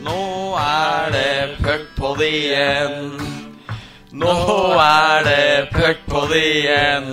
Nå 0.00 0.20
er 0.56 1.10
det 1.12 1.56
puck 1.60 1.84
på 1.96 2.14
det 2.18 2.30
igjen. 2.38 3.10
Nå 4.12 4.32
er 4.80 5.26
det 5.26 5.68
puck 5.74 6.00
på 6.08 6.24
det 6.30 6.44
igjen. 6.56 7.10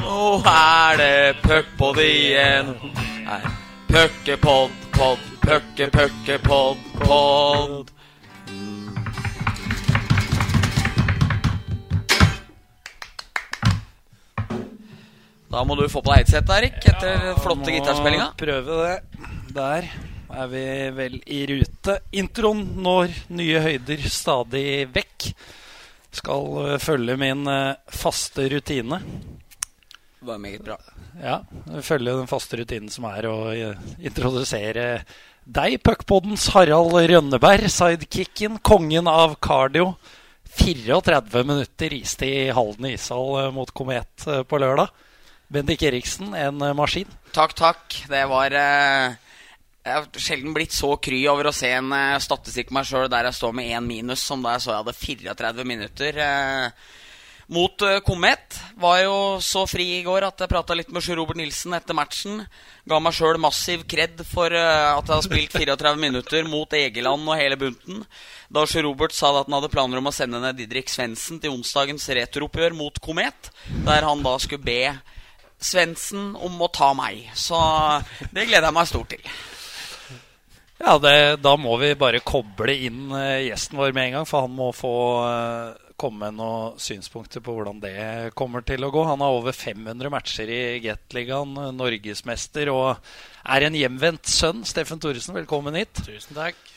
Nå 0.00 0.18
er 0.50 0.98
det 1.00 1.36
puck 1.44 1.70
på 1.78 1.92
det 1.96 2.08
igjen. 2.10 2.74
Nei, 3.28 3.40
Puckepod, 3.90 4.70
pod, 4.94 5.22
pucke, 5.42 5.90
pucke, 5.90 6.38
pod, 6.44 6.76
pod. 7.00 7.90
Da 15.50 15.64
må 15.66 15.74
du 15.74 15.88
få 15.90 15.98
på 16.02 16.12
deg 16.12 16.22
headset, 16.22 16.50
Erik, 16.54 16.78
etter 16.86 17.10
ja, 17.32 17.34
flotte 17.42 17.74
gitarspillinga. 17.74 18.28
Prøve 18.38 18.78
det. 18.84 19.26
Der 19.54 19.90
er 20.34 20.50
vi 20.50 20.64
vel 20.96 21.16
i 21.26 21.40
rute. 21.50 21.96
Introen 22.16 22.62
når 22.82 23.12
nye 23.34 23.62
høyder 23.64 24.04
stadig 24.10 24.86
vekk. 24.94 25.30
Skal 26.20 26.46
eh, 26.64 26.78
følge 26.82 27.16
min 27.20 27.46
eh, 27.50 27.78
faste 27.94 28.48
rutine. 28.50 29.00
Det 30.20 30.28
var 30.28 30.40
meget 30.42 30.64
bra. 30.66 30.76
Ja, 31.20 31.40
følge 31.84 32.16
den 32.18 32.30
faste 32.30 32.60
rutinen 32.60 32.90
som 32.92 33.06
er 33.10 33.28
å 33.30 33.36
eh, 33.52 33.84
introdusere 34.02 35.04
deg, 35.50 35.78
puckpoddens 35.82 36.50
Harald 36.54 36.94
Rønneberg, 37.10 37.70
sidekicken, 37.72 38.60
kongen 38.62 39.10
av 39.10 39.38
cardio. 39.42 39.94
34 40.50 41.44
minutter 41.46 41.94
iste 41.94 42.26
i 42.26 42.50
Halden 42.50 42.88
ishall 42.90 43.52
mot 43.54 43.70
Komet 43.70 44.26
på 44.50 44.58
lørdag. 44.58 44.90
Bendik 45.50 45.82
Eriksen, 45.86 46.34
en 46.34 46.58
maskin. 46.78 47.10
Takk, 47.34 47.54
takk. 47.58 47.96
Det 48.10 48.22
var 48.30 48.54
eh, 48.54 49.14
Jeg 49.80 49.96
har 49.96 50.20
sjelden 50.20 50.52
blitt 50.52 50.74
så 50.76 50.92
kry 51.00 51.22
over 51.32 51.48
å 51.48 51.56
se 51.56 51.70
en 51.72 51.88
uh, 51.94 52.20
statistikk 52.20 52.72
meg 52.76 52.84
sjøl 52.88 53.08
der 53.08 53.30
jeg 53.30 53.38
står 53.38 53.54
med 53.56 53.70
én 53.72 53.86
minus, 53.86 54.20
som 54.20 54.42
da 54.44 54.54
jeg 54.56 54.66
så 54.66 54.74
jeg 54.74 54.82
hadde 54.82 54.98
34 55.32 55.64
minutter. 55.70 56.18
Uh, 56.20 56.98
mot 57.50 57.82
uh, 57.82 57.98
Komet. 58.04 58.58
Var 58.80 58.98
jo 59.02 59.14
så 59.42 59.64
fri 59.68 59.86
i 59.98 60.02
går 60.06 60.24
at 60.28 60.40
jeg 60.40 60.50
prata 60.52 60.76
litt 60.76 60.90
med 60.92 61.04
Sjur 61.04 61.18
Robert 61.18 61.40
Nilsen 61.40 61.74
etter 61.76 61.96
matchen. 61.96 62.42
Ga 62.88 63.00
meg 63.02 63.16
sjøl 63.16 63.40
massiv 63.42 63.82
kred 63.90 64.22
for 64.28 64.52
eh, 64.54 64.88
at 64.90 65.04
jeg 65.04 65.12
har 65.12 65.26
spilt 65.26 65.56
34 65.56 65.92
minutter 66.00 66.48
mot 66.48 66.72
Egeland 66.76 67.28
og 67.28 67.38
hele 67.38 67.58
bunten. 67.60 68.00
Da 68.48 68.64
Sjur 68.68 68.86
Robert 68.88 69.14
sa 69.16 69.32
at 69.34 69.50
han 69.50 69.58
hadde 69.58 69.72
planer 69.72 70.00
om 70.00 70.08
å 70.08 70.14
sende 70.14 70.40
ned 70.42 70.58
Didrik 70.58 70.90
Svendsen 70.90 71.42
til 71.42 71.52
onsdagens 71.54 72.08
returoppgjør 72.20 72.76
mot 72.78 73.00
Komet, 73.04 73.52
der 73.84 74.08
han 74.08 74.24
da 74.24 74.36
skulle 74.40 74.64
be 74.64 74.82
Svendsen 75.60 76.32
om 76.40 76.60
å 76.62 76.70
ta 76.72 76.94
meg. 76.96 77.26
Så 77.36 77.60
det 78.32 78.48
gleder 78.48 78.70
jeg 78.70 78.78
meg 78.80 78.90
stort 78.90 79.12
til. 79.12 79.32
Ja, 80.80 80.96
det, 80.98 81.42
Da 81.44 81.54
må 81.60 81.76
vi 81.80 81.92
bare 81.98 82.22
koble 82.24 82.72
inn 82.86 83.10
eh, 83.12 83.50
gjesten 83.50 83.76
vår 83.80 83.92
med 83.92 84.08
en 84.08 84.18
gang, 84.18 84.28
for 84.28 84.46
han 84.46 84.54
må 84.56 84.70
få 84.72 84.94
eh, 85.26 85.90
komme 86.00 86.30
med 86.30 86.38
noen 86.38 86.80
synspunkter 86.80 87.44
på 87.44 87.52
hvordan 87.52 87.82
det 87.82 88.32
kommer 88.38 88.64
til 88.64 88.86
å 88.86 88.92
gå. 88.94 89.04
Han 89.04 89.20
har 89.20 89.36
over 89.36 89.52
500 89.52 90.12
matcher 90.12 90.48
i 90.48 90.62
Gateligaen, 90.80 91.52
eh, 91.60 91.74
norgesmester 91.76 92.72
og 92.72 92.96
er 93.44 93.68
en 93.68 93.76
hjemvendt 93.76 94.32
sønn. 94.32 94.64
Steffen 94.64 95.02
Thoresen, 95.02 95.36
velkommen 95.36 95.76
hit. 95.76 96.00
Tusen 96.06 96.38
takk. 96.38 96.69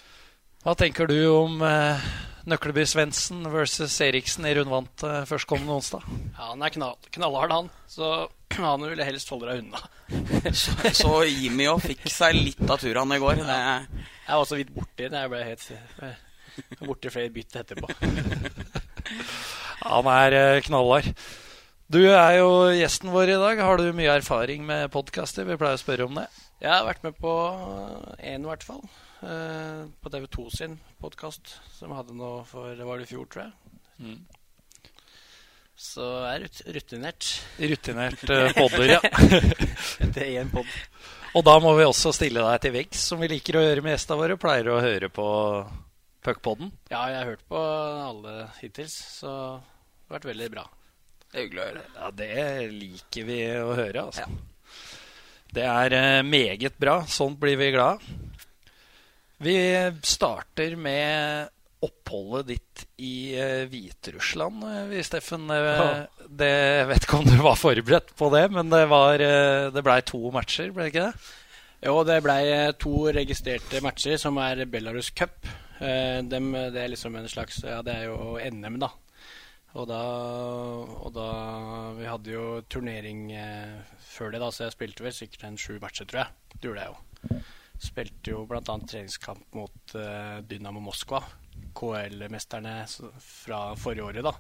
Hva 0.64 0.72
tenker 0.80 1.10
du 1.12 1.18
om 1.28 1.58
eh, 1.68 2.04
Nøkleby 2.48 2.86
Svendsen 2.88 3.42
versus 3.52 3.98
Eriksen 4.06 4.46
i 4.48 4.54
rundvant 4.56 5.04
eh, 5.04 5.26
førstkommende 5.28 5.76
onsdag? 5.76 6.06
Ja, 6.38 6.54
han 6.54 6.64
er 6.64 6.72
knall, 6.72 6.96
knallhard, 7.12 7.52
han. 7.52 7.68
Så 7.92 8.12
han 8.62 8.86
ville 8.88 9.04
helst 9.04 9.34
holde 9.34 9.50
deg 9.50 9.66
unna. 9.66 9.84
Så, 10.56 10.76
så 10.94 11.12
Jimmy 11.26 11.66
òg 11.72 11.82
fikk 11.84 12.04
seg 12.12 12.36
litt 12.38 12.64
av 12.70 12.80
turen 12.80 13.12
i 13.16 13.20
går. 13.20 13.44
Det, 13.44 13.60
Jeg 14.28 14.40
var 14.40 14.48
så 14.48 14.60
vidt 14.60 14.74
borti 14.76 15.08
det. 15.08 15.22
Jeg 15.24 15.32
ble 15.32 15.44
helt 15.48 16.84
borti 16.84 17.12
flere 17.12 17.34
bytt 17.34 17.60
etterpå. 17.64 17.90
Han 19.84 20.12
er 20.16 20.40
eh, 20.40 20.64
knallhard. 20.68 21.12
Du 21.92 22.02
er 22.08 22.38
jo 22.40 22.50
gjesten 22.72 23.12
vår 23.12 23.36
i 23.36 23.40
dag. 23.42 23.64
Har 23.68 23.84
du 23.84 23.92
mye 23.96 24.16
erfaring 24.16 24.64
med 24.68 24.92
podkaster? 24.96 25.44
Vi 25.50 25.60
pleier 25.60 25.76
å 25.76 25.82
spørre 25.82 26.08
om 26.08 26.20
det. 26.22 26.30
Jeg 26.64 26.72
har 26.72 26.88
vært 26.88 27.04
med 27.04 27.20
på 27.20 27.34
én, 28.24 28.40
i 28.40 28.48
hvert 28.48 28.64
fall. 28.64 28.86
Eh, 29.24 29.84
På 30.04 30.12
TV2 30.14 30.48
sin 30.58 30.78
podkast, 31.02 31.56
som 31.78 31.94
hadde 31.96 32.16
nå 32.18 32.36
for 32.50 32.76
det 32.78 32.88
var 32.88 33.00
det 33.02 33.08
i 33.08 33.14
fjor, 33.14 33.28
tror 33.32 33.48
jeg. 33.48 34.18
Så 35.84 36.06
jeg 36.06 36.36
er 36.36 36.44
rut- 36.46 36.64
rutinert 36.76 37.30
Rutinert 37.60 38.24
uh, 38.30 38.52
podder, 38.56 38.94
ja. 38.94 39.00
er 40.06 40.28
én 40.44 40.52
pod. 40.54 40.70
Og 41.34 41.44
da 41.48 41.56
må 41.64 41.74
vi 41.80 41.86
også 41.88 42.14
stille 42.14 42.44
deg 42.46 42.62
til 42.62 42.76
veggs, 42.76 43.08
som 43.10 43.22
vi 43.24 43.32
liker 43.32 43.58
å 43.58 43.64
gjøre 43.66 43.84
med 43.84 43.96
gjestene 43.96 44.20
våre. 44.20 44.38
Pleier 44.40 44.70
å 44.70 44.82
høre 44.84 45.10
på 45.10 45.26
Puckpodden. 46.24 46.70
Ja, 46.94 47.02
jeg 47.10 47.18
har 47.20 47.32
hørt 47.34 47.46
på 47.50 47.60
alle 47.60 48.36
hittils, 48.62 48.94
så 49.18 49.34
det 49.34 50.12
har 50.12 50.20
vært 50.20 50.30
veldig 50.30 50.50
bra. 50.54 50.68
det 51.34 51.40
er 51.40 51.44
hyggelig 51.44 51.64
å 51.64 51.68
høre. 51.72 51.86
Ja, 51.98 52.12
det 52.22 52.44
liker 52.78 53.28
vi 53.28 53.40
å 53.60 53.74
høre, 53.74 54.06
altså. 54.06 54.30
Det 55.54 55.66
er 55.70 55.94
eh, 55.98 56.22
meget 56.26 56.78
bra. 56.82 57.02
Sånt 57.10 57.42
blir 57.42 57.58
vi 57.60 57.74
glad. 57.76 58.02
Vi 59.44 59.56
starter 60.08 60.76
med 60.80 61.50
oppholdet 61.84 62.48
ditt 62.54 62.84
i 63.04 63.34
eh, 63.36 63.66
Hviterussland, 63.68 64.64
eh, 64.94 65.02
Steffen. 65.04 65.50
Eh, 65.52 65.70
Ja. 65.74 65.88
Det, 66.34 66.48
jeg 66.50 66.86
vet 66.90 67.04
ikke 67.06 67.18
om 67.20 67.26
du 67.28 67.36
var 67.44 67.58
forberedt 67.60 68.14
på 68.18 68.30
det, 68.34 68.46
men 68.56 68.70
det, 68.72 68.86
var, 68.90 69.22
det 69.76 69.84
blei 69.86 70.00
to 70.08 70.32
matcher, 70.34 70.72
ble 70.74 70.88
det 70.88 70.94
ikke 70.94 71.04
det? 71.10 71.28
Jo, 71.84 71.98
det 72.08 72.16
blei 72.26 72.40
to 72.82 72.94
registrerte 73.14 73.82
matcher, 73.84 74.16
som 74.18 74.40
er 74.42 74.64
Belarus 74.72 75.12
Cup. 75.14 75.36
Dem, 75.78 76.48
det 76.74 76.80
er 76.80 76.90
liksom 76.94 77.18
en 77.20 77.28
slags 77.28 77.60
Ja, 77.68 77.82
det 77.86 77.94
er 78.00 78.08
jo 78.08 78.38
NM, 78.40 78.80
da. 78.82 78.90
Og 79.76 79.88
da, 79.90 80.00
og 81.04 81.12
da 81.14 81.28
Vi 81.98 82.08
hadde 82.08 82.32
jo 82.32 82.46
turnering 82.72 83.26
før 84.08 84.32
det, 84.34 84.40
da, 84.42 84.50
så 84.54 84.70
jeg 84.70 84.78
spilte 84.78 85.04
vel 85.06 85.14
sikkert 85.18 85.46
en 85.50 85.60
sju 85.60 85.76
matcher, 85.84 86.08
tror 86.08 86.24
jeg. 86.24 86.34
Det 86.56 86.70
gjorde 86.70 86.88
jeg 86.88 86.94
jo. 86.96 87.44
Spilte 87.82 88.34
jo 88.36 88.44
bl.a. 88.50 88.62
treningskamp 88.62 89.56
mot 89.58 89.96
eh, 90.00 90.42
Dynamo 90.48 90.84
Moskva. 90.84 91.24
KL-mesterne 91.74 92.84
fra 93.22 93.64
forrige 93.80 94.06
året, 94.06 94.26
da. 94.26 94.34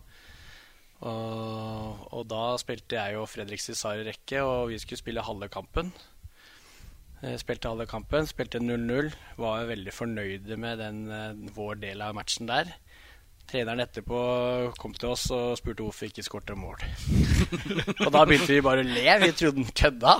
Og, 1.03 2.03
og 2.15 2.25
da 2.31 2.43
spilte 2.61 2.95
jeg 2.95 3.19
og 3.19 3.27
Fredrik 3.27 3.61
Cesar 3.61 3.99
i 3.99 4.07
rekke, 4.07 4.41
og 4.45 4.69
vi 4.71 4.79
skulle 4.79 5.01
spille 5.01 5.25
halve 5.25 5.49
kampen. 5.51 5.91
Eh, 7.23 7.35
Spilte 7.39 7.71
halve 7.71 7.87
kampen, 7.89 8.27
spilte 8.27 8.61
0-0. 8.63 9.11
Var 9.39 9.69
veldig 9.69 9.93
fornøyde 9.95 10.57
med 10.59 10.79
den, 10.83 11.03
eh, 11.11 11.55
vår 11.55 11.81
del 11.83 12.01
av 12.03 12.15
matchen 12.15 12.47
der. 12.47 12.71
Treneren 13.47 13.83
etterpå 13.83 14.19
kom 14.79 14.93
til 14.95 15.09
oss 15.11 15.25
og 15.35 15.57
spurte 15.59 15.83
hvorfor 15.83 16.05
vi 16.05 16.13
ikke 16.13 16.23
skåret 16.23 16.55
mål. 16.55 16.79
og 18.05 18.11
da 18.15 18.23
begynte 18.23 18.53
vi 18.53 18.63
bare 18.63 18.85
å 18.85 18.87
le. 18.87 19.17
Vi 19.25 19.31
trodde 19.35 19.59
han 19.59 19.75
kødda. 19.75 20.13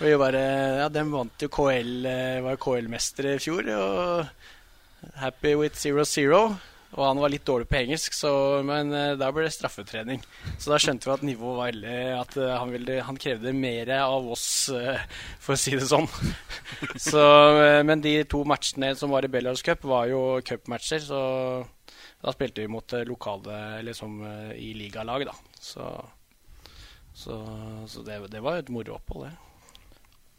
Og 0.00 0.16
bare 0.16 0.40
Ja, 0.80 0.88
De 0.88 1.02
vant 1.12 1.42
jo 1.44 1.50
KL, 1.52 2.06
eh, 2.08 2.40
var 2.40 2.56
KL-mestere 2.56 3.36
i 3.36 3.40
fjor. 3.42 3.66
Og 3.68 5.10
happy 5.20 5.54
with 5.60 5.76
0-0. 5.76 6.56
Og 6.90 7.04
han 7.06 7.20
var 7.22 7.30
litt 7.30 7.44
dårlig 7.46 7.68
på 7.70 7.76
engelsk, 7.78 8.16
så, 8.16 8.30
men 8.66 8.90
eh, 8.96 9.12
da 9.20 9.28
ble 9.30 9.44
det 9.44 9.52
straffetrening. 9.54 10.22
Så 10.58 10.72
da 10.72 10.78
skjønte 10.80 11.06
vi 11.06 11.12
at 11.12 11.26
nivået 11.28 11.58
var 11.58 11.68
veldig 11.68 11.98
At 12.16 12.38
eh, 12.40 12.54
han, 12.56 12.72
ville, 12.72 12.96
han 13.06 13.20
krevde 13.20 13.52
mer 13.54 13.92
av 13.98 14.30
oss, 14.32 14.46
for 15.38 15.54
å 15.54 15.60
si 15.60 15.76
det 15.76 15.90
sånn. 15.92 16.08
så, 17.10 17.26
men 17.84 18.00
de 18.00 18.16
to 18.24 18.40
matchene 18.48 18.94
som 18.96 19.12
var 19.12 19.28
i 19.28 19.30
Bellars 19.30 19.62
Cup, 19.62 19.84
var 19.84 20.08
jo 20.08 20.40
cupmatcher, 20.40 21.04
så 21.04 21.20
da 22.24 22.34
spilte 22.34 22.64
vi 22.64 22.72
mot 22.72 22.96
lokale 23.04 23.84
liksom, 23.84 24.18
i 24.56 24.72
ligalag, 24.80 25.28
da. 25.28 25.36
Så, 25.60 25.92
så 27.14 27.38
det, 28.08 28.18
det 28.32 28.40
var 28.44 28.58
jo 28.58 28.64
et 28.64 28.74
moro 28.74 28.96
opphold, 28.96 29.28
det. 29.28 29.49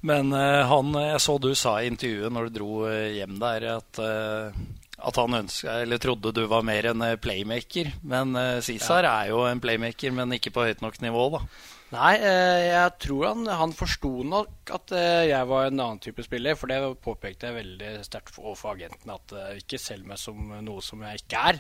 Men 0.08 0.34
eh, 0.34 0.62
han, 0.66 0.94
jeg 0.98 1.22
så 1.22 1.38
du 1.42 1.52
sa 1.58 1.76
i 1.80 1.90
intervjuet 1.92 2.34
når 2.34 2.48
du 2.48 2.56
dro 2.60 2.70
eh, 2.90 3.18
hjem 3.20 3.36
der, 3.42 3.68
at, 3.76 4.00
eh, 4.02 4.62
at 5.02 5.20
han 5.22 5.38
ønska, 5.44 5.76
eller 5.84 6.02
trodde 6.02 6.34
du 6.34 6.42
var 6.50 6.66
mer 6.66 6.90
en 6.92 7.04
playmaker. 7.22 7.94
Men 8.02 8.34
Cæsar 8.66 9.06
ja. 9.06 9.14
er 9.22 9.34
jo 9.34 9.44
en 9.50 9.62
playmaker, 9.62 10.14
men 10.18 10.34
ikke 10.38 10.54
på 10.56 10.66
høyt 10.66 10.82
nok 10.86 11.00
nivå, 11.06 11.28
da. 11.38 11.46
Nei, 11.92 12.14
jeg 12.24 12.92
tror 13.04 13.26
han, 13.28 13.48
han 13.52 13.74
forsto 13.76 14.12
nok 14.24 14.70
at 14.72 14.94
jeg 15.28 15.48
var 15.50 15.66
en 15.68 15.82
annen 15.82 16.00
type 16.00 16.24
spiller. 16.24 16.56
For 16.56 16.72
det 16.72 16.78
påpekte 17.04 17.50
jeg 17.50 17.58
veldig 17.58 17.90
sterkt 18.08 18.32
for- 18.32 18.46
overfor 18.54 18.78
agenten. 18.78 19.12
At 19.12 19.34
ikke 19.60 19.82
selg 19.82 20.08
meg 20.08 20.22
som 20.22 20.54
noe 20.64 20.86
som 20.86 21.04
jeg 21.04 21.20
ikke 21.20 21.42
er. 21.50 21.60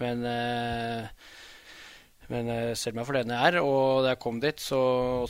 Men, 0.00 0.24
eh, 0.24 1.10
men 2.30 2.48
selv 2.78 2.94
om 2.94 3.00
meg 3.00 3.08
for 3.08 3.18
den 3.18 3.32
jeg 3.34 3.50
er. 3.50 3.58
Og 3.60 4.04
da 4.04 4.14
jeg 4.14 4.22
kom 4.22 4.40
dit, 4.42 4.62
så, 4.62 4.80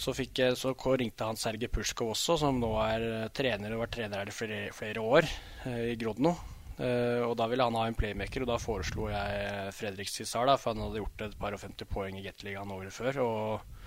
så, 0.01 0.15
jeg, 0.21 0.57
så 0.61 0.75
ringte 0.77 1.29
han 1.29 1.41
Sergej 1.41 1.73
Pushkov 1.73 2.15
også, 2.15 2.39
som 2.43 2.61
nå 2.61 2.75
er 2.85 3.07
eh, 3.09 3.29
trener 3.35 3.73
og 3.73 3.79
har 3.79 3.85
vært 3.87 3.97
trener 3.99 4.23
her 4.23 4.33
i 4.33 4.37
flere, 4.37 4.63
flere 4.77 5.05
år 5.05 5.29
eh, 5.29 5.91
i 5.95 5.99
Grodno. 6.01 6.37
Eh, 6.81 7.25
og 7.25 7.35
da 7.41 7.49
ville 7.51 7.67
han 7.67 7.77
ha 7.81 7.89
en 7.89 7.97
playmaker, 7.97 8.45
og 8.45 8.53
da 8.53 8.61
foreslo 8.61 9.11
jeg 9.13 9.75
Fredrik 9.77 10.13
Cissar, 10.13 10.49
da, 10.49 10.57
for 10.61 10.75
han 10.75 10.87
hadde 10.87 11.03
gjort 11.03 11.27
et 11.27 11.39
par 11.41 11.57
og 11.57 11.65
50 11.65 11.89
poeng 11.91 12.21
i 12.21 12.25
Gateligaen 12.29 12.77
året 12.77 12.95
før. 12.95 13.23
og 13.27 13.79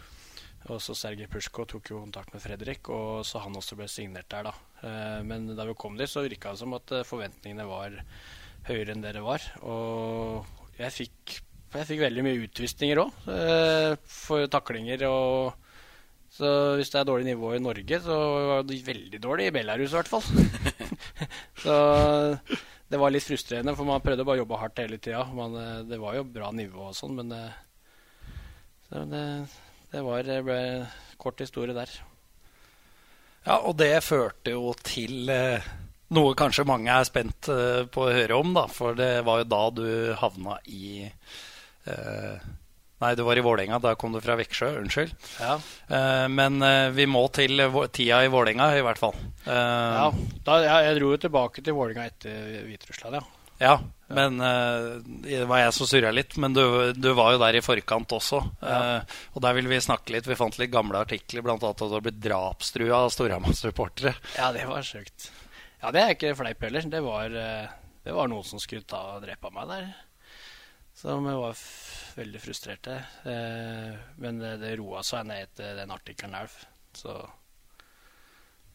og 0.72 0.80
så 0.80 0.96
Sergej 0.96 1.28
Pusjko 1.32 1.66
tok 1.68 1.90
jo 1.92 2.02
kontakt 2.06 2.32
med 2.32 2.44
Fredrik, 2.44 2.88
og 2.94 3.26
så 3.28 3.42
han 3.44 3.56
også 3.60 3.76
ble 3.76 3.88
signert 3.92 4.30
der, 4.32 4.48
da. 4.48 4.54
Eh, 4.88 5.20
men 5.28 5.50
da 5.58 5.66
vi 5.68 5.76
kom 5.76 5.98
dit, 6.00 6.08
så 6.10 6.24
virka 6.24 6.54
det 6.54 6.62
som 6.62 6.76
at 6.78 6.94
eh, 6.96 7.08
forventningene 7.08 7.66
var 7.68 7.98
høyere 8.70 8.96
enn 8.96 9.04
det 9.04 9.16
det 9.18 9.24
var. 9.26 9.44
Og 9.68 10.78
jeg 10.80 10.96
fikk, 10.96 11.36
jeg 11.80 11.90
fikk 11.90 12.04
veldig 12.04 12.24
mye 12.26 12.42
utvisninger 12.46 13.02
òg, 13.02 13.28
for 14.06 14.50
taklinger 14.52 15.06
og 15.10 15.64
så 16.34 16.50
hvis 16.80 16.90
det 16.90 16.98
er 16.98 17.06
dårlig 17.06 17.28
nivå 17.28 17.52
i 17.54 17.62
Norge, 17.62 18.00
så 18.02 18.16
var 18.50 18.64
det 18.66 18.80
veldig 18.88 19.20
dårlig 19.22 19.52
i 19.52 19.54
Belarus 19.54 19.92
i 19.94 19.98
hvert 20.00 20.10
fall. 20.10 20.24
så 21.64 21.76
det 22.90 22.98
var 23.02 23.14
litt 23.14 23.26
frustrerende, 23.26 23.76
for 23.78 23.86
man 23.86 24.02
prøvde 24.02 24.26
bare 24.26 24.42
å 24.42 24.44
jobbe 24.44 24.58
hardt 24.62 24.82
hele 24.82 24.98
tida. 24.98 25.22
Det 25.86 26.00
var 26.02 26.18
jo 26.18 26.26
bra 26.26 26.50
nivå 26.56 26.88
og 26.90 26.98
sånn, 26.98 27.14
men 27.20 27.30
det, 27.30 27.44
det, 29.14 29.24
det 29.94 30.04
var, 30.10 30.26
det 30.26 30.42
ble 30.48 30.60
kort 31.22 31.46
historie 31.46 31.78
der. 31.78 31.94
Ja, 33.44 33.60
og 33.60 33.78
det 33.78 33.94
førte 34.02 34.56
jo 34.56 34.74
til 34.82 35.30
eh, 35.30 35.72
noe 36.16 36.34
kanskje 36.40 36.66
mange 36.66 36.94
er 36.96 37.06
spent 37.06 37.50
eh, 37.52 37.84
på 37.92 38.08
å 38.08 38.14
høre 38.16 38.38
om, 38.40 38.54
da. 38.58 38.66
For 38.72 38.98
det 38.98 39.20
var 39.28 39.44
jo 39.44 39.50
da 39.54 39.64
du 39.76 39.88
havna 40.18 40.58
i 40.66 41.10
eh, 41.12 41.42
Nei, 43.04 43.16
du 43.20 43.26
var 43.28 43.38
i 43.38 43.44
Vålerenga. 43.44 43.80
Da 43.84 43.96
kom 44.00 44.14
du 44.16 44.22
fra 44.24 44.38
Veksjø. 44.40 44.70
Unnskyld. 44.80 45.14
Ja. 45.42 45.58
Uh, 45.92 46.26
men 46.32 46.62
uh, 46.64 46.90
vi 46.96 47.08
må 47.10 47.26
til 47.36 47.60
tida 47.92 48.24
i 48.24 48.32
Vålerenga, 48.32 48.70
i 48.78 48.84
hvert 48.86 49.02
fall. 49.02 49.16
Uh, 49.44 49.52
ja, 49.52 50.10
da, 50.48 50.60
jeg, 50.64 50.86
jeg 50.88 51.00
dro 51.00 51.14
jo 51.14 51.24
tilbake 51.26 51.64
til 51.66 51.76
Vålerenga 51.76 52.08
etter 52.08 52.62
Hviterussland, 52.70 53.20
ja. 53.20 53.26
Ja, 53.64 53.76
men 54.12 54.42
det 55.24 55.46
var 55.48 55.62
jeg 55.62 55.74
som 55.78 55.88
surra 55.88 56.10
litt. 56.12 56.34
Men 56.42 56.56
du, 56.56 56.64
du, 56.98 57.12
var 57.16 57.32
jo 57.32 57.40
der 57.40 57.56
i 57.56 57.62
forkant 57.64 58.12
også. 58.12 58.42
Og 58.44 59.38
der 59.46 59.56
vil 59.56 59.70
vi 59.72 59.78
snakke 59.80 60.12
litt. 60.12 60.28
Vi 60.28 60.36
fant 60.36 60.58
litt 60.60 60.74
gamle 60.74 61.00
artikler, 61.00 61.46
bl.a. 61.46 61.56
at 61.56 61.80
du 61.80 61.94
har 61.94 62.04
blitt 62.04 62.20
drapstrua 62.20 63.06
av 63.06 63.14
Storhamar-supportere. 63.14 64.18
Ja, 64.36 64.50
det 64.58 64.66
var 64.68 64.84
sjukt. 64.84 65.30
Ja, 65.80 65.94
det 65.96 66.02
er 66.02 66.12
ikke 66.18 66.34
fleip 66.42 66.66
heller. 66.66 66.90
Det 66.92 67.04
var, 67.06 67.38
det 67.38 68.18
var 68.18 68.34
noen 68.34 68.44
som 68.50 68.60
skulle 68.60 68.90
ta 68.90 69.14
og 69.14 69.24
drepe 69.24 69.54
meg 69.54 69.72
der. 69.72 69.88
Som 71.04 71.26
var 71.28 71.58
veldig 72.16 72.40
frustrerte. 72.42 72.94
Eh, 73.28 73.96
men 74.16 74.38
det, 74.40 74.58
det 74.62 74.76
roa 74.80 75.02
seg 75.04 75.26
ned 75.28 75.50
etter 75.50 75.74
den 75.76 75.92
artikkelen 75.92 76.38
der. 76.38 76.54
Så, 76.96 77.16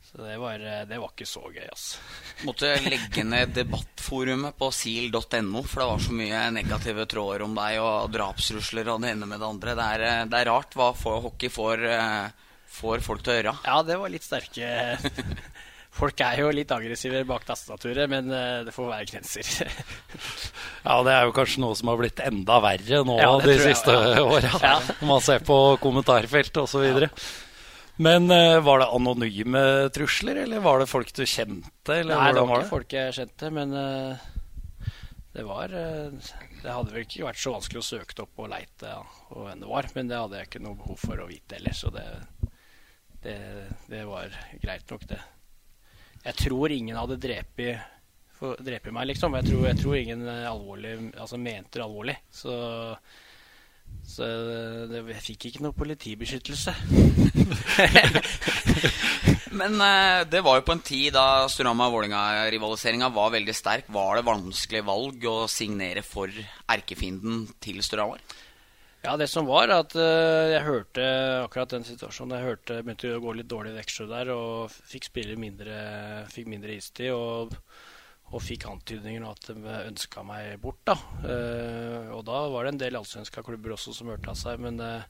så 0.04 0.20
det, 0.20 0.34
var, 0.42 0.58
det, 0.60 0.98
var, 0.98 1.14
ikke 1.14 1.24
så 1.24 1.46
gøy, 1.48 1.64
altså. 1.64 2.02
Måtte 2.48 2.74
legge 2.84 3.24
ned 3.24 3.54
debattforumet 3.56 4.58
på 4.60 4.68
sil.no, 4.76 5.62
for 5.62 5.80
det 5.80 5.88
var 5.94 6.04
så 6.04 6.18
mye 6.18 6.42
negative 6.58 7.08
tråder 7.08 7.46
om 7.46 7.56
deg 7.56 7.78
og 7.80 8.12
drapsrusler 8.12 8.92
og 8.92 9.00
det 9.06 9.14
ene 9.14 9.30
med 9.30 9.40
det 9.40 9.48
andre. 9.48 9.78
Det 9.80 9.88
er, 9.96 10.06
det 10.28 10.42
er 10.42 10.52
rart 10.52 10.76
hva 10.76 10.92
hockey 11.24 11.48
får, 11.48 11.86
eh, 11.94 12.52
får 12.82 13.08
folk 13.08 13.24
til 13.24 13.38
å 13.38 13.40
gjøre. 13.40 13.56
Ja, 13.72 13.80
det 13.88 14.00
var 14.04 14.12
litt 14.12 14.28
sterke 14.28 14.68
Folk 15.98 16.20
er 16.22 16.38
jo 16.38 16.50
litt 16.54 16.70
aggressive 16.70 17.24
bak 17.26 17.42
tastaturet, 17.48 18.06
men 18.10 18.30
uh, 18.30 18.62
det 18.66 18.74
får 18.74 18.86
være 18.92 19.08
grenser. 19.10 19.48
ja, 20.86 20.96
det 21.06 21.14
er 21.14 21.26
jo 21.26 21.34
kanskje 21.34 21.62
noe 21.64 21.74
som 21.78 21.90
har 21.90 21.98
blitt 21.98 22.22
enda 22.22 22.60
verre 22.62 23.02
nå 23.06 23.18
ja, 23.18 23.32
de 23.42 23.56
siste 23.58 23.94
ja. 23.96 24.22
åra. 24.36 24.52
Ja. 24.62 24.76
Når 25.00 25.08
man 25.10 25.24
ser 25.26 25.42
på 25.46 25.58
kommentarfeltet 25.82 26.60
osv. 26.62 26.86
Ja. 26.86 27.08
Men 27.98 28.30
uh, 28.30 28.60
var 28.62 28.84
det 28.84 28.90
anonyme 28.94 29.62
trusler, 29.94 30.44
eller 30.44 30.62
var 30.62 30.84
det 30.84 30.86
folk 30.90 31.10
du 31.16 31.24
kjente? 31.26 31.96
Nei, 32.06 32.28
det 32.36 32.44
var 32.46 32.62
ikke 32.62 32.74
folk 32.76 32.94
jeg 32.94 33.16
kjente, 33.16 33.50
men 33.56 33.74
uh, 33.74 34.92
det 35.34 35.46
var 35.46 35.74
Det 35.74 36.70
hadde 36.76 36.94
vel 36.94 37.02
ikke 37.02 37.26
vært 37.26 37.40
så 37.42 37.56
vanskelig 37.56 37.82
å 37.82 37.88
søke 37.88 38.22
opp 38.22 38.44
og 38.44 38.52
leite 38.52 38.92
ja, 38.92 39.02
og 39.34 39.48
hvem 39.48 39.64
det 39.64 39.72
var, 39.72 39.90
men 39.98 40.12
det 40.12 40.22
hadde 40.22 40.38
jeg 40.38 40.50
ikke 40.50 40.62
noe 40.62 40.78
behov 40.78 41.02
for 41.02 41.24
å 41.24 41.26
vite 41.26 41.58
heller, 41.58 41.74
så 41.74 41.90
det, 41.94 42.06
det, 43.26 43.36
det 43.90 44.04
var 44.06 44.38
greit 44.62 44.94
nok, 44.94 45.04
det. 45.10 45.18
Jeg 46.24 46.34
tror 46.42 46.74
ingen 46.74 46.98
hadde 46.98 47.20
drept 47.22 47.58
meg, 48.94 49.08
liksom. 49.10 49.34
Jeg 49.38 49.48
tror, 49.48 49.64
jeg 49.66 49.78
tror 49.80 49.96
ingen 49.98 50.26
alvorlig, 50.28 50.92
altså 51.18 51.40
mente 51.40 51.78
det 51.78 51.84
alvorlig. 51.86 52.16
Så, 52.30 52.54
så 54.06 54.28
det, 54.90 55.02
jeg 55.14 55.24
fikk 55.30 55.48
ikke 55.50 55.64
noe 55.66 55.76
politibeskyttelse. 55.78 56.74
Men 59.58 59.78
uh, 59.80 60.22
det 60.28 60.42
var 60.44 60.58
jo 60.58 60.66
på 60.66 60.74
en 60.76 60.84
tid 60.84 61.14
da 61.16 61.48
Storhamar-Vålerenga-rivaliseringa 61.50 63.08
var 63.14 63.32
veldig 63.34 63.54
sterk. 63.56 63.88
Var 63.90 64.18
det 64.18 64.28
vanskelig 64.28 64.84
valg 64.86 65.24
å 65.30 65.38
signere 65.50 66.04
for 66.06 66.28
erkefienden 66.74 67.46
til 67.62 67.80
Storhamar? 67.82 68.22
Ja, 69.04 69.14
det 69.16 69.28
som 69.30 69.46
var, 69.46 69.70
at 69.70 69.94
uh, 69.94 70.48
jeg 70.50 70.64
hørte 70.66 71.04
akkurat 71.44 71.70
den 71.70 71.86
situasjonen. 71.86 72.34
Jeg 72.38 72.48
hørte 72.48 72.80
begynte 72.82 73.12
å 73.14 73.22
gå 73.22 73.36
litt 73.38 73.50
dårlig 73.50 73.70
i 73.72 73.78
Veksjø 73.78 74.08
der 74.10 74.32
og 74.34 74.74
fikk 74.74 75.06
spille 75.12 75.38
mindre, 75.38 75.76
fikk 76.32 76.50
mindre 76.50 76.74
istid. 76.74 77.12
Og, 77.14 77.54
og, 78.28 78.40
fikk 78.42 78.66
antydninger 78.68 79.22
om 79.22 79.30
at 79.30 79.46
de 79.52 79.76
ønska 79.86 80.24
meg 80.26 80.56
bort. 80.62 80.82
da. 80.88 80.98
Uh, 81.22 82.10
og 82.16 82.24
da 82.26 82.42
var 82.50 82.66
det 82.66 82.74
en 82.74 82.82
del 82.82 82.98
allsvenska 82.98 83.46
klubber 83.46 83.76
også 83.76 83.94
som 83.94 84.10
hørte 84.10 84.34
av 84.34 84.40
seg, 84.40 84.58
men 84.66 84.82
uh, 84.82 85.06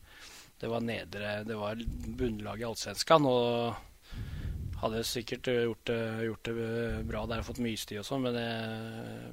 det 0.61 0.69
var 0.69 0.84
nedre, 0.84 1.32
det 1.49 1.56
var 1.56 1.81
bunnlaget 2.19 2.67
i 2.67 2.69
Allsvenskan. 2.69 3.26
Og 3.31 4.19
hadde 4.78 5.02
sikkert 5.06 5.48
gjort 5.50 5.84
det, 5.90 6.00
gjort 6.28 6.48
det 6.48 6.54
bra 7.08 7.25
der 7.26 7.42
og 7.42 7.48
fått 7.48 7.60
mye 7.64 7.78
sti 7.78 7.98
og 7.98 8.06
sånn, 8.06 8.26
men, 8.28 8.36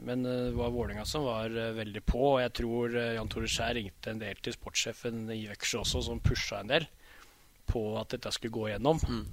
men, 0.08 0.26
det 0.26 0.54
var 0.58 0.74
Vålerenga 0.74 1.06
som 1.08 1.28
var 1.28 1.54
eh, 1.54 1.74
veldig 1.78 2.02
på. 2.08 2.22
Og 2.34 2.40
jeg 2.42 2.54
tror 2.62 2.96
eh, 2.98 3.14
Jan 3.18 3.32
Tore 3.32 3.50
Skjær 3.52 3.76
ringte 3.78 4.14
en 4.14 4.22
del 4.22 4.40
til 4.42 4.56
sportssjefen 4.58 5.26
i 5.36 5.44
Veksjø 5.52 5.84
også, 5.84 6.06
som 6.08 6.24
pusha 6.24 6.64
en 6.64 6.72
del 6.74 6.88
på 7.70 7.84
at 8.00 8.16
dette 8.16 8.34
skulle 8.34 8.56
gå 8.56 8.72
gjennom. 8.72 9.02
Mm. 9.06 9.26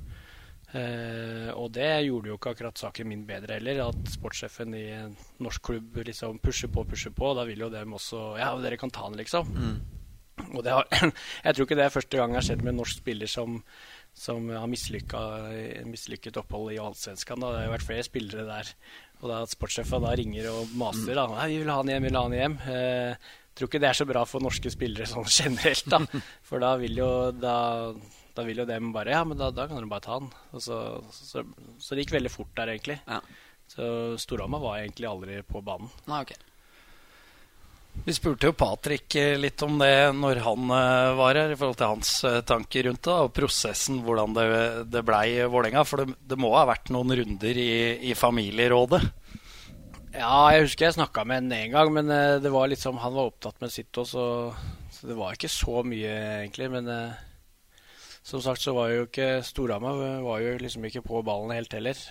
Eh, 0.73 1.49
og 1.53 1.73
det 1.77 1.89
gjorde 2.07 2.31
jo 2.31 2.37
ikke 2.39 2.55
akkurat 2.55 2.81
saken 2.81 3.09
min 3.11 3.25
bedre 3.29 3.59
heller, 3.59 3.83
at 3.91 4.13
sportssjefen 4.15 4.77
i 4.77 4.87
en 4.97 5.17
norsk 5.45 5.65
klubb 5.69 5.99
liksom 6.09 6.41
pusher 6.45 6.73
på, 6.73 6.87
pusher 6.89 7.13
på. 7.17 7.33
Da 7.37 7.49
vil 7.49 7.67
jo 7.67 7.73
dem 7.73 7.97
også 7.99 8.33
Ja, 8.41 8.53
dere 8.61 8.81
kan 8.81 8.93
ta 8.93 9.09
den, 9.09 9.21
liksom. 9.21 9.53
Mm. 9.53 10.02
Og 10.53 10.65
har, 10.65 10.87
jeg 11.47 11.55
tror 11.55 11.67
ikke 11.67 11.79
det 11.79 11.89
er 11.89 11.97
første 11.97 12.21
gang 12.21 12.33
det 12.33 12.41
har 12.41 12.49
skjedd 12.51 12.65
med 12.65 12.75
en 12.75 12.81
norsk 12.83 13.03
spiller 13.05 13.31
som 13.31 13.61
som 14.13 14.49
har 14.53 14.69
mislykket 14.69 16.37
opphold 16.37 16.75
i 16.75 16.81
Allsvenskan. 16.81 17.41
Det 17.41 17.49
har 17.49 17.67
jo 17.67 17.73
vært 17.73 17.87
flere 17.87 18.07
spillere 18.07 18.45
der. 18.45 18.73
Og 19.23 19.31
da 19.31 19.39
sportssjefen 19.49 20.05
da 20.05 20.13
ringer 20.19 20.51
og 20.51 20.75
maser 20.79 21.17
da, 21.17 21.29
Nei, 21.31 21.47
vi 21.55 21.61
vil 21.63 21.71
ha 21.73 21.79
han 21.79 21.93
hjem, 21.93 22.03
vi 22.03 22.11
vil 22.11 22.19
ha 22.19 22.25
han 22.27 22.37
hjem. 22.37 22.57
Eh, 22.75 23.31
tror 23.57 23.71
ikke 23.71 23.83
det 23.83 23.91
er 23.91 23.99
så 24.01 24.09
bra 24.09 24.25
for 24.29 24.45
norske 24.45 24.73
spillere 24.73 25.09
sånn 25.09 25.29
generelt, 25.41 25.89
da. 25.93 26.03
For 26.49 26.63
da 26.63 26.75
vil 26.83 27.01
jo, 27.01 27.09
da, 27.37 27.57
da 28.37 28.47
vil 28.49 28.65
jo 28.65 28.69
dem 28.69 28.93
bare 28.95 29.17
Ja, 29.17 29.25
men 29.29 29.41
da, 29.41 29.53
da 29.55 29.69
kan 29.69 29.81
dere 29.81 29.91
bare 29.95 30.07
ta 30.07 30.19
han. 30.19 30.31
Så, 30.59 30.83
så, 31.15 31.47
så, 31.79 31.95
det 31.95 32.05
gikk 32.05 32.17
veldig 32.19 32.35
fort 32.35 32.53
der, 32.59 32.75
egentlig. 32.75 33.01
Ja. 33.07 33.23
Så 33.73 33.85
Storhamar 34.21 34.61
var 34.61 34.83
egentlig 34.83 35.09
aldri 35.09 35.41
på 35.49 35.65
banen. 35.65 35.89
Nei, 36.11 36.25
okay. 36.27 36.52
Vi 38.05 38.11
spurte 38.17 38.49
jo 38.49 38.55
Patrick 38.59 39.15
eh, 39.15 39.37
litt 39.39 39.63
om 39.63 39.77
det 39.79 40.11
når 40.17 40.41
han 40.43 40.71
eh, 40.75 41.13
var 41.19 41.39
her, 41.39 41.53
i 41.53 41.59
forhold 41.59 41.79
til 41.79 41.93
hans 41.93 42.13
eh, 42.27 42.41
tanker 42.49 42.89
rundt 42.89 43.05
det, 43.07 43.15
og 43.15 43.35
prosessen, 43.37 44.01
hvordan 44.03 44.35
det, 44.35 44.47
det 44.91 45.05
blei 45.07 45.27
Vålerenga. 45.47 45.85
For 45.87 46.03
det, 46.03 46.17
det, 46.27 46.39
må 46.41 46.51
ha 46.57 46.65
vært 46.67 46.91
noen 46.95 47.15
runder 47.21 47.61
i, 47.63 47.73
i 48.11 48.17
familierådet? 48.19 49.03
Ja, 50.17 50.51
jeg 50.53 50.67
husker 50.67 50.89
jeg 50.89 50.97
snakka 50.99 51.23
med 51.29 51.45
ham 51.45 51.55
en 51.57 51.77
gang, 51.77 51.93
men 51.95 52.11
det 52.43 52.51
var 52.53 52.69
liksom, 52.69 52.99
han 53.01 53.15
var 53.15 53.31
opptatt 53.31 53.63
med 53.63 53.73
sitt 53.73 53.97
òg, 53.97 54.09
så, 54.11 54.25
så, 54.93 55.07
det 55.09 55.17
var 55.17 55.39
ikke 55.39 55.53
så 55.53 55.81
mye, 55.87 56.17
egentlig. 56.43 56.69
Men 56.75 56.91
som 58.27 58.43
sagt 58.45 58.61
så 58.61 58.75
var 58.77 58.91
jo 58.93 59.07
ikke 59.07 59.39
Storhamar 59.47 60.61
liksom 60.61 60.85
ikke 60.91 61.05
på 61.07 61.23
ballen 61.25 61.55
helt 61.55 61.73
heller. 61.79 62.03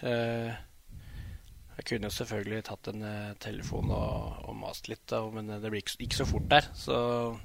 Jeg 1.78 1.88
kunne 1.88 2.10
jo 2.10 2.14
selvfølgelig 2.14 2.64
tatt 2.68 2.90
en 2.92 3.04
uh, 3.06 3.34
telefon 3.42 3.90
og, 3.96 4.42
og, 4.46 4.56
mast 4.60 4.90
litt, 4.92 5.04
da, 5.10 5.22
men 5.34 5.50
det 5.50 5.72
ble 5.72 5.82
ikke, 5.82 6.20
så 6.20 6.28
fort 6.30 6.50
der. 6.52 6.68
Så, 6.78 6.96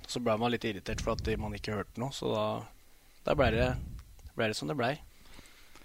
så 0.06 0.23
ble 0.23 0.37
man 0.40 0.52
litt 0.52 0.66
irritert 0.68 1.04
for 1.04 1.14
at 1.14 1.30
man 1.40 1.54
ikke 1.56 1.78
hørte 1.78 2.02
noe. 2.02 2.12
Så 2.12 2.33
da, 2.35 2.47
da 3.28 3.37
ble, 3.38 3.52
det, 3.54 3.71
ble, 4.35 4.50
det, 4.50 4.59
som 4.59 4.68
det 4.71 4.76
blei. 4.78 4.95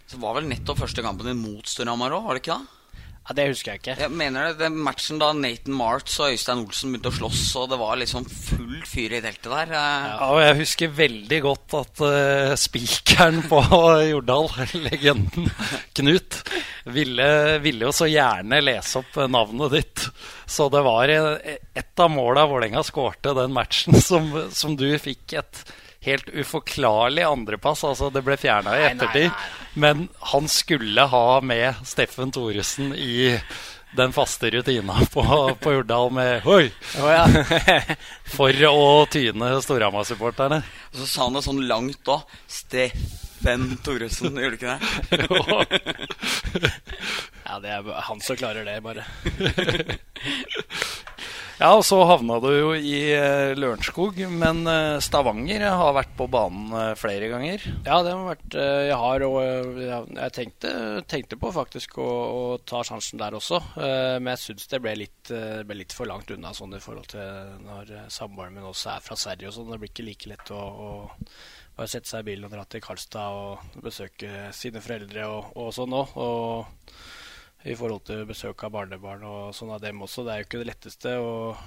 Så 0.10 0.20
var 0.20 0.36
vel 0.36 0.50
nettopp 0.52 0.82
første 0.82 1.06
kampen 1.06 1.30
din 1.30 1.40
mot 1.40 1.68
Storhamar 1.70 2.18
òg, 2.18 2.28
var 2.28 2.38
det 2.38 2.44
ikke 2.44 2.58
da? 2.58 2.82
Ja, 3.22 3.36
Det 3.38 3.48
husker 3.52 3.72
jeg 3.72 3.82
ikke. 3.82 3.96
Jeg 4.02 4.12
mener 4.18 4.48
det, 4.50 4.58
det 4.64 4.72
Matchen 4.74 5.20
da 5.22 5.30
Nathan 5.38 5.76
Martz 5.78 6.18
og 6.20 6.34
Øystein 6.34 6.64
Olsen 6.66 6.92
begynte 6.92 7.12
å 7.12 7.18
slåss, 7.20 7.44
og 7.62 7.68
det 7.70 7.78
var 7.80 8.00
liksom 8.02 8.26
full 8.26 8.82
fyr 8.90 9.14
i 9.14 9.22
teltet 9.22 9.52
der. 9.52 9.74
Eh. 9.78 10.08
Ja, 10.10 10.30
og 10.32 10.42
Jeg 10.42 10.58
husker 10.64 10.96
veldig 10.98 11.42
godt 11.46 11.76
at 11.78 12.02
uh, 12.02 12.56
spikeren 12.58 13.44
på 13.52 13.62
Jordal, 14.12 14.50
legenden 14.88 15.52
Knut, 15.94 16.42
ville, 16.84 17.58
ville, 17.60 17.86
jo 17.86 17.92
så 17.94 18.08
gjerne 18.10 18.62
lese 18.64 19.02
opp 19.02 19.20
navnet 19.30 19.72
ditt. 19.76 20.08
Så 20.46 20.70
det 20.74 20.82
var 20.86 21.12
et 21.12 22.00
av 22.00 22.12
måla 22.12 22.48
Vålerenga 22.50 22.84
skårte 22.84 23.36
den 23.38 23.54
matchen, 23.54 24.02
som, 24.10 24.32
som 24.52 24.76
du 24.80 24.90
fikk 25.00 25.38
et 25.40 25.64
helt 26.02 26.30
uforklarlig 26.34 27.26
andrepass. 27.28 27.84
Altså, 27.86 28.10
det 28.10 28.24
ble 28.26 28.38
fjerna 28.42 28.78
i 28.78 28.88
ettertid. 28.90 29.30
Nei, 29.30 29.36
nei, 29.36 29.52
nei. 29.68 29.76
Men 29.86 30.08
han 30.34 30.50
skulle 30.52 31.06
ha 31.12 31.28
med 31.46 31.86
Steffen 31.88 32.34
Thoresen 32.34 32.96
i 32.98 33.38
den 33.96 34.14
faste 34.16 34.50
rutina 34.50 35.02
på, 35.14 35.24
på 35.60 35.74
Jordal 35.74 36.14
med 36.16 36.48
Oi! 36.48 36.72
Oh, 37.02 37.10
ja. 37.12 37.26
for 38.38 38.64
å 38.72 38.86
tyne 39.12 39.52
Storhamar-supporterne. 39.62 40.62
Og 40.92 41.04
så 41.04 41.10
sa 41.10 41.28
han 41.28 41.38
det 41.38 41.46
sånn 41.46 41.68
langt 41.70 42.12
òg. 42.12 42.26
Steffen 42.50 43.31
Sven 43.42 43.72
Thoresen, 43.82 44.38
gjør 44.38 44.54
du 44.54 44.58
ikke 44.60 44.76
det? 44.78 44.86
ja, 47.48 47.56
det 47.64 47.72
er 47.74 47.82
han 48.06 48.20
som 48.22 48.38
klarer 48.38 48.62
det, 48.68 48.76
bare. 48.86 49.02
Ja, 51.62 51.76
og 51.78 51.84
så 51.86 52.00
havna 52.10 52.40
du 52.42 52.48
jo 52.50 52.72
i 52.74 53.14
uh, 53.14 53.54
Lørenskog, 53.54 54.18
men 54.34 54.66
uh, 54.66 54.98
Stavanger 54.98 55.62
har 55.70 55.94
vært 55.94 56.10
på 56.18 56.26
banen 56.34 56.74
uh, 56.74 56.98
flere 56.98 57.30
ganger. 57.30 57.62
Ja, 57.86 58.00
det 58.02 58.16
har 58.16 58.24
vært 58.32 58.56
Jeg 58.58 58.98
har 58.98 59.22
og 59.28 59.38
jeg 59.78 60.34
tenkte, 60.34 60.72
tenkte, 61.06 61.38
på 61.38 61.52
faktisk 61.54 62.00
å, 62.02 62.08
å, 62.08 62.58
ta 62.66 62.82
sjansen 62.88 63.22
der 63.22 63.38
også, 63.38 63.62
men 63.78 64.32
jeg 64.34 64.42
syns 64.42 64.66
det 64.72 64.80
ble 64.82 64.96
litt, 65.04 65.30
ble 65.30 65.76
litt, 65.84 65.94
for 65.94 66.10
langt 66.10 66.34
unna 66.34 66.50
sånn 66.58 66.74
i 66.74 66.82
forhold 66.82 67.14
til 67.14 67.22
når 67.68 67.94
samboeren 68.10 68.58
min 68.58 68.66
også 68.72 68.96
er 68.96 69.06
fra 69.06 69.16
Sverige 69.20 69.52
og 69.52 69.56
sånn. 69.60 69.70
Det 69.70 69.78
blir 69.84 69.94
ikke 69.94 70.08
like 70.08 70.26
lett 70.34 70.50
å, 70.56 70.64
å 70.66 70.90
bare 71.78 71.90
sette 71.90 72.10
seg 72.12 72.24
i 72.24 72.30
bilen 72.32 72.48
og 72.48 72.54
dra 72.54 72.66
til 72.68 72.84
Karlstad 72.84 73.38
og 73.38 73.82
besøke 73.84 74.50
sine 74.56 74.84
foreldre 74.84 75.28
og, 75.32 75.52
og 75.58 75.72
sånn 75.76 75.96
òg 75.98 76.16
i 77.70 77.76
forhold 77.78 78.04
til 78.08 78.26
besøk 78.30 78.64
av 78.66 78.74
barnebarn 78.74 79.24
og 79.28 79.54
sånn 79.54 79.74
av 79.76 79.84
dem 79.84 80.02
også. 80.02 80.26
Det 80.26 80.34
er 80.34 80.42
jo 80.42 80.48
ikke 80.48 80.62
det 80.64 80.70
letteste. 80.72 81.14
Og, 81.22 81.60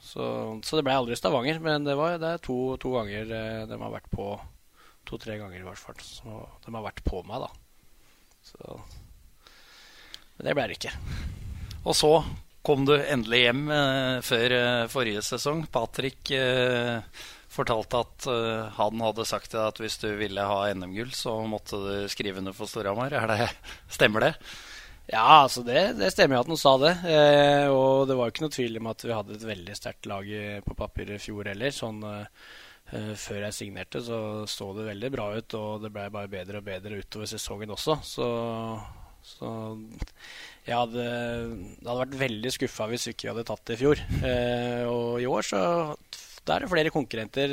så, 0.00 0.24
så, 0.64 0.78
det 0.78 0.84
ble 0.86 0.96
aldri 0.96 1.18
Stavanger, 1.18 1.60
men 1.62 1.84
det, 1.84 1.96
var, 1.98 2.16
det 2.20 2.30
er 2.36 2.42
to, 2.42 2.56
to 2.80 2.94
ganger 2.96 3.34
eh, 3.36 3.64
de 3.68 3.78
har 3.78 3.92
vært 3.92 4.08
på 4.12 4.32
To-tre 5.08 5.34
ganger 5.34 5.58
i 5.58 5.66
hvert 5.66 5.80
fall. 5.80 5.98
Så 5.98 6.36
de 6.62 6.74
har 6.74 6.84
vært 6.84 7.02
på 7.04 7.22
meg, 7.26 7.42
da. 7.42 7.50
Så, 8.46 8.78
men 10.38 10.48
det 10.48 10.54
ble 10.56 10.66
det 10.70 10.78
ikke. 10.78 10.94
Og 11.82 11.96
så 11.98 12.12
kom 12.62 12.84
du 12.86 12.94
endelig 12.94 13.42
hjem 13.42 13.64
eh, 13.74 14.16
før 14.24 14.56
eh, 14.58 14.88
forrige 14.92 15.24
sesong. 15.26 15.64
Patrick 15.74 16.30
eh, 16.36 17.02
fortalte 17.52 18.02
at 18.02 18.26
uh, 18.30 18.68
han 18.78 19.02
hadde 19.04 19.28
sagt 19.28 19.52
til 19.52 19.60
deg 19.60 19.72
at 19.72 19.80
hvis 19.82 19.98
du 20.02 20.08
ville 20.18 20.46
ha 20.48 20.60
NM-gull, 20.72 21.12
så 21.16 21.36
måtte 21.48 21.80
du 21.80 22.10
skrive 22.12 22.42
under 22.42 22.56
for 22.56 22.70
Storhamar. 22.70 23.14
Stemmer 23.96 24.28
det? 24.28 24.32
Ja, 25.10 25.42
altså 25.42 25.64
det, 25.66 25.80
det 25.98 26.12
stemmer 26.14 26.38
jo 26.38 26.42
at 26.44 26.50
han 26.52 26.60
sa 26.60 26.72
det. 26.80 26.92
Eh, 27.10 27.68
og 27.68 28.06
det 28.08 28.16
var 28.16 28.28
jo 28.28 28.32
ikke 28.32 28.44
noe 28.44 28.54
tvil 28.54 28.78
om 28.78 28.90
at 28.92 29.02
vi 29.04 29.12
hadde 29.12 29.34
et 29.36 29.46
veldig 29.48 29.74
sterkt 29.76 30.06
lag 30.08 30.28
på 30.64 30.76
papiret 30.78 31.18
i 31.18 31.22
fjor 31.22 31.50
heller. 31.50 31.74
Sånn, 31.74 31.98
eh, 32.06 33.12
før 33.18 33.40
jeg 33.48 33.56
signerte, 33.56 34.02
så 34.04 34.18
så 34.48 34.70
det 34.76 34.88
veldig 34.90 35.10
bra 35.12 35.28
ut, 35.34 35.58
og 35.58 35.84
det 35.84 35.92
ble 35.92 36.08
bare 36.14 36.30
bedre 36.32 36.62
og 36.62 36.68
bedre 36.70 37.00
utover 37.02 37.28
sesongen 37.30 37.74
også. 37.74 37.98
Så, 38.06 38.28
så 39.34 39.52
jeg 40.66 40.76
hadde, 40.78 41.06
hadde 41.82 42.00
vært 42.04 42.20
veldig 42.20 42.52
skuffa 42.54 42.86
hvis 42.92 43.08
vi 43.08 43.16
ikke 43.16 43.32
hadde 43.32 43.46
tatt 43.48 43.64
det 43.68 43.78
i 43.78 43.82
fjor. 43.82 44.04
Eh, 44.22 44.84
og 44.86 45.18
i 45.22 45.28
år 45.28 45.50
så 45.50 45.62
da 46.42 46.56
er 46.56 46.64
det 46.64 46.70
flere 46.72 46.90
konkurrenter. 46.90 47.52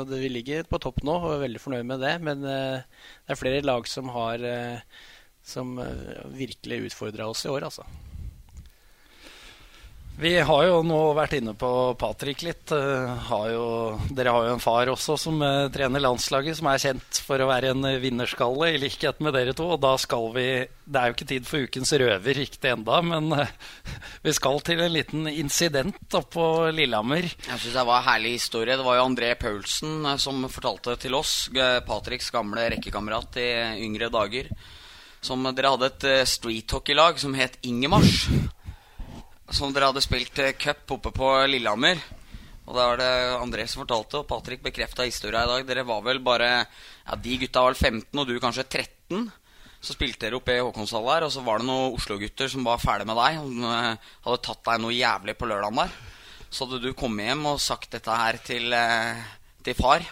og 0.00 0.10
vi 0.12 0.28
ligger 0.28 0.66
på 0.68 0.80
topp 0.82 1.02
nå 1.06 1.14
og 1.18 1.30
er 1.34 1.44
veldig 1.46 1.62
fornøyd 1.62 1.86
med 1.88 2.02
det. 2.04 2.14
Men 2.20 2.44
eh, 2.44 2.82
det 3.24 3.32
er 3.32 3.40
flere 3.40 3.64
lag 3.64 3.88
som 3.88 4.10
har 4.12 4.44
eh, 4.44 4.98
som 5.46 5.78
eh, 5.78 6.26
virkelig 6.34 6.90
utfordra 6.90 7.30
oss 7.30 7.46
i 7.46 7.52
år, 7.52 7.68
altså. 7.70 7.86
Vi 10.16 10.30
har 10.40 10.62
jo 10.64 10.78
nå 10.80 10.98
vært 11.12 11.34
inne 11.36 11.52
på 11.60 11.68
Patrick 12.00 12.40
litt. 12.40 12.72
Eh, 12.72 13.10
har 13.28 13.50
jo, 13.52 13.66
dere 14.16 14.32
har 14.32 14.46
jo 14.46 14.54
en 14.54 14.62
far 14.64 14.88
også 14.88 15.18
som 15.20 15.42
uh, 15.44 15.68
trener 15.72 16.00
landslaget, 16.00 16.56
som 16.56 16.70
er 16.70 16.80
kjent 16.80 17.20
for 17.20 17.44
å 17.44 17.48
være 17.50 17.74
en 17.74 17.84
vinnerskalle, 18.00 18.70
i 18.72 18.80
likhet 18.80 19.20
med 19.20 19.36
dere 19.36 19.52
to. 19.56 19.66
Og 19.74 19.82
da 19.84 19.92
skal 20.00 20.30
vi 20.32 20.46
Det 20.64 21.02
er 21.02 21.10
jo 21.10 21.18
ikke 21.18 21.28
tid 21.34 21.50
for 21.50 21.68
ukens 21.68 21.92
røver 22.00 22.40
riktig 22.40 22.72
enda, 22.72 23.02
men 23.04 23.28
vi 24.24 24.36
skal 24.38 24.62
til 24.64 24.80
en 24.86 24.96
liten 24.96 25.28
incident 25.28 26.16
oppå 26.16 26.72
Lillehammer. 26.72 27.28
Jeg 27.28 27.60
syns 27.60 27.76
det 27.76 27.86
var 27.92 28.00
en 28.00 28.08
herlig 28.08 28.36
historie. 28.38 28.80
Det 28.80 28.88
var 28.88 28.96
jo 28.96 29.06
André 29.10 29.34
Paulsen 29.36 30.08
som 30.22 30.48
fortalte 30.48 30.96
til 31.04 31.18
oss, 31.18 31.50
Patricks 31.84 32.32
gamle 32.32 32.70
rekkekamerat 32.72 33.36
i 33.42 33.48
yngre 33.84 34.08
dager 34.08 34.48
som 35.26 35.42
dere 35.50 35.72
hadde 35.74 35.88
et 35.90 36.28
street 36.30 36.72
hockey-lag 36.72 37.18
som 37.20 37.34
het 37.36 37.58
Ingemars. 37.66 38.28
Som 39.54 39.70
dere 39.74 39.92
hadde 39.92 40.02
spilt 40.02 40.38
uh, 40.42 40.50
cup 40.58 40.90
oppe 40.96 41.12
på 41.14 41.30
Lillehammer. 41.46 42.00
Og 42.66 42.74
da 42.74 42.86
var 42.90 42.98
det 42.98 43.10
André 43.38 43.66
som 43.70 43.84
fortalte, 43.84 44.18
og 44.18 44.26
Patrick 44.26 44.64
bekrefta 44.64 45.06
historia 45.06 45.44
i 45.44 45.50
dag. 45.52 45.66
Dere 45.68 45.84
var 45.86 46.02
vel 46.02 46.18
bare 46.24 46.48
Ja, 46.50 47.14
de 47.14 47.36
gutta 47.38 47.62
var 47.62 47.76
vel 47.76 47.78
15, 48.00 48.18
og 48.18 48.26
du 48.26 48.40
kanskje 48.42 48.66
13. 48.66 49.28
Så 49.78 49.94
spilte 49.94 50.26
dere 50.26 50.40
oppe 50.40 50.56
i 50.56 50.58
Håkonshall 50.58 51.06
der, 51.12 51.28
og 51.28 51.30
så 51.30 51.44
var 51.46 51.62
det 51.62 51.68
noen 51.68 51.94
Oslo-gutter 51.94 52.50
som 52.50 52.66
var 52.66 52.82
ferdig 52.82 53.06
med 53.06 53.20
deg. 53.20 53.38
Og 53.44 53.62
uh, 53.62 54.10
hadde 54.26 54.42
tatt 54.48 54.64
deg 54.66 54.82
noe 54.82 54.96
jævlig 54.96 55.36
på 55.38 55.50
lørdagen 55.52 55.84
der. 55.84 55.94
Så 56.50 56.66
hadde 56.66 56.82
du 56.82 56.90
kommet 56.98 57.30
hjem 57.30 57.46
og 57.52 57.62
sagt 57.62 57.94
dette 57.94 58.18
her 58.18 58.40
til, 58.42 58.74
til 59.66 59.78
far. 59.78 60.02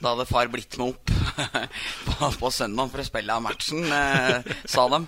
Da 0.00 0.14
hadde 0.14 0.24
far 0.28 0.48
blitt 0.48 0.78
med 0.80 0.94
opp 0.94 1.10
på, 2.06 2.28
på 2.40 2.50
søndag 2.52 2.88
for 2.88 3.02
å 3.02 3.04
spille 3.04 3.34
av 3.34 3.42
matchen, 3.44 3.84
eh, 3.92 4.54
sa 4.64 4.86
de. 4.88 5.00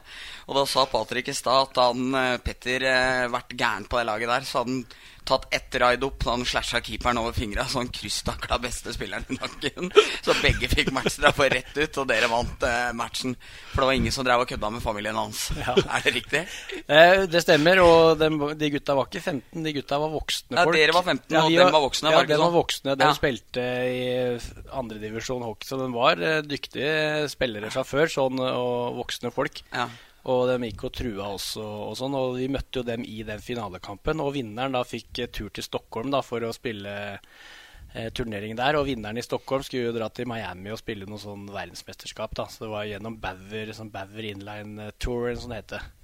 Og 0.52 0.58
da 0.58 0.66
sa 0.68 0.84
Patrick 0.84 1.30
i 1.32 1.36
stad 1.36 1.70
at 1.70 1.78
hadde 1.80 2.12
han 2.12 2.42
Petter 2.44 2.84
eh, 2.84 3.30
vært 3.32 3.54
gæren 3.56 3.88
på 3.88 3.96
det 3.96 4.04
laget 4.04 4.28
der, 4.28 4.44
så 4.44 4.60
hadde 4.60 4.74
han 4.74 4.84
tatt 5.24 5.46
ett 5.54 5.74
ride 5.80 6.06
opp 6.06 6.24
da 6.24 6.34
han 6.34 6.44
slasha 6.46 6.80
keeperen 6.82 7.20
over 7.20 7.34
fingra, 7.36 7.64
så 7.70 7.80
han 7.80 7.90
krysstakla 7.94 8.58
beste 8.62 8.92
spilleren 8.94 9.24
i 9.30 9.38
nakken. 9.38 9.92
Så 10.26 10.34
begge 10.42 10.68
fikk 10.70 10.92
matchstraffe 10.94 11.48
rett 11.52 11.76
ut, 11.78 11.98
og 12.02 12.08
dere 12.10 12.28
vant 12.30 12.66
eh, 12.66 12.90
matchen. 12.96 13.36
For 13.72 13.82
det 13.82 13.88
var 13.88 13.98
ingen 14.00 14.14
som 14.14 14.26
drev 14.26 14.44
og 14.44 14.50
kødda 14.50 14.70
med 14.74 14.84
familien 14.84 15.18
hans. 15.18 15.44
Ja. 15.58 15.76
Er 15.96 16.04
det 16.04 16.14
riktig? 16.18 16.42
Eh, 16.82 17.24
det 17.30 17.42
stemmer, 17.44 17.82
og 17.84 18.20
de, 18.20 18.30
de, 18.58 18.70
gutta 18.76 18.96
var 18.98 19.10
ikke 19.10 19.22
15, 19.22 19.64
de 19.64 19.74
gutta 19.78 19.98
var 20.02 20.12
voksne 20.12 20.58
folk. 20.58 20.76
Ja, 20.76 20.82
dere 20.82 20.96
var 20.98 21.06
15, 21.06 21.36
ja, 21.36 21.42
og 21.42 21.56
de 21.56 21.66
var 21.78 21.86
voksne? 21.86 22.14
Ja, 22.14 22.22
de 22.28 22.40
var 22.42 22.54
voksne. 22.54 22.96
De 22.98 23.10
ja. 23.10 23.16
spilte 23.18 23.66
i 23.88 24.06
andredivisjon 24.82 25.44
hockey, 25.46 25.68
så 25.68 25.78
de 25.80 25.90
var 25.94 26.22
eh, 26.22 26.40
dyktige 26.46 27.28
spillere 27.32 27.70
fra 27.74 27.86
før, 27.86 28.10
sånn, 28.10 28.42
og 28.42 29.02
voksne 29.02 29.34
folk. 29.34 29.62
Ja. 29.70 29.90
Og 30.30 30.44
de 30.46 30.68
gikk 30.68 30.84
og 30.86 30.92
trua 30.94 31.30
også 31.34 31.62
og, 31.62 31.96
sånn. 31.98 32.14
Og 32.18 32.36
vi 32.38 32.50
møtte 32.52 32.80
jo 32.80 32.86
dem 32.86 33.06
i 33.06 33.22
den 33.26 33.42
finalekampen. 33.42 34.22
Og 34.22 34.36
vinneren 34.36 34.76
da 34.76 34.84
fikk 34.86 35.24
tur 35.34 35.50
til 35.50 35.66
Stockholm 35.66 36.12
da 36.14 36.20
for 36.22 36.44
å 36.46 36.52
spille 36.54 36.92
eh, 37.94 38.10
turnering 38.14 38.54
der. 38.58 38.78
Og 38.78 38.86
vinneren 38.90 39.18
i 39.18 39.26
Stockholm 39.26 39.66
skulle 39.66 39.88
jo 39.90 39.96
dra 39.96 40.10
til 40.14 40.30
Miami 40.30 40.70
og 40.74 40.78
spille 40.78 41.08
noe 41.10 41.22
sånn 41.22 41.48
verdensmesterskap. 41.50 42.36
da 42.38 42.46
Så 42.52 42.66
det 42.66 42.70
var 42.74 42.86
gjennom 42.90 43.18
Bauer, 43.22 43.74
sånn 43.74 43.90
Bauer 43.94 44.30
Inline 44.30 44.92
Tour, 45.02 45.26
eller 45.32 45.42
sånn 45.42 45.58
heter 45.58 45.80
det. 45.82 45.98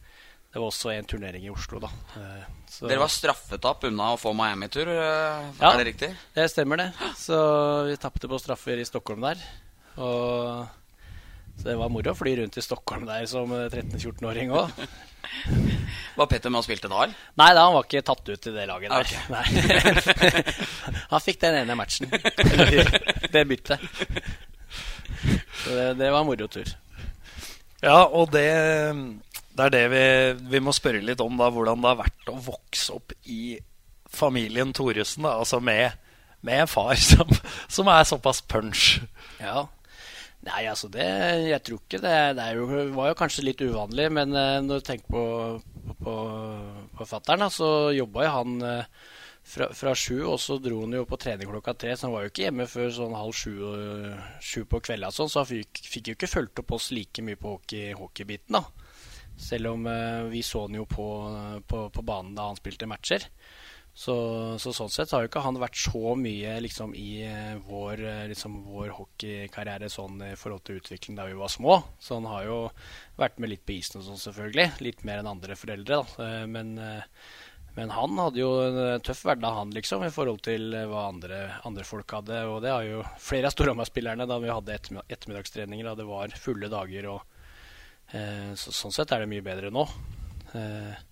Det 0.49 0.63
var 0.63 0.71
også 0.71 0.91
en 0.95 1.05
turnering 1.05 1.45
i 1.45 1.51
Oslo, 1.53 1.79
da. 1.85 1.91
Eh, 2.17 2.45
så, 2.73 2.89
Dere 2.89 3.03
var 3.03 3.13
straffetap 3.13 3.83
unna 3.85 4.15
å 4.15 4.19
få 4.19 4.33
Miami-tur, 4.33 4.89
eh, 4.89 5.49
ja, 5.61 5.73
er 5.75 5.83
det 5.83 5.89
riktig? 5.91 6.09
Det 6.35 6.47
stemmer, 6.49 6.81
det. 6.81 7.11
Så 7.21 7.37
vi 7.85 7.99
tapte 8.01 8.31
på 8.33 8.41
straffer 8.41 8.81
i 8.81 8.87
Stockholm 8.89 9.27
der. 9.29 9.43
Og 10.01 10.65
så 11.59 11.69
det 11.69 11.77
var 11.81 11.91
moro 11.91 12.13
å 12.15 12.19
fly 12.19 12.37
rundt 12.39 12.59
i 12.59 12.63
Stockholm 12.63 13.07
der 13.09 13.27
som 13.27 13.51
13-14-åring 13.51 14.53
òg. 14.55 14.71
Var 16.19 16.27
Petter 16.31 16.51
med 16.51 16.61
og 16.61 16.67
spilte 16.67 16.89
da? 16.91 17.07
Nei, 17.39 17.49
da, 17.55 17.65
han 17.67 17.75
var 17.75 17.85
ikke 17.85 18.03
tatt 18.07 18.27
ut 18.27 18.47
i 18.49 18.53
det 18.55 18.65
laget 18.71 18.95
der. 18.95 19.07
Okay. 19.07 20.55
han 21.13 21.23
fikk 21.23 21.41
den 21.43 21.59
ene 21.61 21.77
matchen. 21.79 22.11
det 22.11 23.45
byttet. 23.51 23.83
Så 25.63 25.75
det, 25.75 25.89
det 26.01 26.11
var 26.15 26.27
morotur. 26.27 26.71
Ja, 27.83 28.03
og 28.07 28.33
det, 28.35 28.49
det 29.55 29.67
er 29.67 29.75
det 29.75 29.85
vi, 29.93 30.05
vi, 30.55 30.63
må 30.65 30.75
spørre 30.75 31.03
litt 31.05 31.23
om, 31.23 31.39
da, 31.39 31.51
hvordan 31.55 31.83
det 31.83 31.93
har 31.93 32.01
vært 32.03 32.33
å 32.33 32.39
vokse 32.49 32.99
opp 32.99 33.15
i 33.31 33.59
familien 34.11 34.73
Thoresen. 34.75 35.27
Da, 35.27 35.37
altså 35.43 35.61
med, 35.63 35.99
med 36.47 36.65
en 36.65 36.71
far 36.71 36.99
som, 37.11 37.31
som 37.71 37.91
er 37.95 38.07
såpass 38.09 38.43
punch. 38.47 38.97
Ja, 39.43 39.69
Nei, 40.49 40.65
altså 40.71 40.89
det 40.93 41.05
Jeg 41.51 41.63
tror 41.67 41.83
ikke 41.83 42.01
det. 42.03 42.17
Det 42.39 42.49
jo, 42.57 42.67
var 42.97 43.13
jo 43.13 43.19
kanskje 43.19 43.47
litt 43.47 43.63
uvanlig, 43.65 44.09
men 44.15 44.35
uh, 44.37 44.59
når 44.65 44.81
du 44.81 44.89
tenker 44.89 45.13
på, 45.13 45.25
på, 46.01 46.17
på 46.97 47.09
fatter'n, 47.09 47.49
så 47.53 47.71
jobba 47.97 48.25
jo 48.27 48.35
han 48.37 48.57
uh, 48.65 49.07
fra, 49.49 49.69
fra, 49.77 49.95
sju, 49.97 50.23
og 50.29 50.39
så 50.41 50.59
dro 50.63 50.83
han 50.85 50.97
jo 50.97 51.05
på 51.09 51.21
trening 51.21 51.51
klokka 51.51 51.77
tre, 51.77 51.95
så 51.97 52.09
han 52.09 52.17
var 52.17 52.27
jo 52.27 52.33
ikke 52.33 52.47
hjemme 52.47 52.69
før 52.69 52.91
sånn 52.97 53.17
halv 53.17 53.37
sju, 53.37 53.55
sju 54.45 54.65
på 54.69 54.83
kvelden, 54.89 55.15
sånn, 55.15 55.31
så 55.33 55.43
han 55.43 55.51
fikk, 55.53 55.83
fikk, 55.85 56.11
jo 56.11 56.19
ikke 56.19 56.33
fulgt 56.33 56.65
opp 56.65 56.77
oss 56.77 56.91
like 56.97 57.25
mye 57.25 57.41
på 57.41 57.57
hockey, 57.57 57.93
hockeybiten, 57.97 58.59
da. 58.59 58.65
Selv 59.39 59.71
om 59.71 59.85
vi 60.33 60.41
så 60.43 60.65
han 60.65 60.75
jo 60.75 60.83
på, 60.91 61.07
på, 61.71 61.85
på 61.95 62.03
banen 62.03 62.35
da 62.35 62.49
han 62.49 62.59
spilte 62.59 62.89
matcher. 62.91 63.29
Så, 63.99 64.15
så, 64.63 64.71
sånn 64.71 64.93
sett 64.95 65.11
har 65.11 65.25
jo 65.25 65.29
ikke 65.29 65.41
han 65.43 65.57
vært 65.59 65.79
så 65.83 66.13
mye 66.15 66.53
liksom, 66.63 66.93
i 66.95 67.25
eh, 67.27 67.57
vår, 67.67 68.03
eh, 68.07 68.27
liksom, 68.31 68.61
vår 68.71 68.93
hockeykarriere 68.95 69.89
sånn 69.91 70.23
i 70.23 70.37
forhold 70.39 70.63
til 70.69 70.79
utvikling 70.79 71.17
da 71.19 71.25
vi 71.27 71.35
var 71.35 71.51
små. 71.51 71.81
Så 71.99 72.21
han 72.21 72.29
har 72.31 72.45
jo 72.47 72.59
vært 73.19 73.41
med 73.43 73.51
litt 73.51 73.65
på 73.67 73.75
isen 73.75 73.99
og 73.99 74.07
sånn, 74.07 74.21
selvfølgelig. 74.23 74.69
Litt 74.87 75.03
mer 75.09 75.19
enn 75.19 75.31
andre 75.33 75.57
foreldre. 75.59 75.99
Da. 75.99 76.29
Eh, 76.29 76.45
men, 76.47 76.77
men, 77.75 77.97
han 77.97 78.23
hadde 78.23 78.39
jo 78.39 78.53
en 78.69 79.03
tøff 79.03 79.25
hverdag, 79.27 79.59
han, 79.65 79.75
liksom, 79.75 80.07
i 80.07 80.15
forhold 80.15 80.45
til 80.47 80.79
hva 80.79 81.09
andre, 81.09 81.43
andre 81.67 81.91
folk 81.91 82.15
hadde. 82.21 82.45
Og 82.53 82.63
det 82.63 82.71
har 82.77 82.87
jo 82.87 83.03
flere 83.19 83.51
av 83.51 83.57
Storhamar-spillerne 83.57 84.31
da 84.31 84.39
vi 84.39 84.55
hadde 84.55 84.79
ettermiddagstreninger, 84.79 85.91
da 85.91 85.99
det 85.99 86.07
var 86.07 86.39
fulle 86.39 86.71
dager. 86.71 87.11
Og, 87.17 87.45
eh, 88.15 88.55
så, 88.55 88.79
sånn 88.85 88.95
sett 88.95 89.11
er 89.11 89.27
det 89.27 89.33
mye 89.35 89.49
bedre 89.51 89.75
nå. 89.75 89.89
Eh, 90.55 91.08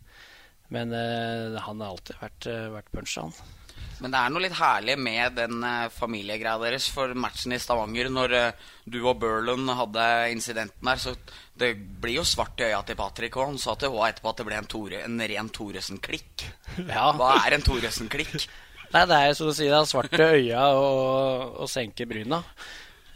men 0.75 0.95
uh, 0.95 1.61
han 1.63 1.83
har 1.83 1.93
alltid 1.93 2.19
vært, 2.21 2.49
uh, 2.51 2.67
vært 2.75 2.91
punchet, 2.95 3.23
han. 3.23 3.55
Men 3.97 4.13
det 4.13 4.21
er 4.21 4.33
noe 4.33 4.43
litt 4.45 4.57
herlig 4.59 4.97
med 5.01 5.37
den 5.39 5.63
uh, 5.65 5.89
familiegreia 5.93 6.59
deres. 6.61 6.89
For 6.93 7.15
matchen 7.17 7.55
i 7.57 7.61
Stavanger, 7.63 8.11
når 8.13 8.35
uh, 8.37 8.67
du 8.85 8.99
og 9.07 9.23
Burlund 9.23 9.71
hadde 9.79 10.07
incidenten 10.35 10.91
der, 10.91 11.01
så 11.01 11.15
det 11.57 11.73
blir 12.03 12.19
jo 12.19 12.27
svart 12.29 12.61
i 12.61 12.69
øya 12.69 12.83
til 12.85 12.99
Patrick. 12.99 13.39
Og 13.41 13.53
han 13.53 13.61
sa 13.63 13.77
til 13.81 13.95
H 13.95 14.11
etterpå 14.11 14.33
at 14.33 14.43
det 14.43 14.49
ble 14.49 14.59
en, 14.61 14.69
Tore, 14.69 15.01
en 15.07 15.23
ren 15.33 15.53
Thoresen-klikk. 15.53 16.49
Ja. 16.83 17.09
Hva 17.17 17.39
er 17.47 17.57
en 17.57 17.65
Thoresen-klikk? 17.65 18.37
Nei, 18.95 19.07
det 19.09 19.17
er 19.17 19.33
som 19.35 19.49
du 19.49 19.57
sier, 19.57 19.73
det 19.73 19.79
er 19.81 19.89
svart 19.89 20.13
i 20.15 20.23
øya 20.23 20.67
og, 20.77 21.57
og 21.65 21.71
senke 21.71 22.07
bryna. 22.09 22.43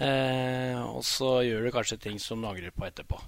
Eh, 0.01 0.81
og 0.81 1.05
så 1.05 1.43
gjør 1.45 1.67
du 1.67 1.75
kanskje 1.75 2.01
ting 2.01 2.17
som 2.23 2.41
du 2.41 2.49
angrer 2.49 2.73
på 2.73 2.87
etterpå. 2.89 3.21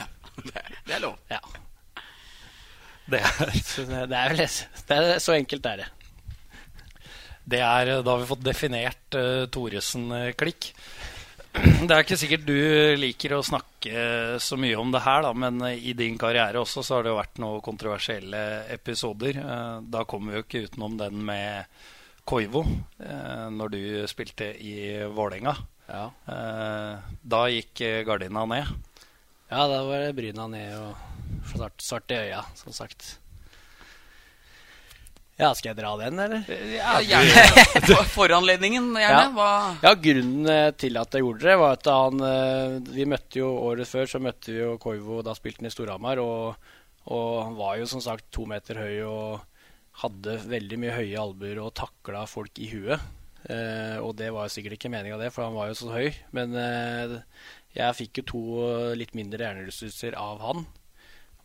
Ja, 0.00 0.08
det, 0.48 0.64
det 0.88 0.96
er 0.96 1.04
lov. 1.04 1.20
Ja. 1.30 1.42
Det 3.10 3.20
er, 3.20 3.54
det, 4.08 4.16
er 4.16 4.32
vel 4.32 4.40
det 4.44 4.96
er, 4.96 5.18
Så 5.20 5.34
enkelt 5.36 5.66
er 5.68 5.82
det. 5.82 5.88
det 7.44 7.60
er 7.60 7.90
Da 8.02 8.14
har 8.14 8.22
vi 8.22 8.28
fått 8.30 8.44
definert 8.46 9.18
uh, 9.18 9.44
Thoresen-klikk. 9.52 10.70
Det 11.54 11.86
er 11.94 12.00
ikke 12.02 12.16
sikkert 12.18 12.46
du 12.48 12.56
liker 12.98 13.36
å 13.36 13.44
snakke 13.46 13.92
så 14.42 14.56
mye 14.58 14.74
om 14.80 14.88
det 14.90 15.04
her, 15.04 15.20
da, 15.22 15.30
men 15.38 15.60
i 15.70 15.92
din 15.94 16.16
karriere 16.18 16.58
også 16.58 16.82
så 16.82 16.96
har 16.96 17.04
det 17.06 17.12
jo 17.12 17.18
vært 17.20 17.38
noen 17.38 17.60
kontroversielle 17.62 18.40
episoder. 18.74 19.38
Eh, 19.38 19.76
Da 19.86 20.02
kommer 20.02 20.32
vi 20.32 20.40
jo 20.40 20.46
ikke 20.48 20.62
utenom 20.66 20.96
den 20.98 21.20
med 21.28 21.68
Koivo, 22.26 22.64
eh, 22.98 23.46
når 23.54 23.70
du 23.70 23.78
spilte 24.10 24.48
i 24.58 24.74
Vålerenga. 25.14 25.54
Ja, 25.86 26.08
Eh, 26.26 27.06
Da 27.22 27.44
gikk 27.54 27.84
eh, 27.86 28.02
gardina 28.08 28.42
ned. 28.50 28.74
ja 29.52 29.68
da 29.70 29.82
var 29.86 30.00
det 30.08 30.14
bryna 30.18 30.48
ned 30.50 30.74
og 30.80 31.13
svart, 31.52 31.82
svart 31.84 32.10
i 32.14 32.18
øya, 32.26 32.42
som 32.58 32.72
sagt. 32.76 33.18
Ja, 35.34 35.48
skal 35.58 35.72
jeg 35.72 35.80
dra 35.80 35.90
den, 35.98 36.18
eller? 36.22 36.44
Ja, 36.76 36.92
gjerne. 37.02 37.46
For- 37.88 38.06
Foranledningen, 38.14 38.92
gjerne. 38.94 39.24
Hva 39.34 39.48
Ja, 39.82 39.90
Grunnen 39.98 40.46
eh, 40.52 40.68
til 40.78 40.94
at 41.00 41.16
jeg 41.16 41.24
gjorde 41.24 41.48
det, 41.48 41.56
var 41.58 41.74
at 41.74 41.88
han 41.90 42.22
eh, 42.22 42.76
Vi 42.94 43.06
møtte 43.10 43.40
jo 43.40 43.48
året 43.64 43.90
før 43.90 44.06
så 44.12 44.20
møtte 44.22 44.52
vi 44.54 44.60
jo 44.60 44.76
Koivo. 44.78 45.18
Da 45.26 45.34
spilte 45.34 45.64
han 45.64 45.70
i 45.70 45.74
Storhamar. 45.74 46.22
Og, 46.22 46.70
og 47.10 47.32
han 47.48 47.58
var 47.58 47.80
jo 47.80 47.88
som 47.90 48.04
sagt 48.04 48.28
to 48.34 48.46
meter 48.46 48.78
høy 48.78 49.02
og 49.10 49.42
hadde 50.04 50.38
veldig 50.50 50.78
mye 50.84 50.94
høye 51.00 51.18
albuer 51.22 51.58
og 51.66 51.74
takla 51.82 52.22
folk 52.30 52.62
i 52.62 52.70
huet. 52.70 53.02
Eh, 53.50 53.98
og 54.06 54.14
det 54.22 54.30
var 54.34 54.46
jo 54.46 54.54
sikkert 54.54 54.78
ikke 54.78 54.92
meninga, 54.94 55.18
det, 55.20 55.32
for 55.34 55.48
han 55.48 55.58
var 55.58 55.72
jo 55.72 55.80
så 55.82 55.90
høy. 55.98 56.14
Men 56.34 56.54
eh, 56.54 57.18
jeg 57.74 57.98
fikk 58.04 58.22
jo 58.22 58.28
to 58.30 58.44
litt 59.02 59.18
mindre 59.18 59.42
hjernerystelser 59.48 60.14
av 60.14 60.38
han. 60.46 60.64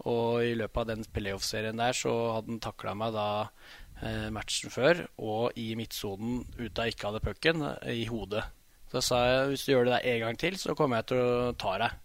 Og 0.07 0.45
i 0.45 0.55
løpet 0.55 0.81
av 0.83 0.89
den 0.93 1.07
playoff-serien 1.15 1.79
der 1.79 1.95
så 1.97 2.13
hadde 2.35 2.53
han 2.53 2.61
takla 2.63 2.93
meg 2.95 3.15
da 3.15 3.29
eh, 4.01 4.29
matchen 4.31 4.71
før, 4.71 5.03
og 5.19 5.57
i 5.59 5.73
midtsonen 5.79 6.45
ut 6.59 6.79
jeg 6.79 6.95
ikke 6.95 7.09
hadde 7.09 7.23
pucken, 7.25 7.65
eh, 7.81 8.03
i 8.03 8.05
hodet. 8.07 8.45
Så 8.89 9.03
sa 9.05 9.19
jeg 9.27 9.49
hvis 9.51 9.65
du 9.65 9.73
gjør 9.73 9.89
det 9.89 9.97
der 9.97 10.13
en 10.13 10.23
gang 10.23 10.39
til, 10.39 10.55
så 10.61 10.75
kommer 10.77 11.01
jeg 11.01 11.11
til 11.11 11.23
å 11.23 11.57
ta 11.59 11.75
deg. 11.81 11.97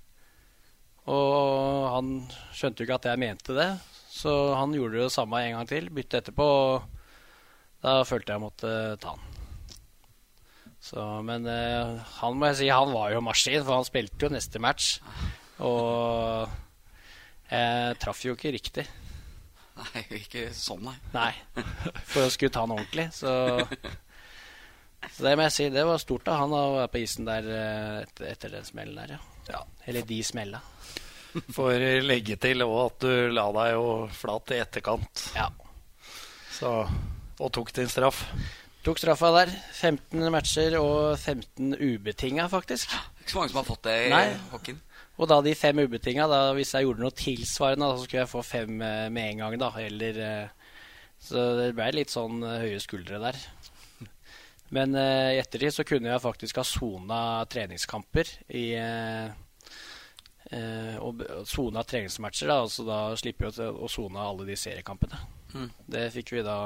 Og 1.15 1.87
han 1.93 2.11
skjønte 2.57 2.83
jo 2.83 2.89
ikke 2.89 2.99
at 2.99 3.11
jeg 3.13 3.21
mente 3.21 3.57
det, 3.57 3.71
så 4.11 4.33
han 4.57 4.75
gjorde 4.75 5.05
det 5.05 5.13
samme 5.13 5.43
en 5.45 5.59
gang 5.59 5.71
til, 5.71 5.89
bytte 5.95 6.21
etterpå, 6.23 6.49
og 6.49 6.91
da 7.85 8.01
følte 8.09 8.35
jeg 8.35 8.43
måtte 8.43 8.75
ta 9.03 9.15
han. 9.15 9.31
Så, 10.85 11.01
men 11.25 11.47
eh, 11.49 11.95
han 12.19 12.37
må 12.37 12.51
jeg 12.51 12.59
si, 12.59 12.67
han 12.69 12.91
var 12.93 13.15
jo 13.15 13.23
maskin, 13.25 13.63
for 13.63 13.79
han 13.79 13.87
spilte 13.89 14.27
jo 14.27 14.33
neste 14.35 14.61
match. 14.61 14.99
Og 15.65 16.51
jeg 17.51 17.99
traff 18.03 18.25
jo 18.25 18.35
ikke 18.37 18.53
riktig. 18.55 18.87
Nei, 19.75 20.05
ikke 20.21 20.49
sånn, 20.55 20.85
nei. 20.87 20.95
Nei. 21.15 21.33
For 22.07 22.25
å 22.27 22.31
skulle 22.33 22.55
ta 22.55 22.63
han 22.63 22.75
ordentlig. 22.77 23.09
Så, 23.17 23.31
så 25.11 25.27
det 25.27 25.35
må 25.37 25.47
jeg 25.49 25.55
si, 25.57 25.67
det 25.75 25.83
var 25.89 25.99
stort 26.03 26.31
av 26.31 26.45
han 26.45 26.55
å 26.55 26.63
være 26.79 26.93
på 26.95 27.03
isen 27.03 27.27
der 27.29 27.49
eh, 27.51 28.03
etter, 28.05 28.29
etter 28.31 28.55
den 28.55 28.69
smellen 28.69 29.01
der, 29.03 29.17
ja. 29.17 29.23
Ja. 29.51 29.65
Eller 29.91 30.07
de 30.09 30.21
smella. 30.25 30.63
Får 31.53 31.83
legge 32.07 32.37
til 32.41 32.63
òg 32.63 32.77
at 32.85 33.03
du 33.03 33.33
la 33.35 33.49
deg 33.57 33.73
jo 33.75 33.87
flat 34.15 34.53
i 34.55 34.61
etterkant. 34.63 35.25
Ja. 35.35 35.49
Så, 36.55 36.71
og 37.43 37.51
tok 37.53 37.75
din 37.75 37.91
straff. 37.91 38.23
Tok 38.87 39.01
straffa 39.03 39.33
der. 39.35 39.51
15 39.75 40.31
matcher 40.33 40.79
og 40.79 41.19
15 41.19 41.75
ubetinga, 41.81 42.47
faktisk. 42.53 42.95
Ikke 43.21 43.33
så 43.35 43.41
mange 43.41 43.51
som 43.53 43.61
har 43.63 43.67
fått 43.69 43.87
det 43.89 43.97
i 44.07 44.11
Nei. 44.15 44.27
hockeyen. 44.53 44.81
Og 45.15 45.31
da 45.31 45.39
de 45.45 45.55
fem 45.55 45.79
ubetinga, 45.85 46.27
da 46.31 46.41
hvis 46.57 46.73
jeg 46.75 46.89
gjorde 46.89 47.05
noe 47.05 47.15
tilsvarende, 47.15 47.87
da, 47.87 47.99
så 47.99 48.07
skulle 48.07 48.25
jeg 48.25 48.33
få 48.33 48.43
fem 48.47 48.81
eh, 48.83 49.07
med 49.15 49.31
en 49.31 49.45
gang, 49.45 49.59
da. 49.63 49.71
Eller 49.79 50.19
eh, 50.25 50.73
Så 51.23 51.45
det 51.61 51.71
ble 51.77 51.93
litt 51.95 52.11
sånn 52.11 52.43
eh, 52.43 52.65
høye 52.65 52.81
skuldre 52.83 53.21
der. 53.23 53.39
Men 54.75 54.97
i 54.99 55.39
ettertid 55.39 55.77
så 55.77 55.87
kunne 55.87 56.11
jeg 56.11 56.25
faktisk 56.25 56.59
ha 56.59 56.65
sona 56.67 57.19
treningskamper 57.47 58.31
i 58.59 58.65
Og 61.05 61.23
sona 61.47 61.85
treningsmatcher, 61.87 62.51
da. 62.51 62.57
Altså 62.65 62.87
da 62.89 62.99
slipper 63.21 63.53
vi 63.53 63.69
å 63.71 63.91
sone 63.93 64.19
alle 64.19 64.49
de 64.49 64.57
seriekampene. 64.59 65.21
Mm. 65.55 65.71
Det 65.95 66.09
fikk 66.17 66.35
vi 66.35 66.43
da 66.47 66.59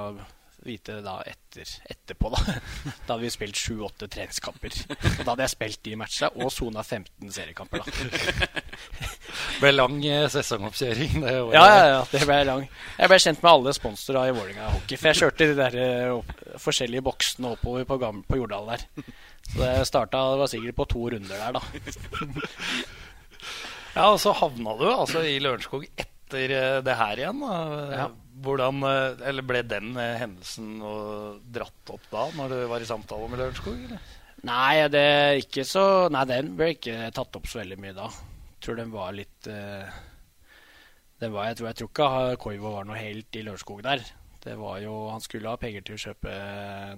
vite 0.66 0.98
da 1.04 1.18
etter, 1.26 1.68
etterpå, 1.90 2.30
da. 2.34 2.56
Da 3.06 3.14
hadde 3.14 3.22
vi 3.22 3.30
spilt 3.32 3.58
sju-åtte 3.58 4.08
treningskamper. 4.10 4.74
Og 4.90 5.22
da 5.22 5.30
hadde 5.30 5.46
jeg 5.46 5.52
spilt 5.54 5.80
de 5.86 5.94
matcha 6.00 6.30
og 6.34 6.50
sona 6.52 6.82
15 6.84 7.32
seriekamper, 7.34 7.84
da. 7.84 8.50
Ble 9.62 9.72
lang 9.74 9.96
eh, 10.06 10.26
sesongoppkjøring 10.32 11.22
det. 11.24 11.34
Ja, 11.54 11.64
ja, 11.64 11.86
ja, 11.92 12.02
det 12.12 12.24
ble 12.26 12.40
lang. 12.48 12.66
Jeg 12.98 13.12
ble 13.12 13.20
kjent 13.22 13.42
med 13.44 13.52
alle 13.52 13.74
sponsorer 13.76 14.30
i 14.30 14.36
Vålerenga 14.36 14.68
hockey. 14.74 14.98
For 14.98 15.10
jeg 15.10 15.20
kjørte 15.22 15.50
de 15.50 15.56
der 15.58 15.78
eh, 15.82 16.12
opp, 16.18 16.34
forskjellige 16.62 17.06
boksene 17.06 17.54
oppover 17.56 17.88
på, 17.88 17.98
gamle, 18.02 18.26
på 18.28 18.42
Jordal 18.42 18.74
der. 18.74 18.86
Så 19.48 19.62
det 19.62 19.72
starta 19.88 20.20
Det 20.34 20.40
var 20.42 20.50
sikkert 20.52 20.76
på 20.76 20.88
to 20.92 21.08
runder 21.14 21.36
der, 21.46 21.58
da. 21.58 21.62
Ja, 23.98 24.12
og 24.12 24.20
så 24.22 24.30
havna 24.36 24.76
du 24.78 24.84
altså 24.92 25.24
i 25.26 25.40
Lørenskog 25.42 25.88
etter 25.88 26.17
eh, 26.36 26.78
det 26.84 26.96
her 26.98 27.20
igjen. 27.22 27.44
Ja. 27.94 28.08
Hvordan, 28.44 28.82
eh, 28.86 29.28
eller 29.30 29.46
Ble 29.46 29.62
den 29.66 29.96
eh, 29.96 30.16
hendelsen 30.20 30.78
dratt 31.54 31.94
opp 31.94 32.04
da, 32.12 32.28
når 32.38 32.54
du 32.54 32.58
var 32.70 32.84
i 32.84 32.88
samtale 32.88 33.30
med 33.30 33.42
Lørenskog? 33.42 33.96
Nei, 34.48 34.74
det 34.92 35.00
er 35.02 35.40
ikke 35.40 35.64
så 35.66 36.06
Nei, 36.14 36.22
den 36.30 36.52
ble 36.58 36.70
ikke 36.76 37.08
tatt 37.14 37.34
opp 37.34 37.48
så 37.50 37.62
veldig 37.62 37.80
mye 37.82 37.96
da. 37.96 38.06
Tror 38.62 38.78
den 38.78 38.92
var 38.92 39.10
litt 39.14 39.48
uh, 39.50 39.86
den 41.18 41.32
var, 41.34 41.48
jeg, 41.48 41.58
tror, 41.58 41.68
jeg 41.68 41.78
tror 41.78 41.90
ikke 41.90 42.38
Koivo 42.44 42.72
var 42.76 42.86
noe 42.86 42.98
helt 42.98 43.38
i 43.38 43.42
Lørenskog 43.42 43.82
der. 43.86 44.04
Det 44.44 44.54
var 44.58 44.78
jo, 44.78 45.08
Han 45.10 45.20
skulle 45.20 45.50
ha 45.50 45.58
penger 45.60 45.82
til 45.84 45.96
å 45.96 46.02
kjøpe 46.06 46.34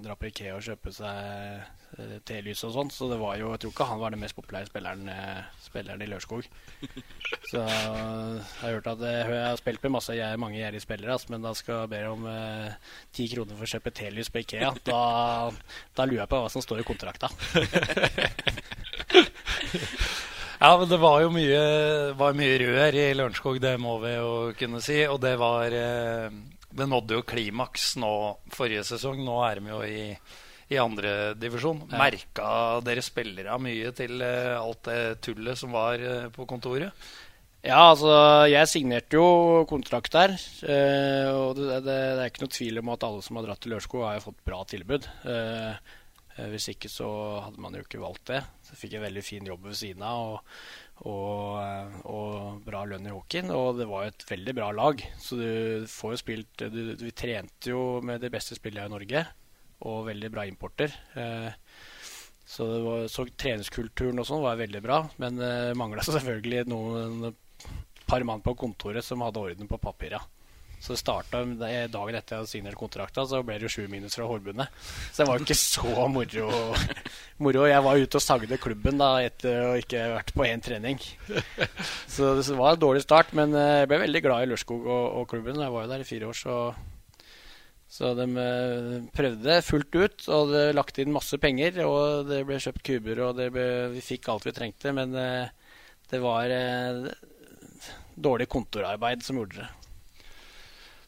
dra 0.05 0.17
på 0.19 0.29
Ikea 0.29 0.57
og 0.59 0.65
kjøpe 0.65 0.93
seg 0.93 1.15
eh, 1.97 2.19
telys 2.29 2.65
og 2.69 2.75
sånn, 2.75 2.91
så 2.93 3.09
det 3.11 3.19
var 3.21 3.39
jo, 3.41 3.51
jeg 3.55 3.63
tror 3.63 3.73
ikke 3.75 3.87
han 3.89 4.03
var 4.03 4.15
den 4.15 4.21
mest 4.21 4.37
populære 4.37 4.69
spilleren, 4.69 5.09
eh, 5.09 5.41
spilleren 5.65 6.05
i 6.05 6.09
Lørenskog. 6.11 6.49
Så 7.51 7.65
jeg 7.65 8.45
har 8.61 8.77
hørt 8.77 8.91
at 8.93 9.05
eh, 9.09 9.33
jeg 9.33 9.47
har 9.47 9.61
spilt 9.61 9.83
med 9.87 9.97
masse 9.97 10.17
jeg, 10.19 10.41
mange 10.43 10.61
gjerrige 10.61 10.85
spillere, 10.85 11.17
altså, 11.17 11.33
men 11.33 11.49
da 11.49 11.55
skal 11.57 11.83
jeg 11.83 11.93
be 11.95 12.03
om 12.11 12.29
eh, 12.31 12.93
ti 13.17 13.29
kroner 13.33 13.57
for 13.57 13.67
å 13.67 13.73
kjøpe 13.73 13.97
telys 14.03 14.33
på 14.33 14.45
Ikea. 14.45 14.75
Da, 14.87 15.03
da 15.97 16.09
lurer 16.09 16.23
jeg 16.25 16.33
på 16.35 16.45
hva 16.45 16.53
som 16.53 16.65
står 16.65 16.85
i 16.85 16.89
kontrakta. 16.93 17.33
Ja, 20.61 20.75
men 20.77 20.91
det 20.91 20.99
var 21.01 21.23
jo 21.23 21.31
mye, 21.33 21.61
var 22.21 22.35
mye 22.37 22.59
rør 22.61 22.93
i 22.93 23.05
Lørenskog, 23.17 23.63
det 23.65 23.79
må 23.81 23.95
vi 24.03 24.11
jo 24.13 24.33
kunne 24.59 24.83
si. 24.85 24.99
Og 25.09 25.17
det 25.23 25.39
var 25.41 25.73
eh, 25.73 26.27
Det 26.81 26.89
nådde 26.89 27.19
jo 27.19 27.27
klimaks 27.29 27.93
nå 28.01 28.13
forrige 28.55 28.87
sesong. 28.89 29.21
Nå 29.27 29.37
er 29.45 29.61
de 29.61 29.73
jo 29.73 29.81
i, 29.85 30.05
i 30.73 30.79
andredivisjon. 30.81 31.83
Ja. 31.91 31.99
Merka 32.01 32.53
dere 32.87 33.05
spillere 33.05 33.59
mye 33.61 33.91
til 33.97 34.23
eh, 34.25 34.55
alt 34.57 34.87
det 34.89 35.01
tullet 35.27 35.61
som 35.61 35.77
var 35.77 36.01
eh, 36.01 36.31
på 36.33 36.49
kontoret? 36.49 36.97
Ja, 37.61 37.91
altså, 37.91 38.09
jeg 38.49 38.71
signerte 38.73 39.19
jo 39.19 39.67
kontrakt 39.69 40.15
der. 40.17 40.33
eh, 40.65 41.29
og 41.29 41.59
det, 41.59 41.83
det, 41.85 41.97
det 42.17 42.23
er 42.25 42.33
ikke 42.33 42.47
noe 42.47 42.57
tvil 42.57 42.81
om 42.81 42.93
at 42.95 43.05
alle 43.11 43.27
som 43.27 43.37
har 43.37 43.51
dratt 43.51 43.61
til 43.61 43.75
Lørenskog, 43.75 44.07
har 44.09 44.25
fått 44.25 44.41
bra 44.49 44.63
tilbud. 44.71 45.11
Hvis 46.41 46.71
ikke 46.73 46.89
så 46.89 47.11
hadde 47.45 47.61
man 47.61 47.75
jo 47.77 47.83
ikke 47.85 48.01
valgt 48.01 48.31
det. 48.31 48.41
Så 48.65 48.79
fikk 48.81 48.95
jeg 48.97 49.05
veldig 49.05 49.25
fin 49.27 49.51
jobb 49.51 49.67
ved 49.69 49.77
siden 49.77 50.07
av 50.09 50.39
og, 50.39 50.63
og, 51.09 51.61
eh, 51.63 52.01
og 52.11 52.61
bra 52.67 52.83
lønn 52.89 53.09
i 53.09 53.15
hockeyen. 53.15 53.53
Og 53.55 53.79
det 53.81 53.89
var 53.91 54.09
et 54.09 54.25
veldig 54.29 54.57
bra 54.57 54.71
lag. 54.77 55.05
Så 55.21 55.39
du 55.41 55.87
får 55.91 56.15
jo 56.15 56.21
spilt 56.21 56.67
du, 56.73 56.81
du, 56.99 57.09
trente 57.17 57.73
jo 57.73 58.01
med 58.05 58.21
de 58.25 58.33
beste 58.33 58.59
spillerne 58.59 58.91
i 58.91 58.95
Norge, 58.97 59.25
og 59.89 60.07
veldig 60.11 60.33
bra 60.33 60.47
importer. 60.49 60.95
Eh, 61.17 61.51
så, 62.51 62.67
det 62.67 62.81
var, 62.85 63.07
så 63.09 63.25
treningskulturen 63.31 64.19
og 64.21 64.27
sånn 64.27 64.43
var 64.43 64.59
veldig 64.59 64.81
bra, 64.83 64.97
men 65.23 65.37
uh, 65.39 65.71
mangla 65.79 66.03
selvfølgelig 66.07 66.65
noen 66.67 67.29
par 68.11 68.25
mann 68.27 68.43
på 68.43 68.57
kontoret 68.59 69.07
som 69.07 69.23
hadde 69.23 69.39
orden 69.39 69.71
på 69.71 69.79
papira. 69.79 70.19
Så 70.81 70.95
det 70.95 71.03
starta 71.03 71.43
dagen 71.45 72.17
etter 72.17 72.35
jeg 72.35 72.41
hadde 72.41 72.49
signert 72.49 72.79
kontrakta, 72.81 73.27
så 73.29 73.43
ble 73.45 73.59
det 73.61 73.69
jo 73.69 73.73
sju 73.75 73.89
minus 73.93 74.17
fra 74.17 74.25
Hårbundet. 74.25 74.73
Så 75.13 75.21
det 75.21 75.27
var 75.29 75.37
jo 75.37 75.45
ikke 75.45 75.57
så 75.61 76.07
moro. 76.09 76.47
moro. 77.45 77.67
Jeg 77.69 77.85
var 77.85 78.01
ute 78.01 78.17
og 78.17 78.25
sagde 78.25 78.59
klubben 78.61 79.01
da 79.01 79.11
etter 79.21 79.59
å 79.67 79.75
ikke 79.77 80.01
ha 80.01 80.15
vært 80.15 80.33
på 80.33 80.47
én 80.49 80.63
trening. 80.65 80.97
Så 82.09 82.33
det 82.39 82.47
var 82.57 82.73
en 82.73 82.81
dårlig 82.81 83.03
start, 83.05 83.35
men 83.37 83.53
eh, 83.53 83.83
jeg 83.83 83.91
ble 83.91 83.99
veldig 84.07 84.23
glad 84.25 84.47
i 84.47 84.49
Lørskog 84.55 84.87
og, 84.89 85.05
og 85.21 85.27
klubben. 85.29 85.61
Jeg 85.61 85.75
var 85.75 85.85
jo 85.85 85.91
der 85.93 86.05
i 86.05 86.09
fire 86.09 86.31
år, 86.31 86.41
så 86.41 86.57
Så 87.91 88.15
de 88.15 88.25
eh, 88.41 88.97
prøvde 89.13 89.59
fullt 89.67 89.97
ut, 89.99 90.29
og 90.33 90.55
det 90.55 90.63
lagt 90.79 91.03
inn 91.03 91.13
masse 91.13 91.37
penger. 91.43 91.83
Og 91.85 92.31
det 92.31 92.41
ble 92.49 92.57
kjøpt 92.57 92.87
kuber, 92.87 93.21
og 93.27 93.43
ble, 93.53 93.67
vi 93.99 94.07
fikk 94.07 94.33
alt 94.33 94.49
vi 94.49 94.57
trengte. 94.57 94.95
Men 94.97 95.13
eh, 95.13 95.77
det 96.09 96.23
var 96.25 96.57
dårlig 98.17 98.49
kontorarbeid 98.49 99.23
som 99.27 99.37
gjorde 99.43 99.61
det. 99.61 99.69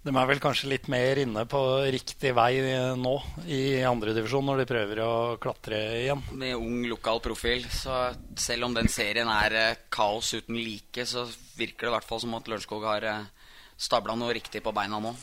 De 0.03 0.11
er 0.11 0.27
vel 0.27 0.41
kanskje 0.43 0.67
litt 0.67 0.88
mer 0.91 1.21
inne 1.23 1.45
på 1.47 1.59
riktig 1.95 2.33
vei 2.35 2.57
nå 2.99 3.12
i 3.47 3.85
andredivisjon 3.87 4.49
når 4.49 4.62
de 4.62 4.67
prøver 4.67 5.01
å 5.05 5.12
klatre 5.43 5.79
igjen. 6.01 6.25
Med 6.41 6.57
ung 6.59 6.81
lokal 6.91 7.23
profil. 7.23 7.69
Så 7.71 8.09
selv 8.35 8.67
om 8.67 8.75
den 8.75 8.91
serien 8.91 9.31
er 9.31 9.55
eh, 9.61 9.85
kaos 9.95 10.33
uten 10.35 10.59
like, 10.59 11.07
så 11.07 11.23
virker 11.55 11.87
det 11.87 11.93
i 11.93 11.95
hvert 11.95 12.09
fall 12.09 12.23
som 12.25 12.35
at 12.35 12.51
Lørenskog 12.51 12.88
har 12.88 13.07
eh, 13.07 13.55
stabla 13.79 14.19
noe 14.19 14.35
riktig 14.35 14.65
på 14.67 14.75
beina 14.75 14.99
nå. 14.99 15.15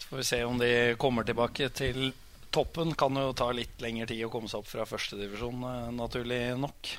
Så 0.00 0.08
får 0.08 0.22
vi 0.22 0.28
se 0.30 0.40
om 0.48 0.56
de 0.64 0.72
kommer 0.96 1.28
tilbake 1.28 1.68
til 1.76 2.08
toppen. 2.56 2.96
Kan 2.96 3.20
jo 3.20 3.36
ta 3.36 3.50
litt 3.52 3.84
lengre 3.84 4.08
tid 4.08 4.24
å 4.24 4.32
komme 4.32 4.48
seg 4.48 4.64
opp 4.64 4.72
fra 4.72 4.88
førstedivisjon, 4.88 5.60
eh, 5.74 5.94
naturlig 6.00 6.42
nok. 6.64 6.96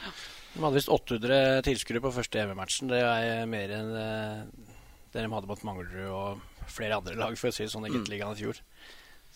De 0.53 0.61
hadde 0.61 0.77
visst 0.77 0.93
800 0.93 1.65
tilskuere 1.65 2.05
på 2.05 2.13
første 2.21 2.45
EV-matchen. 2.45 2.93
Det 2.93 3.01
er 3.01 3.47
mer 3.49 3.79
enn 3.81 4.66
det 5.17 5.25
de 5.25 5.33
hadde 5.33 5.49
mot 5.49 5.65
Manglerud 5.67 6.13
og 6.13 6.71
flere 6.71 7.01
andre 7.01 7.17
lag 7.17 7.35
for 7.39 7.49
å 7.49 7.55
si 7.55 7.65
det 7.65 7.73
sånn 7.73 7.87
i 7.89 7.93
Gateligaen 7.93 8.37
i 8.37 8.41
fjor. 8.43 8.61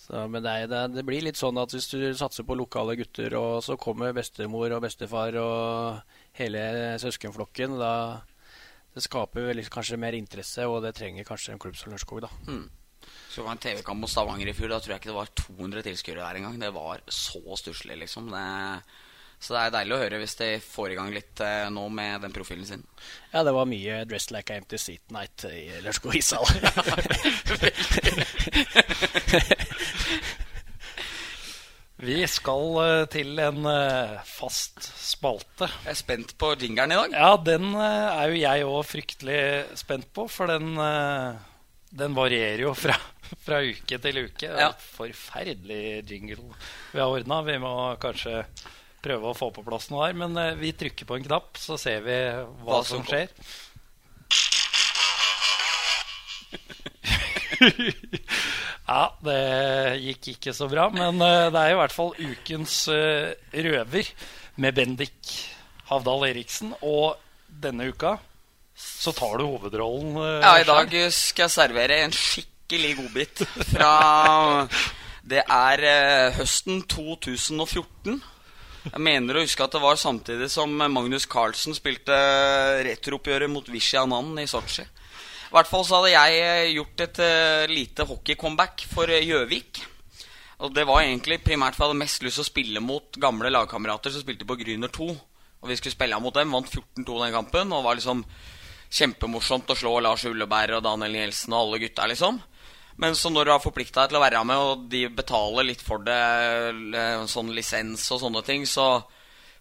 Så, 0.01 0.25
men 0.31 0.41
det, 0.45 0.53
det, 0.71 0.81
det, 0.95 1.03
blir 1.05 1.23
litt 1.25 1.39
sånn 1.39 1.59
at 1.61 1.73
hvis 1.75 1.89
du 1.91 1.99
satser 2.17 2.45
på 2.47 2.57
lokale 2.57 2.95
gutter, 2.99 3.35
og 3.37 3.61
så 3.65 3.77
kommer 3.81 4.15
bestemor 4.15 4.73
og 4.73 4.83
bestefar 4.85 5.37
og 5.41 6.17
hele 6.39 6.63
søskenflokken, 7.01 7.75
da 7.81 7.93
det 8.91 9.03
skaper 9.05 9.51
vel 9.51 9.61
kanskje 9.71 9.99
mer 9.99 10.17
interesse, 10.17 10.65
og 10.67 10.81
det 10.83 10.95
trenger 10.97 11.27
kanskje 11.27 11.55
en 11.55 11.61
klubb 11.61 11.77
som 11.79 11.93
Lørenskog, 11.93 12.25
da. 12.25 12.31
Mm. 12.47 12.65
Så 13.31 13.39
det 13.39 13.45
var 13.45 13.55
en 13.55 13.61
TV-kamp 13.63 14.03
mot 14.03 14.11
Stavanger 14.11 14.51
i 14.51 14.55
fjor. 14.55 14.73
Da 14.73 14.81
tror 14.81 14.93
jeg 14.93 15.01
ikke 15.01 15.11
det 15.11 15.19
var 15.19 15.31
200 15.39 15.85
tilskuere 15.85 16.25
der 16.25 16.39
engang. 16.41 16.57
Det 16.59 16.73
var 16.75 17.03
så 17.07 17.41
stusslig, 17.59 17.95
liksom. 18.03 18.27
Det 18.33 18.41
så 19.41 19.55
det 19.55 19.61
er 19.61 19.71
deilig 19.73 19.95
å 19.95 20.01
høre 20.03 20.17
hvis 20.21 20.35
de 20.37 20.47
får 20.61 20.91
i 20.93 20.95
gang 20.99 21.07
litt 21.15 21.41
eh, 21.41 21.65
nå 21.73 21.87
med 21.89 22.21
den 22.21 22.33
profilen 22.35 22.65
sin. 22.67 22.83
Ja, 23.31 23.41
det 23.41 23.53
var 23.55 23.65
mye 23.65 24.05
'Dressed 24.05 24.31
like 24.35 24.53
I 24.53 24.57
empty 24.61 24.77
seat 24.77 25.01
night' 25.09 25.45
i 25.49 25.81
Lørenskog 25.81 26.13
ishall. 26.13 26.45
Vi 32.01 32.27
skal 32.29 32.77
uh, 32.77 33.05
til 33.13 33.39
en 33.41 33.65
uh, 33.65 34.21
fast 34.25 34.77
spalte. 35.01 35.67
Jeg 35.87 35.93
er 35.93 35.97
spent 35.97 36.37
på 36.37 36.53
jingeren 36.61 36.93
i 36.93 36.99
dag. 36.99 37.09
Ja, 37.13 37.31
den 37.37 37.73
er 37.77 38.29
jo 38.29 38.35
jeg 38.41 38.65
òg 38.65 38.85
fryktelig 38.89 39.41
spent 39.81 40.09
på, 40.13 40.27
for 40.29 40.45
den, 40.49 40.77
den 41.89 42.13
varierer 42.17 42.61
jo 42.67 42.73
fra, 42.77 42.97
fra, 43.45 43.61
uke 43.61 43.97
til 44.05 44.21
uke. 44.21 44.49
Ja. 44.49 44.69
Forferdelig 44.97 46.05
jingle 46.09 46.53
vi 46.93 47.01
har 47.01 47.09
ordna. 47.09 47.41
Vi 47.45 47.57
må 47.61 47.73
kanskje 48.01 48.45
prøve 49.01 49.31
å 49.31 49.37
få 49.37 49.49
på 49.53 49.63
plass 49.65 49.89
noe 49.91 50.07
her. 50.07 50.15
Men 50.17 50.37
uh, 50.37 50.53
vi 50.59 50.71
trykker 50.77 51.05
på 51.09 51.17
en 51.17 51.25
knapp, 51.25 51.57
så 51.59 51.77
ser 51.81 51.99
vi 52.05 52.17
hva, 52.31 52.45
hva 52.67 52.81
som, 52.85 53.01
som 53.01 53.07
skjer. 53.09 53.27
ja, 58.91 59.03
det 59.25 59.41
gikk 60.01 60.31
ikke 60.35 60.53
så 60.57 60.69
bra. 60.71 60.89
Men 60.93 61.21
uh, 61.21 61.49
det 61.53 61.59
er 61.61 61.73
i 61.73 61.79
hvert 61.81 61.95
fall 61.95 62.11
ukens 62.19 62.83
uh, 62.91 63.33
røver 63.53 64.05
med 64.61 64.77
Bendik 64.77 65.35
Havdal 65.91 66.29
Eriksen. 66.31 66.69
Og 66.85 67.17
denne 67.61 67.89
uka 67.91 68.17
så 68.81 69.11
tar 69.13 69.37
du 69.37 69.45
hovedrollen. 69.45 70.15
ja, 70.41 70.55
i 70.57 70.65
dag 70.65 70.89
skal 71.13 71.43
jeg 71.45 71.53
servere 71.53 71.99
en 72.01 72.13
skikkelig 72.15 72.95
godbit 72.97 73.43
fra 73.75 73.91
Det 75.31 75.43
er 75.45 75.83
høsten 76.33 76.81
2014. 76.89 78.17
Jeg 78.81 79.03
mener 79.03 79.37
å 79.37 79.43
huske 79.43 79.61
at 79.61 79.75
det 79.75 79.83
var 79.83 79.99
samtidig 79.99 80.47
som 80.49 80.71
Magnus 80.73 81.27
Carlsen 81.29 81.75
spilte 81.77 82.15
retrooppgjøret 82.87 83.51
mot 83.51 83.67
Vishy 83.69 83.99
Anand 84.01 84.41
i 84.41 84.47
Sotsji. 84.49 84.87
I 85.51 85.53
hvert 85.53 85.69
fall 85.69 85.83
så 85.85 85.99
hadde 85.99 86.13
jeg 86.15 86.75
gjort 86.77 87.03
et 87.05 87.19
uh, 87.21 87.69
lite 87.69 88.05
hockey-comeback 88.07 88.85
for 88.89 89.11
Gjøvik. 89.11 89.83
Og 90.61 90.73
det 90.73 90.85
var 90.87 91.03
egentlig 91.03 91.41
primært 91.43 91.75
for 91.75 91.85
jeg 91.85 91.91
hadde 91.91 92.01
mest 92.03 92.23
lyst 92.25 92.39
til 92.39 92.45
å 92.45 92.49
spille 92.49 92.83
mot 92.85 93.19
gamle 93.21 93.51
lagkamerater 93.51 94.13
som 94.13 94.23
spilte 94.23 94.47
på 94.47 94.57
Gryner 94.59 94.93
2. 94.93 95.09
Og 95.61 95.69
vi 95.69 95.77
skulle 95.77 95.93
spille 95.93 96.19
mot 96.21 96.33
dem. 96.33 96.53
Vant 96.53 96.69
14-2 96.69 97.17
den 97.25 97.35
kampen. 97.35 97.73
Og 97.73 97.85
var 97.85 97.97
liksom 97.97 98.23
kjempemorsomt 98.91 99.69
å 99.71 99.77
slå 99.77 99.97
Lars 100.03 100.25
Ulleberg 100.29 100.77
og 100.77 100.85
Daniel 100.85 101.17
Nielsen 101.17 101.53
og 101.55 101.65
alle 101.65 101.81
gutta, 101.83 102.07
liksom. 102.09 102.39
Men 103.01 103.15
så 103.17 103.31
når 103.33 103.47
du 103.47 103.51
har 103.55 103.63
forplikta 103.63 104.03
deg 104.03 104.11
til 104.11 104.19
å 104.19 104.21
være 104.21 104.43
med, 104.45 104.61
og 104.61 104.85
de 104.91 105.07
betaler 105.09 105.65
litt 105.65 105.81
for 105.81 106.03
det, 106.05 106.21
sånn 107.31 107.49
lisens 107.55 108.03
og 108.13 108.21
sånne 108.21 108.43
ting, 108.45 108.67
så 108.69 109.01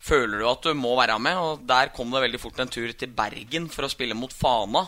føler 0.00 0.42
du 0.42 0.48
at 0.48 0.66
du 0.66 0.74
må 0.76 0.92
være 0.98 1.16
med. 1.22 1.38
Og 1.40 1.62
der 1.68 1.92
kom 1.96 2.12
det 2.12 2.20
veldig 2.26 2.40
fort 2.42 2.60
en 2.60 2.72
tur 2.72 2.92
til 2.92 3.14
Bergen 3.16 3.70
for 3.72 3.88
å 3.88 3.92
spille 3.92 4.16
mot 4.16 4.32
Fana. 4.32 4.84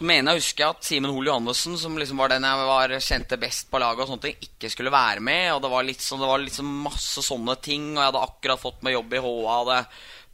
Så 0.00 0.06
mener 0.06 0.32
jeg 0.32 0.40
husker 0.40 0.70
at 0.70 0.86
Simen 0.86 1.10
Hoel 1.12 1.28
Johannessen, 1.28 1.74
som 1.76 1.98
liksom 1.98 2.22
var 2.22 2.30
den 2.32 2.46
jeg 2.46 2.68
var, 2.70 2.94
kjente 3.04 3.40
best 3.42 3.66
på 3.68 3.82
laget, 3.82 4.06
og 4.06 4.14
sånne 4.14 4.24
ting, 4.28 4.38
ikke 4.46 4.70
skulle 4.72 4.94
være 4.94 5.20
med. 5.20 5.50
Og 5.56 5.60
det 5.66 5.72
var, 5.74 5.84
litt 5.90 6.06
sånn, 6.06 6.22
det 6.22 6.30
var 6.30 6.40
liksom 6.46 6.70
masse 6.86 7.26
sånne 7.26 7.58
ting. 7.60 7.90
Og 7.90 8.00
jeg 8.00 8.12
hadde 8.12 8.22
akkurat 8.28 8.62
fått 8.62 8.86
meg 8.86 8.94
jobb 8.96 9.18
i 9.18 9.24
HA. 9.26 9.58
Det 9.72 9.82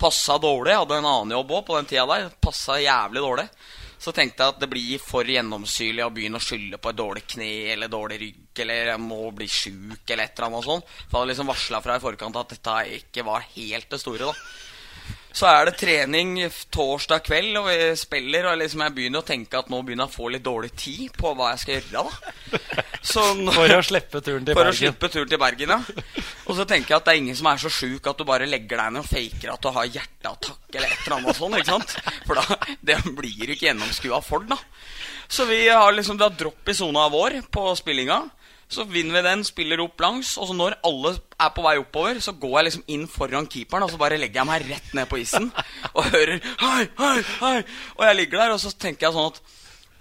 passa 0.04 0.36
dårlig. 0.44 0.74
Jeg 0.74 0.84
hadde 0.84 1.00
en 1.00 1.10
annen 1.14 1.34
jobb 1.38 1.56
òg 1.56 1.66
på 1.66 1.80
den 1.80 1.90
tida 1.90 2.06
der. 2.12 2.28
Passa 2.36 2.76
jævlig 2.84 3.24
dårlig. 3.24 3.48
Så 4.06 4.12
tenkte 4.14 4.44
jeg 4.44 4.54
at 4.54 4.60
det 4.62 4.68
blir 4.70 5.00
for 5.02 5.26
gjennomsyrlig 5.26 6.04
å 6.04 6.12
begynne 6.14 6.38
å 6.38 6.44
skylde 6.44 6.78
på 6.78 6.92
et 6.92 6.98
dårlig 7.00 7.24
kne 7.32 7.48
eller 7.72 7.90
dårlig 7.90 8.20
rygg 8.20 8.60
eller 8.62 8.92
jeg 8.92 9.02
må 9.02 9.18
bli 9.34 9.48
sjuk 9.50 10.12
eller 10.12 10.22
et 10.22 10.38
eller 10.38 10.46
annet 10.46 10.68
sånt. 10.68 10.92
For 10.92 11.08
jeg 11.08 11.16
hadde 11.16 11.30
liksom 11.32 11.50
varsla 11.50 11.80
fra 11.82 11.96
i 11.98 12.04
forkant 12.04 12.38
at 12.38 12.54
dette 12.54 12.76
ikke 13.00 13.26
var 13.26 13.48
helt 13.56 13.90
det 13.90 13.98
store. 13.98 14.30
da 14.30 14.65
så 15.36 15.48
er 15.50 15.68
det 15.68 15.74
trening 15.76 16.38
torsdag 16.72 17.26
kveld, 17.26 17.58
og 17.60 17.66
vi 17.68 17.90
spiller. 18.00 18.46
Og 18.48 18.60
liksom 18.62 18.84
jeg 18.86 18.94
begynner 18.96 19.20
å 19.20 19.26
tenke 19.26 19.58
at 19.60 19.68
nå 19.72 19.82
begynner 19.84 20.06
jeg 20.06 20.14
å 20.14 20.16
få 20.16 20.30
litt 20.32 20.44
dårlig 20.46 20.70
tid 20.80 21.12
på 21.18 21.34
hva 21.36 21.50
jeg 21.52 21.62
skal 21.62 21.74
gjøre. 21.76 22.04
da 22.06 22.86
sånn, 23.04 23.42
For 23.52 23.74
å 23.76 23.82
slippe 23.84 24.22
turen 24.24 24.46
til 24.46 24.56
for 24.56 24.64
Bergen. 24.64 24.72
For 24.72 24.72
å 24.72 24.78
slippe 24.80 25.10
turen 25.12 25.32
til 25.34 25.42
Bergen, 25.42 25.74
ja. 25.74 26.24
Og 26.46 26.56
så 26.56 26.64
tenker 26.68 26.94
jeg 26.94 26.96
at 26.96 27.08
det 27.08 27.12
er 27.12 27.20
ingen 27.20 27.36
som 27.36 27.50
er 27.50 27.60
så 27.60 27.72
sjuk 27.72 28.08
at 28.08 28.16
du 28.16 28.24
bare 28.28 28.48
legger 28.48 28.80
deg 28.80 28.94
ned 28.96 29.04
og 29.04 29.10
faker 29.10 29.52
at 29.52 29.66
du 29.66 29.70
har 29.76 29.90
hjerteattakk 29.98 30.78
eller 30.78 30.88
et 30.94 31.04
eller 31.04 31.16
annet 31.18 31.40
sånt. 31.40 31.58
ikke 31.60 31.74
sant? 31.74 31.94
For 32.24 32.40
da, 32.40 32.58
det 32.88 32.98
blir 33.18 33.52
ikke 33.52 33.68
gjennomskua 33.68 34.22
for, 34.24 34.48
da. 34.48 34.56
Så 35.28 35.44
vi 35.50 35.66
har 35.68 35.92
liksom, 35.92 36.16
det 36.16 36.30
har 36.30 36.40
dropp 36.46 36.72
i 36.72 36.78
sona 36.80 37.10
vår 37.12 37.42
på 37.52 37.68
spillinga. 37.76 38.22
Så 38.68 38.82
vinner 38.90 39.14
vi 39.14 39.22
den, 39.28 39.44
spiller 39.46 39.78
opp 39.84 40.00
langs, 40.02 40.32
og 40.42 40.48
så 40.48 40.54
når 40.58 40.74
alle 40.88 41.12
er 41.38 41.50
på 41.54 41.62
vei 41.62 41.76
oppover, 41.78 42.18
så 42.20 42.32
går 42.34 42.56
jeg 42.58 42.66
liksom 42.66 42.88
inn 42.96 43.04
foran 43.06 43.46
keeperen, 43.46 43.84
og 43.86 43.92
så 43.92 44.00
bare 44.00 44.18
legger 44.18 44.40
jeg 44.42 44.48
meg 44.48 44.64
rett 44.72 44.88
ned 44.98 45.06
på 45.10 45.20
isen 45.22 45.52
og 45.92 46.08
hører 46.10 46.40
hei, 46.64 46.88
hei, 46.98 47.14
hei. 47.40 47.60
Og 47.94 48.02
jeg 48.08 48.18
ligger 48.18 48.42
der, 48.42 48.56
og 48.56 48.60
så 48.64 48.72
tenker 48.74 49.06
jeg 49.06 49.14
sånn 49.14 49.30
at 49.30 49.40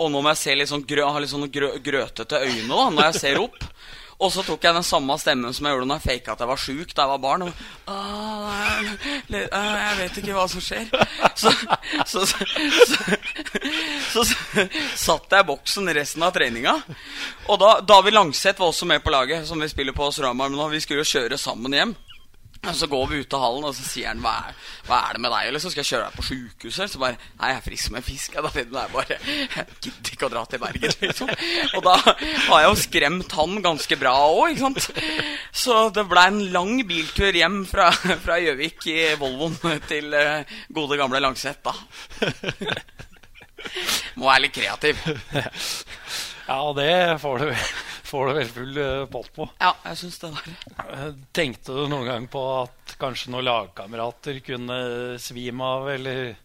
Og 0.02 0.10
nå 0.12 0.20
må 0.20 0.28
jeg 0.34 0.42
se 0.42 0.56
litt 0.58 0.68
sånn 0.68 0.82
grø, 0.84 1.06
ha 1.08 1.20
litt 1.24 1.32
sånn 1.32 1.46
grø, 1.48 1.70
grøtete 1.80 2.42
øyne 2.42 2.68
da, 2.68 2.90
når 2.92 3.06
jeg 3.06 3.20
ser 3.22 3.38
opp. 3.40 3.62
Og 4.16 4.32
så 4.32 4.44
tok 4.48 4.64
jeg 4.64 4.76
den 4.78 4.86
samme 4.86 5.18
stemmen 5.20 5.54
som 5.54 5.66
jeg 5.68 5.76
gjorde 5.76 5.88
når 5.90 6.00
jeg 6.00 6.06
faka 6.06 6.36
at 6.36 6.44
jeg 6.44 6.50
var 6.52 6.62
sjuk 6.62 6.94
da 6.96 7.04
jeg 7.04 7.12
var 7.12 7.24
barn. 7.26 7.44
Og, 7.46 7.52
jeg 9.28 9.98
vet 10.00 10.20
ikke 10.22 10.38
hva 10.38 10.46
som 10.52 10.64
skjer. 10.64 10.88
Så, 11.36 11.52
så, 12.08 12.24
så, 12.24 12.38
så 14.14 14.24
satt 14.96 15.36
jeg 15.36 15.44
i 15.44 15.50
boksen 15.50 15.92
resten 15.98 16.24
av 16.24 16.32
treninga. 16.36 16.78
Og 17.52 17.60
da 17.60 17.76
David 17.84 18.16
Langseth 18.16 18.62
var 18.62 18.72
også 18.72 18.88
med 18.88 19.04
på 19.04 19.12
laget, 19.12 19.44
som 19.50 19.60
vi 19.60 19.68
spiller 19.72 19.96
på 19.96 20.08
hos 20.08 20.22
Ramar 20.24 20.54
nå. 20.54 20.70
Vi 20.72 20.84
skulle 20.86 21.04
jo 21.04 21.12
kjøre 21.12 21.40
sammen 21.42 21.76
hjem. 21.76 21.96
Og 22.70 22.76
så 22.76 22.88
går 22.90 23.06
vi 23.12 23.20
ut 23.24 23.34
av 23.38 23.44
hallen, 23.46 23.66
og 23.70 23.76
så 23.78 23.84
sier 23.86 24.08
han 24.10 24.22
hva 24.24 24.34
er, 24.48 24.54
hva 24.88 24.98
er 25.06 25.12
det 25.18 25.22
med 25.26 25.32
deg? 25.34 25.44
Eller 25.50 25.62
så 25.62 25.70
skal 25.72 25.84
jeg 25.84 25.92
kjøre 25.92 26.06
deg 26.08 26.16
på 26.18 26.28
sjukehuset. 26.30 26.92
Så 26.92 27.02
bare 27.02 27.18
Nei, 27.40 27.48
jeg 27.52 27.58
er 27.60 27.66
frisk 27.66 27.84
som 27.90 27.98
en 28.00 28.06
fisk. 28.06 28.30
Da 28.46 28.50
finner 28.54 28.80
jeg 28.82 28.94
bare 28.96 29.18
Jeg 29.18 29.66
gidder 29.86 30.12
ikke 30.16 30.28
å 30.28 30.34
dra 30.34 30.44
til 30.50 30.62
Bergen, 30.64 30.96
liksom. 31.04 31.28
Og 31.78 31.82
da 31.86 31.96
har 32.02 32.58
jeg 32.64 32.70
jo 32.70 32.76
skremt 32.86 33.32
han 33.40 33.52
ganske 33.66 33.96
bra 34.02 34.14
òg, 34.32 34.46
ikke 34.54 34.66
sant. 34.66 34.82
Så 35.66 35.74
det 35.96 36.04
blei 36.10 36.26
en 36.32 36.44
lang 36.56 36.74
biltur 36.88 37.34
hjem 37.36 37.60
fra 37.70 38.40
Gjøvik 38.42 38.80
i 38.92 38.94
Volvoen 39.20 39.56
til 39.90 40.06
uh, 40.16 40.44
gode, 40.74 40.96
gamle 41.00 41.20
Langset, 41.24 41.60
da. 41.66 41.74
Må 44.20 44.24
være 44.30 44.44
litt 44.46 44.56
kreativ. 44.56 44.96
Ja, 46.46 46.60
det 46.78 46.94
får 47.24 47.36
du 47.42 47.48
får 48.06 48.28
det 48.28 48.36
vel 48.40 48.52
full 48.54 48.78
uh, 48.78 49.06
pott 49.12 49.32
på. 49.36 49.48
Ja, 49.62 49.72
jeg 49.90 50.02
syns 50.02 50.20
det 50.22 50.32
der. 50.36 50.58
Eh, 50.86 51.08
tenkte 51.36 51.76
du 51.76 51.86
noen 51.92 52.10
gang 52.10 52.28
på 52.32 52.44
at 52.62 52.96
kanskje 53.02 53.34
noen 53.34 53.48
lagkamerater 53.48 54.42
kunne 54.46 54.78
svime 55.22 55.72
av 55.78 55.90
eller 55.96 56.36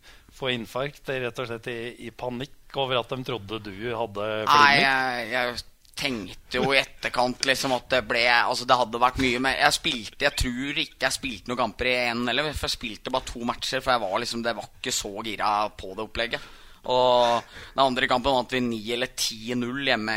få 0.40 0.52
infarkt 0.54 1.10
rett 1.12 1.42
og 1.42 1.50
slett 1.50 1.68
i, 1.72 1.80
i 2.06 2.10
panikk 2.10 2.78
over 2.80 3.00
at 3.00 3.12
de 3.12 3.26
trodde 3.26 3.60
du 3.66 3.74
hadde 3.92 4.30
flimmer? 4.46 4.54
Nei, 4.54 4.78
jeg, 4.80 5.28
jeg, 5.34 5.66
tenkte 6.00 6.56
jo 6.56 6.70
i 6.72 6.78
etterkant 6.80 7.44
liksom 7.44 7.74
at 7.76 7.90
det 7.92 7.98
ble 8.08 8.22
Altså 8.30 8.64
det 8.64 8.76
hadde 8.78 9.00
vært 9.02 9.18
mye 9.20 9.40
mer 9.42 9.58
Jeg 9.58 9.76
spilte, 9.76 10.24
jeg 10.24 10.38
tror 10.38 10.78
ikke 10.80 11.04
jeg 11.04 11.16
spilte 11.16 11.50
noen 11.50 11.60
kamper 11.60 11.90
i 11.90 11.96
én 12.06 12.22
eller 12.30 12.46
for 12.54 12.68
jeg 12.70 12.76
spilte 12.78 13.12
bare 13.12 13.28
to 13.28 13.42
matcher, 13.44 13.82
for 13.82 13.92
jeg 13.92 14.02
var 14.06 14.22
liksom 14.22 14.44
Det 14.46 14.54
var 14.56 14.70
ikke 14.70 14.94
så 14.96 15.12
gira 15.26 15.50
på 15.76 15.92
det 15.92 16.06
opplegget. 16.06 16.46
Og 16.88 17.44
den 17.74 17.82
andre 17.84 18.08
kampen 18.08 18.32
vant 18.32 18.54
vi 18.54 18.62
9 18.64 18.80
eller 18.96 19.12
10-0 19.12 19.90
hjemme 19.90 20.16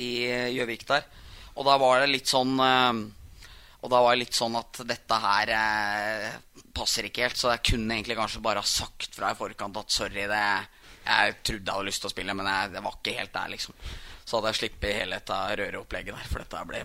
i 0.00 0.10
Gjøvik 0.56 0.86
der. 0.88 1.04
Og 1.56 1.64
da 1.64 1.76
var 1.80 2.02
det 2.02 2.12
litt 2.12 2.28
sånn 2.28 2.56
eh, 2.60 3.02
Og 3.82 3.92
da 3.92 4.00
var 4.04 4.14
det 4.14 4.24
litt 4.24 4.36
sånn 4.36 4.56
at 4.58 4.82
dette 4.88 5.20
her 5.22 5.52
eh, 5.56 6.26
passer 6.76 7.08
ikke 7.08 7.26
helt. 7.26 7.40
Så 7.40 7.52
jeg 7.52 7.64
kunne 7.72 7.96
egentlig 7.96 8.18
kanskje 8.18 8.44
bare 8.44 8.64
ha 8.64 8.68
sagt 8.68 9.16
fra 9.16 9.32
i 9.32 9.38
forkant 9.38 9.80
at 9.80 9.92
sorry, 9.92 10.26
det 10.28 10.42
Jeg 11.06 11.38
trodde 11.42 11.64
jeg 11.64 11.72
hadde 11.72 11.88
lyst 11.88 12.04
til 12.04 12.10
å 12.10 12.14
spille, 12.16 12.36
men 12.36 12.50
jeg, 12.50 12.74
det 12.74 12.84
var 12.84 12.98
ikke 12.98 13.16
helt 13.20 13.34
der, 13.36 13.52
liksom. 13.52 13.76
Så 14.26 14.38
hadde 14.38 14.50
jeg 14.50 14.58
sluppet 14.58 14.96
hele 14.98 15.20
dette 15.20 15.36
røreopplegget 15.60 16.16
der, 16.16 16.30
for 16.32 16.42
dette 16.42 16.62
ble, 16.66 16.80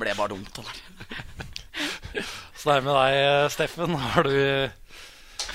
ble 0.00 0.14
bare 0.16 0.32
dumt. 0.32 0.62
Så 2.56 2.70
det 2.70 2.76
er 2.78 2.86
med 2.86 2.96
deg, 2.96 3.50
Steffen. 3.52 3.98
Har 4.00 4.24
du 4.24 4.32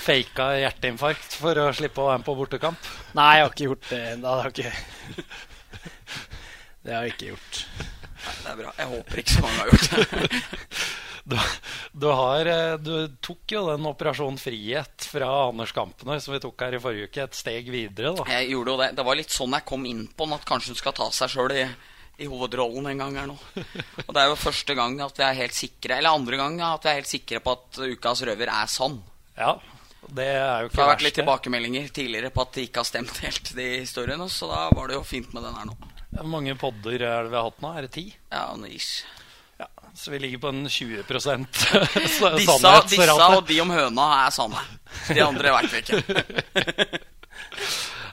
faka 0.02 0.48
hjerteinfarkt 0.60 1.38
for 1.38 1.62
å 1.62 1.68
slippe 1.76 2.02
å 2.02 2.08
være 2.10 2.22
med 2.22 2.28
på 2.28 2.36
bortekamp? 2.38 2.90
Nei, 3.18 3.30
jeg 3.38 3.46
har 3.46 3.54
ikke 3.54 3.68
gjort 3.70 3.88
det 3.90 4.02
ennå. 4.12 4.32
Det 4.32 4.42
har 4.42 4.54
ikke 4.56 4.72
Det 6.82 6.94
har 6.96 7.06
jeg 7.06 7.14
ikke 7.14 7.30
gjort. 7.30 7.60
Nei, 8.22 8.34
det 8.42 8.50
er 8.52 8.58
bra. 8.58 8.72
Jeg 8.78 8.90
håper 8.96 9.22
ikke 9.22 9.36
så 9.36 9.44
mange 9.44 9.62
har 9.62 9.72
gjort 9.72 9.94
det. 9.94 10.34
Du, 11.22 11.36
du, 11.92 12.08
har, 12.10 12.48
eh, 12.50 12.72
du 12.82 13.08
tok 13.22 13.52
jo 13.54 13.60
den 13.68 13.86
Operasjon 13.86 14.34
Frihet 14.42 15.04
fra 15.06 15.28
Anders 15.44 15.70
Kampene 15.70 16.16
som 16.18 16.34
vi 16.34 16.40
tok 16.42 16.64
her 16.66 16.74
i 16.74 16.80
forrige 16.82 17.06
uke, 17.06 17.26
et 17.28 17.38
steg 17.38 17.68
videre. 17.70 18.10
da. 18.18 18.24
Jeg 18.40 18.48
gjorde 18.50 18.74
jo 18.74 18.80
det. 18.80 18.88
Det 18.98 19.04
var 19.06 19.18
litt 19.20 19.30
sånn 19.30 19.54
jeg 19.54 19.66
kom 19.68 19.86
inn 19.86 20.08
på 20.10 20.26
den, 20.26 20.34
at 20.34 20.48
kanskje 20.48 20.74
hun 20.74 20.80
skal 20.80 20.96
ta 20.98 21.06
seg 21.14 21.30
sjøl 21.30 21.54
i, 21.54 21.62
i 22.26 22.26
hovedrollen 22.26 22.90
en 22.90 23.04
gang 23.04 23.20
her 23.20 23.30
nå. 23.30 23.38
Og 24.08 24.10
det 24.10 24.24
er 24.24 24.32
jo 24.32 24.40
første 24.48 24.76
gang 24.78 24.98
at 25.06 25.22
vi 25.22 25.28
er 25.28 25.38
helt 25.44 25.58
sikre, 25.60 26.00
eller 26.00 26.18
andre 26.18 26.42
gang 26.42 26.58
at 26.72 26.88
vi 26.88 26.90
er 26.90 26.98
helt 26.98 27.12
sikre 27.12 27.42
på 27.44 27.54
at 27.54 27.82
Ukas 27.86 28.24
røver 28.26 28.50
er 28.58 28.74
sann. 28.74 28.98
Ja, 29.38 29.54
det 30.10 30.26
er 30.34 30.64
jo 30.64 30.68
ikke 30.68 30.76
det 30.76 30.82
har 30.82 30.90
vært 30.92 31.04
litt 31.06 31.18
tilbakemeldinger 31.20 31.88
tidligere 31.94 32.30
på 32.34 32.42
at 32.42 32.52
det 32.56 32.66
ikke 32.68 32.82
har 32.82 32.88
stemt 32.88 33.18
helt, 33.22 33.52
de 33.56 33.66
historiene. 33.80 34.28
Så 34.32 34.48
da 34.50 34.64
var 34.74 34.90
det 34.90 34.98
jo 34.98 35.04
fint 35.06 35.32
med 35.36 35.46
den 35.46 35.54
her 35.54 35.68
nå. 35.70 35.76
Hvor 36.12 36.28
mange 36.34 36.56
podder 36.60 36.96
er 37.06 37.22
det 37.24 37.30
vi 37.32 37.38
har 37.38 37.46
hatt 37.48 37.62
nå? 37.64 37.70
Er 37.78 37.86
det 37.86 37.92
ti? 37.94 38.06
Ja, 38.32 38.44
nice. 38.60 39.04
Ja, 39.62 39.68
så 39.94 40.10
vi 40.10 40.18
ligger 40.18 40.42
på 40.42 40.50
en 40.52 40.66
20 40.68 41.04
så- 41.20 41.36
Disse, 41.46 42.32
disse 42.36 43.16
og 43.22 43.46
de 43.46 43.60
om 43.62 43.70
høna 43.70 44.08
er 44.26 44.34
sanne. 44.34 44.60
De 45.08 45.22
andre 45.24 45.54
veit 45.56 45.72
vi 45.72 45.84
ikke. 45.86 46.02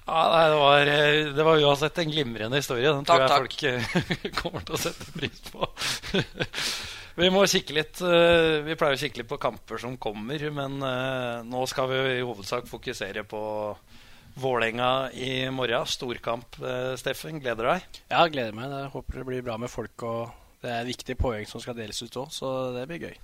Ja, 0.10 0.21
nei, 0.34 0.45
det, 0.49 0.56
var, 0.58 0.89
det 1.38 1.43
var 1.45 1.60
uansett 1.62 1.97
en 2.02 2.10
glimrende 2.10 2.58
historie. 2.58 2.89
Den 2.89 3.06
tror 3.06 3.28
Takk, 3.30 3.54
jeg 3.62 3.84
folk 3.86 4.23
eh, 4.23 4.32
kommer 4.39 4.63
til 4.65 4.73
å 4.73 4.80
sette 4.82 5.06
pris 5.13 5.43
på. 5.54 5.67
Vi 7.20 7.28
må 7.34 7.42
kikke 7.52 7.76
litt 7.76 8.00
eh, 8.06 8.62
Vi 8.64 8.76
pleier 8.80 8.96
å 8.96 9.00
kikke 9.00 9.20
litt 9.20 9.28
på 9.28 9.40
kamper 9.42 9.82
som 9.82 9.98
kommer, 10.00 10.44
men 10.56 10.78
eh, 10.86 11.42
nå 11.44 11.66
skal 11.68 11.90
vi 11.92 11.98
i 12.14 12.24
hovedsak 12.24 12.70
fokusere 12.70 13.26
på 13.28 13.42
Vålerenga 14.40 15.10
i 15.20 15.50
morgen. 15.52 15.88
Storkamp, 15.90 16.56
eh, 16.64 16.94
Steffen. 17.02 17.42
Gleder 17.44 17.66
du 17.66 17.72
deg? 17.74 18.00
Ja, 18.14 18.24
gleder 18.32 18.56
meg. 18.56 18.72
Jeg 18.72 18.94
håper 18.94 19.20
det 19.20 19.26
blir 19.28 19.44
bra 19.44 19.58
med 19.60 19.72
folk. 19.74 20.06
og 20.08 20.62
Det 20.64 20.72
er 20.72 20.88
viktige 20.88 21.20
poeng 21.20 21.44
som 21.50 21.60
skal 21.60 21.76
deles 21.76 22.00
ut 22.00 22.20
òg, 22.22 22.32
så 22.32 22.54
det 22.78 22.88
blir 22.88 23.10
gøy. 23.10 23.20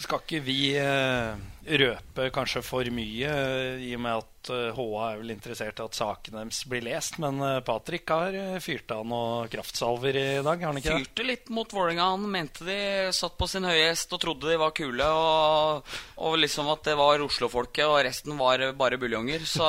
Skal 0.00 0.22
ikke 0.22 0.38
vi 0.40 0.60
eh, 0.80 1.34
røpe 1.80 2.30
kanskje 2.32 2.62
for 2.64 2.88
mye, 2.94 3.28
eh, 3.28 3.82
i 3.84 3.90
og 3.98 4.00
med 4.00 4.22
at 4.22 4.50
eh, 4.54 4.78
HA 4.78 4.86
er 5.10 5.18
vel 5.20 5.32
interessert 5.34 5.82
i 5.82 5.84
at 5.84 5.98
saken 5.98 6.38
deres 6.38 6.62
blir 6.70 6.86
lest. 6.86 7.18
Men 7.20 7.42
eh, 7.44 7.58
Patrick 7.66 8.08
har 8.08 8.36
eh, 8.36 8.56
fyrt 8.64 8.94
av 8.96 9.04
noen 9.04 9.50
kraftsalver 9.52 10.16
i 10.16 10.24
dag, 10.40 10.54
har 10.64 10.72
han 10.72 10.80
ikke 10.80 10.94
det? 10.94 11.04
Fyrte 11.04 11.28
litt 11.28 11.52
mot 11.52 11.76
Vålerenga. 11.76 12.08
Han 12.14 12.24
mente 12.32 12.64
de 12.64 12.78
satt 13.12 13.36
på 13.36 13.50
sin 13.50 13.68
høye 13.68 13.90
hest 13.90 14.16
og 14.16 14.24
trodde 14.24 14.48
de 14.48 14.56
var 14.62 14.72
kule. 14.76 15.04
Og, 15.04 15.94
og 16.24 16.40
liksom 16.40 16.72
at 16.72 16.88
det 16.88 16.96
var 16.96 17.26
Oslo-folket, 17.26 17.84
og 17.84 18.00
resten 18.08 18.40
var 18.40 18.70
bare 18.80 19.00
buljonger. 19.00 19.44
Så, 19.44 19.68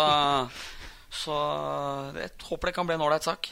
så 1.26 1.44
jeg 2.16 2.36
håper 2.48 2.72
det 2.72 2.78
kan 2.80 2.88
bli 2.88 2.96
en 2.96 3.08
ålreit 3.10 3.28
sak. 3.28 3.52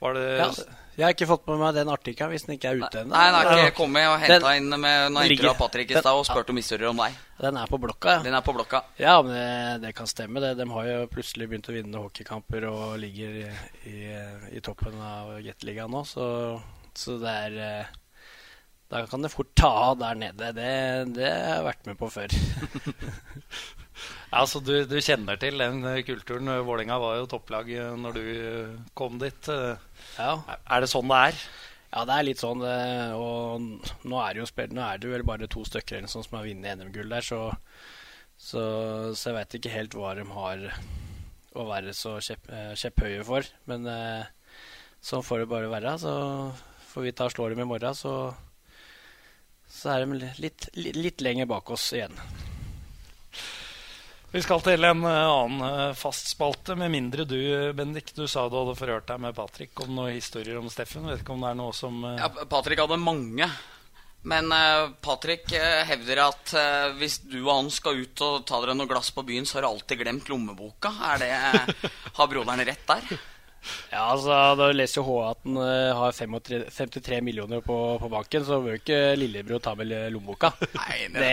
Var 0.00 0.16
det 0.16 0.28
Ja, 0.38 0.52
jeg 0.98 1.04
har 1.06 1.14
ikke 1.14 1.28
fått 1.30 1.44
med 1.46 1.60
meg 1.60 1.76
den 1.76 1.90
artikkelen 1.92 2.32
hvis 2.34 2.44
den 2.48 2.56
ikke 2.56 2.72
er 2.72 2.80
ute 2.80 3.00
ennå. 3.04 3.12
Nei, 3.14 3.26
den 3.30 3.36
har 3.38 3.60
ikke 3.62 3.76
kommet 3.78 4.08
og 4.10 4.16
henta 4.24 4.54
inn 4.58 4.72
med 4.82 5.18
ligger- 5.30 5.52
av 5.52 5.60
Patrick 5.60 5.92
i 5.94 6.00
stad 6.00 6.10
og 6.18 6.24
spurt 6.26 6.50
om 6.50 6.58
historier 6.58 6.90
om 6.90 6.98
deg. 7.04 7.14
Den 7.38 7.60
er 7.60 7.70
på 7.70 7.78
blokka, 7.78 8.16
ja. 8.16 8.24
Den 8.26 8.34
er 8.34 8.42
på 8.42 8.54
blokka. 8.56 8.80
Ja, 8.98 9.14
men 9.22 9.30
det, 9.36 9.86
det 9.86 9.92
kan 9.94 10.10
stemme. 10.10 10.42
det. 10.42 10.56
De 10.58 10.66
har 10.74 10.88
jo 10.90 11.06
plutselig 11.12 11.46
begynt 11.52 11.70
å 11.70 11.76
vinne 11.76 12.02
hockeykamper 12.02 12.66
og 12.72 12.98
ligger 12.98 13.38
i, 13.44 13.46
i, 13.92 13.96
i 14.58 14.60
toppen 14.66 14.98
av 14.98 15.36
Gateligaen 15.46 15.94
nå, 15.94 16.02
så, 16.08 16.26
så 16.98 17.14
det 17.22 17.36
er 17.46 17.58
eh, 17.68 17.94
Da 18.90 19.04
kan 19.06 19.22
det 19.22 19.30
fort 19.30 19.54
ta 19.54 19.70
av 19.92 19.98
der 20.02 20.18
nede. 20.18 20.50
Det, 20.56 20.68
det 21.14 21.30
har 21.30 21.58
jeg 21.60 21.66
vært 21.70 21.86
med 21.92 21.98
på 22.02 22.10
før. 22.10 22.34
Ja, 24.28 24.42
så 24.46 24.60
du, 24.60 24.74
du 24.88 24.98
kjenner 25.00 25.38
til 25.40 25.60
den 25.60 25.80
eh, 25.88 26.02
kulturen. 26.06 26.50
Vålerenga 26.66 26.98
var 27.00 27.16
jo 27.18 27.28
topplag 27.30 27.70
eh, 27.72 27.94
når 27.96 28.18
du 28.18 28.24
eh, 28.28 28.74
kom 28.98 29.16
dit. 29.22 29.50
Ja. 30.18 30.34
Er 30.68 30.84
det 30.84 30.90
sånn 30.92 31.08
det 31.08 31.20
er? 31.30 31.40
Ja, 31.88 32.02
det 32.04 32.16
er 32.18 32.26
litt 32.26 32.40
sånn, 32.42 32.60
og 33.16 33.62
nå 34.04 34.18
er 34.20 34.34
det 34.36 34.42
jo 34.42 34.48
spilt, 34.50 34.74
nå 34.76 34.82
er 34.84 34.98
det 35.00 35.08
vel 35.08 35.22
bare 35.24 35.46
to 35.48 35.62
stykker 35.64 35.96
eller 35.96 36.10
sånn 36.12 36.26
som 36.26 36.34
har 36.36 36.44
vunnet 36.44 36.76
NM-gull 36.76 37.08
der, 37.08 37.24
så, 37.24 37.38
så, 38.36 38.64
så 39.16 39.30
jeg 39.30 39.36
vet 39.38 39.56
ikke 39.56 39.72
helt 39.72 39.96
hva 39.96 40.10
de 40.18 40.26
har 40.28 40.66
å 41.56 41.64
være 41.70 41.94
så 41.96 42.18
kjepp, 42.20 42.44
kjepphøye 42.76 43.24
for. 43.24 43.48
Men 43.72 43.88
sånn 45.00 45.24
får 45.24 45.46
det 45.46 45.48
bare 45.54 45.72
være. 45.72 45.96
Så 46.04 46.12
får 46.92 47.08
vi 47.08 47.14
ta 47.16 47.30
og 47.30 47.32
slå 47.38 47.48
dem 47.54 47.64
i 47.64 47.70
morgen, 47.72 47.96
så, 47.96 48.14
så 49.72 49.96
er 49.96 50.04
de 50.04 50.20
litt, 50.44 50.68
litt, 50.76 51.00
litt 51.00 51.24
lenger 51.24 51.48
bak 51.48 51.72
oss 51.72 51.88
igjen. 51.96 52.20
Vi 54.28 54.42
skal 54.44 54.60
til 54.60 54.84
en 54.84 55.04
eh, 55.08 55.30
annen 55.30 55.62
fastspalte, 55.62 56.00
fast 56.02 56.28
spalte, 56.34 56.76
med 56.76 56.92
mindre 56.92 57.24
du, 57.24 57.38
Bendik, 57.72 58.12
du 58.16 58.26
sa 58.28 58.44
du 58.48 58.58
hadde 58.58 58.76
forhørt 58.76 59.08
deg 59.08 59.22
med 59.24 59.36
Patrick 59.36 59.80
om 59.80 59.94
noen 59.96 60.18
historier 60.18 60.60
om 60.60 60.68
Steffen. 60.72 61.08
Vet 61.08 61.22
ikke 61.24 61.32
om 61.32 61.44
det 61.46 61.54
er 61.54 61.58
noe 61.62 61.72
som 61.76 62.02
eh, 62.04 62.18
Ja, 62.20 62.28
Patrick 62.50 62.82
hadde 62.82 63.00
mange. 63.00 63.48
Men 64.28 64.52
eh, 64.52 64.90
Patrick 65.00 65.48
eh, 65.56 65.80
hevder 65.88 66.24
at 66.26 66.52
eh, 66.58 66.90
hvis 67.00 67.20
du 67.24 67.38
og 67.40 67.54
han 67.54 67.72
skal 67.72 68.02
ut 68.02 68.24
og 68.26 68.44
ta 68.48 68.60
dere 68.60 68.76
noe 68.76 68.90
glass 68.90 69.08
på 69.16 69.24
byen, 69.24 69.48
så 69.48 69.58
har 69.58 69.64
du 69.64 69.70
alltid 69.70 70.02
glemt 70.02 70.28
lommeboka. 70.28 70.92
Er 71.14 71.24
det, 71.24 71.32
har 72.18 72.30
broderen 72.30 72.64
rett 72.68 72.86
der? 72.92 73.10
Ja, 73.90 74.04
altså, 74.12 74.30
Da 74.56 74.68
leser 74.70 75.00
jo 75.00 75.04
H 75.08 75.14
at 75.32 75.40
han 75.42 75.56
eh, 75.60 75.96
har 75.98 76.12
35, 76.14 76.68
53 76.70 77.18
millioner 77.26 77.60
på, 77.64 77.76
på 78.00 78.10
banken, 78.12 78.44
så 78.46 78.60
bør 78.62 78.76
jo 78.76 78.80
ikke 78.80 79.00
lillebror 79.18 79.62
ta 79.64 79.74
med 79.76 79.90
lommeboka. 80.14 80.52
Nei, 80.76 81.08
det, 81.12 81.24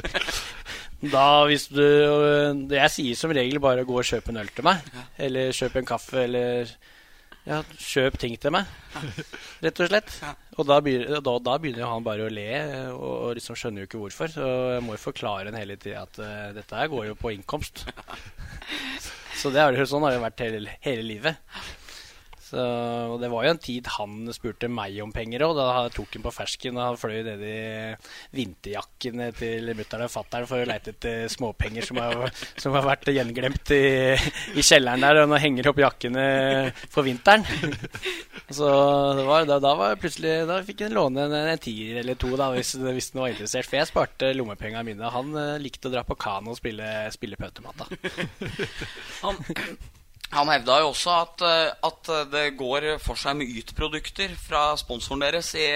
Det 0.00 0.22
Da 0.98 1.46
hvis 1.46 1.68
du 1.70 1.82
Jeg 1.82 2.90
sier 2.90 3.18
som 3.18 3.30
regel 3.34 3.60
bare 3.62 3.86
gå 3.86 3.98
og 4.00 4.06
kjøp 4.06 4.30
en 4.32 4.40
øl 4.42 4.52
til 4.54 4.66
meg. 4.66 4.86
Eller 5.18 5.54
kjøp 5.54 5.78
en 5.78 5.88
kaffe, 5.88 6.24
eller 6.24 6.72
ja, 7.48 7.62
kjøp 7.80 8.18
ting 8.20 8.34
til 8.40 8.52
meg. 8.52 8.68
Rett 9.64 9.80
og 9.80 9.88
slett. 9.88 10.16
Og 10.58 10.66
da 10.68 10.80
begynner, 10.84 11.22
da, 11.24 11.36
da 11.40 11.54
begynner 11.62 11.88
han 11.88 12.04
bare 12.04 12.26
å 12.26 12.32
le, 12.32 12.48
og, 12.92 13.12
og 13.28 13.38
liksom 13.38 13.56
skjønner 13.56 13.84
jo 13.84 13.88
ikke 13.88 14.02
hvorfor. 14.02 14.32
Så 14.34 14.48
jeg 14.74 14.84
må 14.84 14.96
jo 14.96 15.04
forklare 15.06 15.52
en 15.52 15.56
hele 15.56 15.78
tida 15.80 16.02
at 16.04 16.20
uh, 16.20 16.50
dette 16.56 16.76
her 16.76 16.90
går 16.92 17.12
jo 17.12 17.18
på 17.18 17.32
innkomst. 17.36 17.86
Så 19.38 19.52
det 19.54 19.62
har 19.62 19.70
jo 19.70 19.86
sånn 19.86 20.02
har 20.02 20.16
det 20.16 20.24
vært 20.24 20.42
hele, 20.42 20.76
hele 20.82 21.04
livet. 21.06 21.38
Så, 22.48 22.62
og 23.12 23.18
det 23.20 23.28
var 23.28 23.44
jo 23.44 23.52
en 23.52 23.60
tid 23.60 23.88
han 23.98 24.30
spurte 24.32 24.70
meg 24.72 24.96
om 25.04 25.12
penger 25.12 25.44
òg. 25.44 25.58
Da 25.58 25.82
tok 25.92 26.16
han 26.16 26.24
på 26.24 26.32
fersken 26.32 26.78
og 26.78 26.84
han 26.84 27.00
fløy 27.00 27.18
ned 27.26 27.42
i 27.44 27.58
vinterjakkene 28.38 29.30
til 29.36 29.68
mutter'n 29.76 30.06
og 30.06 30.12
fatter'n 30.14 30.48
for 30.48 30.64
å 30.64 30.68
leite 30.68 30.94
etter 30.94 31.26
småpenger 31.32 31.84
som 31.88 32.00
har, 32.00 32.30
som 32.56 32.76
har 32.78 32.86
vært 32.86 33.10
gjenglemt 33.12 33.74
i, 33.76 33.82
i 34.56 34.64
kjelleren 34.64 35.04
der. 35.04 35.22
Og 35.24 35.32
nå 35.32 35.42
henger 35.42 35.68
opp 35.72 35.82
jakkene 35.84 36.24
for 36.88 37.04
vinteren. 37.08 37.44
Så 38.48 38.64
var, 39.28 39.44
da, 39.44 39.58
da 39.60 39.74
var 39.76 39.98
plutselig 40.00 40.46
Da 40.48 40.62
fikk 40.64 40.86
han 40.86 40.94
låne 40.96 41.26
en, 41.26 41.34
en 41.36 41.60
tier 41.60 41.98
eller 42.00 42.16
to 42.16 42.30
da, 42.32 42.46
hvis, 42.54 42.72
hvis 42.80 43.10
han 43.12 43.22
var 43.26 43.34
interessert. 43.34 43.68
For 43.68 43.80
jeg 43.80 43.90
sparte 43.90 44.32
lommepengene 44.32 44.86
mine. 44.88 45.12
Han 45.12 45.36
eh, 45.36 45.58
likte 45.60 45.90
å 45.90 45.92
dra 45.92 46.06
på 46.08 46.16
kano 46.16 46.54
og 46.54 46.60
spille, 46.60 46.88
spille 47.12 47.36
på 47.36 47.52
han, 49.22 49.44
han 50.34 50.50
hevda 50.52 50.80
jo 50.82 50.90
også 50.90 51.12
at, 51.22 51.44
eh, 51.46 51.70
at 51.88 52.10
det 52.32 52.44
går 52.58 52.90
for 53.00 53.18
seg 53.18 53.38
med 53.38 53.52
Yt-produkter 53.60 54.34
fra 54.40 54.70
sponsoren 54.80 55.24
deres 55.24 55.54
i, 55.56 55.68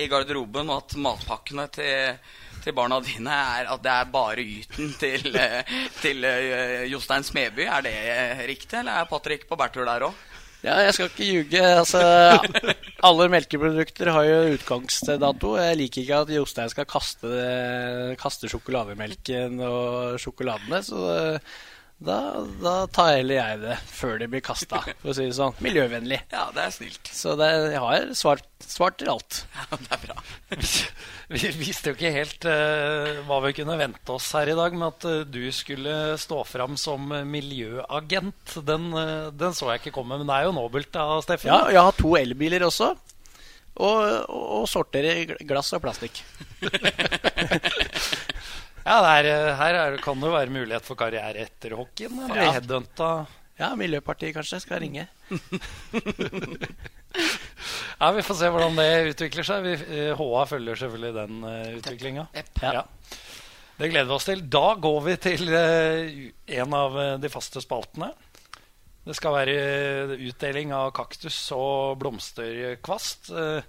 i 0.00 0.08
garderoben, 0.10 0.70
og 0.72 0.84
at 0.84 0.96
matpakkene 1.04 1.66
til, 1.74 2.14
til 2.64 2.76
barna 2.76 3.00
dine 3.04 3.34
er 3.58 3.68
at 3.74 3.82
det 3.84 3.92
er 3.92 4.12
bare 4.14 4.44
Yten 4.44 4.94
til, 5.00 5.28
eh, 5.36 5.74
til 6.00 6.24
eh, 6.28 6.86
Jostein 6.92 7.26
Smeby. 7.26 7.66
Er 7.68 7.84
det 7.84 7.98
riktig, 8.48 8.78
eller 8.80 9.02
er 9.02 9.10
Patrick 9.10 9.44
på 9.50 9.60
bærtur 9.60 9.84
der 9.88 10.08
òg? 10.08 10.22
Ja, 10.64 10.78
jeg 10.80 10.94
skal 10.96 11.10
ikke 11.10 11.26
ljuge. 11.28 11.60
Altså, 11.60 12.00
alle 13.04 13.26
melkeprodukter 13.28 14.08
har 14.16 14.24
jo 14.24 14.54
utgangsdato. 14.54 15.50
Jeg 15.60 15.76
liker 15.76 16.00
ikke 16.00 16.20
at 16.24 16.32
Jostein 16.32 16.72
skal 16.72 16.88
kaste, 16.88 17.34
kaste 18.16 18.48
sjokolademelken 18.48 19.60
og 19.60 20.16
sjokoladene. 20.24 20.80
Så 20.86 21.04
Da, 22.02 22.18
da 22.58 22.72
tar 22.90 23.12
heller 23.14 23.38
jeg 23.38 23.58
det 23.62 23.74
før 23.86 24.18
det 24.18 24.26
blir 24.32 24.42
kasta, 24.44 24.80
for 24.82 25.12
å 25.12 25.14
si 25.14 25.28
det 25.28 25.36
sånn. 25.36 25.54
Miljøvennlig. 25.62 26.18
Ja, 26.34 26.48
det 26.52 26.64
er 26.66 26.72
snilt. 26.74 27.10
Så 27.14 27.36
det, 27.38 27.48
jeg 27.70 27.80
har 27.80 28.08
svart, 28.18 28.48
svart 28.60 28.98
til 29.00 29.12
alt. 29.12 29.44
Ja, 29.54 29.78
det 29.78 29.94
er 29.94 30.02
bra. 30.02 30.16
Vi 31.34 31.52
visste 31.56 31.92
jo 31.92 31.96
ikke 31.96 32.12
helt 32.12 32.44
uh, 32.50 33.22
hva 33.24 33.38
vi 33.46 33.54
kunne 33.56 33.78
vente 33.80 34.12
oss 34.12 34.26
her 34.36 34.50
i 34.52 34.56
dag, 34.58 34.74
med 34.76 34.90
at 34.90 35.06
uh, 35.08 35.22
du 35.24 35.40
skulle 35.56 36.18
stå 36.20 36.42
fram 36.44 36.76
som 36.80 37.08
miljøagent. 37.30 38.58
Den, 38.68 38.90
uh, 38.92 39.32
den 39.32 39.56
så 39.56 39.70
jeg 39.72 39.84
ikke 39.84 39.94
komme, 39.96 40.18
men 40.20 40.28
det 40.28 40.36
er 40.36 40.50
jo 40.50 40.58
nobelt 40.58 41.00
av 41.00 41.22
Steffen. 41.24 41.48
Ja, 41.48 41.72
jeg 41.72 41.80
har 41.80 41.96
to 41.96 42.12
elbiler 42.20 42.66
også. 42.68 42.92
Og, 43.74 43.96
og, 44.28 44.44
og 44.60 44.68
sorterer 44.70 45.34
glass 45.48 45.72
og 45.74 45.82
plastikk. 45.86 46.20
Ja, 48.84 48.98
det 49.00 49.12
er, 49.16 49.28
eh, 49.32 49.54
her 49.56 49.74
er, 49.80 49.96
kan 50.04 50.20
det 50.20 50.28
jo 50.28 50.34
være 50.36 50.52
mulighet 50.52 50.84
for 50.84 50.98
karriere 51.00 51.46
etter 51.46 51.72
hockeyen. 51.78 52.18
Bli 52.28 52.42
Ja. 52.42 52.52
headhunta. 52.58 53.10
Ja, 53.58 53.70
Miljøpartiet 53.78 54.34
kanskje 54.34 54.60
skal 54.64 54.80
ringe. 54.84 55.06
Ja, 58.00 58.08
Vi 58.12 58.22
får 58.26 58.34
se 58.34 58.48
hvordan 58.50 58.74
det 58.76 59.12
utvikler 59.12 59.46
seg. 59.46 59.62
Vi, 59.62 59.74
eh, 59.94 60.18
HA 60.18 60.40
følger 60.50 60.74
selvfølgelig 60.80 61.12
den 61.14 61.36
uh, 61.46 61.76
utviklinga. 61.78 62.24
Ja. 62.60 62.82
Det 63.78 63.90
gleder 63.92 64.08
vi 64.10 64.16
oss 64.16 64.26
til. 64.26 64.42
Da 64.50 64.74
går 64.82 64.98
vi 65.06 65.14
til 65.22 65.46
eh, 65.54 66.58
en 66.58 66.74
av 66.74 66.98
eh, 66.98 67.12
de 67.22 67.30
faste 67.30 67.62
spaltene. 67.62 68.10
Det 69.06 69.14
skal 69.18 69.34
være 69.36 69.54
eh, 69.54 70.12
utdeling 70.26 70.74
av 70.74 70.90
kaktus 70.96 71.38
og 71.54 71.96
blomsterkvast. 72.02 73.30
Eh, 73.30 73.62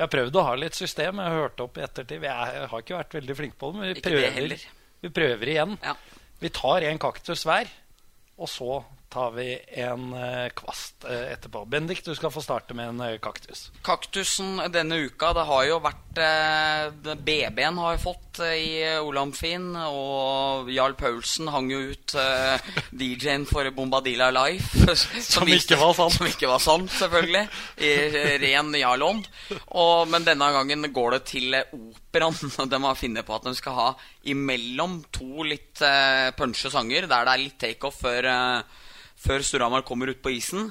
vi 0.00 0.04
har 0.06 0.08
prøvd 0.14 0.36
å 0.40 0.42
ha 0.46 0.52
litt 0.56 0.76
system. 0.78 1.18
Jeg 1.20 1.28
har 1.28 1.42
hørt 1.42 1.58
opp 1.60 1.74
i 1.76 1.82
ettertid. 1.84 2.22
Er, 2.24 2.54
har 2.72 2.80
ikke 2.80 2.94
vært 2.96 3.16
veldig 3.18 3.34
flinke 3.36 3.58
på 3.60 3.68
det, 3.68 3.80
men 3.82 3.90
vi 3.90 4.04
prøver, 4.06 4.62
vi 5.04 5.10
prøver 5.12 5.50
igjen. 5.52 5.74
Ja. 5.84 5.92
Vi 6.40 6.50
tar 6.56 6.86
en 6.88 7.00
kaktus 7.02 7.42
hver, 7.44 7.68
og 8.40 8.48
så 8.48 8.78
tar 9.10 9.30
vi 9.34 9.58
en 9.82 10.12
eh, 10.14 10.48
kvast 10.54 11.04
eh, 11.04 11.32
etterpå. 11.32 11.64
Bendik, 11.70 12.04
du 12.06 12.12
skal 12.14 12.30
få 12.30 12.42
starte 12.44 12.76
med 12.78 12.92
en 12.92 13.00
eh, 13.06 13.16
kaktus. 13.22 13.68
Kaktusen 13.86 14.60
denne 14.72 15.00
uka, 15.06 15.32
det 15.36 15.46
har 15.48 15.64
jo 15.68 15.80
vært 15.82 15.96
BB-en 16.10 17.78
har 17.78 17.98
fått 18.02 18.40
i 18.42 18.82
Olamfin, 18.98 19.68
og 19.78 20.70
Jarl 20.74 20.96
Paulsen 20.98 21.46
hang 21.54 21.68
jo 21.70 21.78
ut 21.92 22.14
DJ-en 22.90 23.44
for 23.46 23.68
Bombadilla 23.74 24.30
Life. 24.34 24.82
Som, 25.22 25.46
ikke 25.50 25.78
var 25.78 25.94
sant. 25.94 26.16
Som 26.18 26.26
ikke 26.30 26.50
var 26.50 26.62
sant, 26.62 26.90
selvfølgelig. 26.98 27.44
I 27.86 27.92
ren 28.42 28.74
Jarl-ånd. 28.74 29.30
Og- 29.70 30.08
Men 30.10 30.26
denne 30.26 30.50
gangen 30.54 30.90
går 30.92 31.16
det 31.18 31.22
til 31.30 31.54
operaen. 31.54 32.36
De 32.74 32.82
har 32.82 32.98
funnet 32.98 33.26
på 33.26 33.38
at 33.38 33.46
de 33.46 33.54
skal 33.58 33.78
ha 33.78 33.88
imellom 34.30 35.00
to 35.14 35.46
litt 35.46 35.78
punche 35.80 36.50
punsje 36.50 36.70
sanger, 36.72 37.06
der 37.08 37.24
det 37.24 37.32
er 37.32 37.42
litt 37.44 37.58
takeoff 37.60 38.00
før 38.02 38.26
eh, 38.26 38.79
før 39.20 39.44
Storhamar 39.44 39.84
kommer 39.86 40.10
ut 40.14 40.22
på 40.24 40.32
isen, 40.32 40.70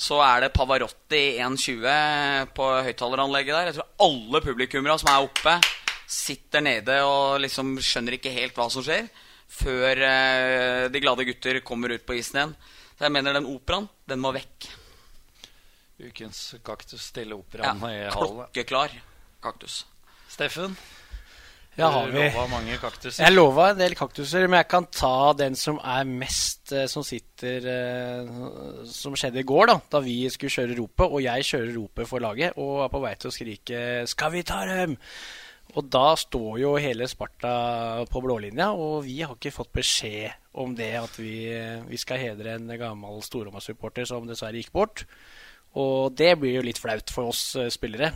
så 0.00 0.20
er 0.24 0.46
det 0.46 0.52
Pavarotti 0.56 1.36
1.20 1.44 2.54
på 2.56 2.68
høyttaleranlegget 2.86 3.52
der. 3.52 3.68
Jeg 3.70 3.76
tror 3.76 4.06
alle 4.06 4.40
publikummere 4.46 4.96
som 5.02 5.10
er 5.12 5.26
oppe, 5.26 5.56
sitter 6.10 6.64
nede 6.64 6.96
og 7.06 7.36
liksom 7.44 7.74
skjønner 7.84 8.16
ikke 8.16 8.32
helt 8.34 8.56
hva 8.56 8.70
som 8.72 8.82
skjer, 8.86 9.10
før 9.50 10.00
eh, 10.06 10.84
de 10.90 11.02
glade 11.04 11.26
gutter 11.28 11.60
kommer 11.66 11.92
ut 11.92 12.06
på 12.08 12.16
isen 12.16 12.38
igjen. 12.40 12.54
Så 12.96 13.06
jeg 13.06 13.14
mener 13.14 13.36
den 13.36 13.48
operaen, 13.50 13.86
den 14.08 14.20
må 14.24 14.32
vekk. 14.36 14.70
Ukens 16.00 16.40
kaktus 16.64 17.10
til 17.12 17.28
Ja, 17.34 17.36
operaen 17.36 17.82
i 17.84 17.96
hallen. 18.08 18.14
klokkeklar 18.16 18.94
kaktus. 19.44 19.82
Steffen, 20.32 20.72
Ja, 21.78 21.88
har 21.94 22.08
vi. 22.10 22.18
lova 22.18 22.46
mange 22.50 22.76
kaktuser. 22.82 23.22
Jeg 23.24 23.34
lova 23.34 23.68
en 23.70 23.78
del 23.78 23.94
kaktuser, 23.96 24.46
men 24.48 24.58
jeg 24.58 24.68
kan 24.72 24.88
ta 24.92 25.32
den 25.38 25.54
som 25.56 25.78
er 25.78 26.08
mest 26.08 26.72
eh, 26.74 26.88
Som 26.90 27.04
sitter 27.06 27.68
eh, 27.70 28.32
Som 28.90 29.14
skjedde 29.16 29.40
i 29.40 29.46
går, 29.46 29.70
da 29.70 29.76
Da 29.94 30.00
vi 30.04 30.16
skulle 30.34 30.52
kjøre 30.52 30.76
ropet, 30.80 31.06
og 31.06 31.22
jeg 31.24 31.46
kjører 31.46 31.70
ropet 31.78 32.10
for 32.10 32.26
laget 32.26 32.58
og 32.58 32.82
er 32.84 32.90
på 32.92 33.04
vei 33.04 33.14
til 33.14 33.30
å 33.30 33.36
skrike 33.36 33.84
'Skal 34.10 34.34
vi 34.34 34.42
ta 34.42 34.64
dem?' 34.66 34.98
Og 35.78 35.86
da 35.86 36.16
står 36.18 36.58
jo 36.58 36.72
hele 36.82 37.06
Sparta 37.06 38.04
på 38.10 38.22
blålinja, 38.24 38.72
og 38.74 39.04
vi 39.06 39.20
har 39.22 39.36
ikke 39.36 39.52
fått 39.54 39.70
beskjed 39.72 40.32
om 40.58 40.74
det 40.74 40.90
at 40.98 41.14
vi, 41.14 41.46
vi 41.86 42.00
skal 42.00 42.18
hedre 42.18 42.56
en 42.56 42.72
gammel 42.74 43.22
Storhamar-supporter 43.22 44.08
som 44.08 44.26
dessverre 44.26 44.58
gikk 44.58 44.72
bort. 44.74 45.04
Og 45.78 46.16
det 46.18 46.32
blir 46.40 46.58
jo 46.58 46.66
litt 46.66 46.80
flaut 46.82 47.12
for 47.14 47.30
oss 47.30 47.54
eh, 47.54 47.70
spillere. 47.70 48.12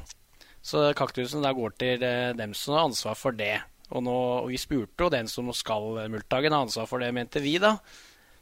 Så 0.64 0.86
kaktusen 0.96 1.44
da 1.44 1.52
går 1.56 1.76
til 1.80 2.02
eh, 2.06 2.32
dem 2.36 2.54
som 2.56 2.78
har 2.78 2.88
ansvar 2.88 3.18
for 3.20 3.36
det. 3.36 3.58
Og, 3.90 4.00
nå, 4.02 4.16
og 4.40 4.48
vi 4.48 4.58
spurte 4.58 5.06
jo 5.06 5.12
den 5.12 5.28
som 5.28 5.52
skal 5.54 6.08
multagen 6.10 6.54
ha 6.56 6.62
ansvar 6.64 6.88
for 6.88 7.04
det, 7.04 7.12
mente 7.14 7.42
vi 7.44 7.58
da. 7.62 7.76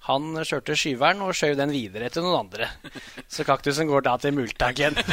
Han 0.07 0.35
kjørte 0.43 0.75
skyveren 0.79 1.21
og 1.23 1.35
skjøv 1.39 1.55
den 1.61 1.71
videre 1.75 2.09
til 2.11 2.25
noen 2.25 2.47
andre. 2.47 2.71
Så 3.33 3.47
kaktusen 3.47 3.91
går 3.91 4.07
da 4.07 4.17
til 4.23 4.35
multagen. 4.35 4.99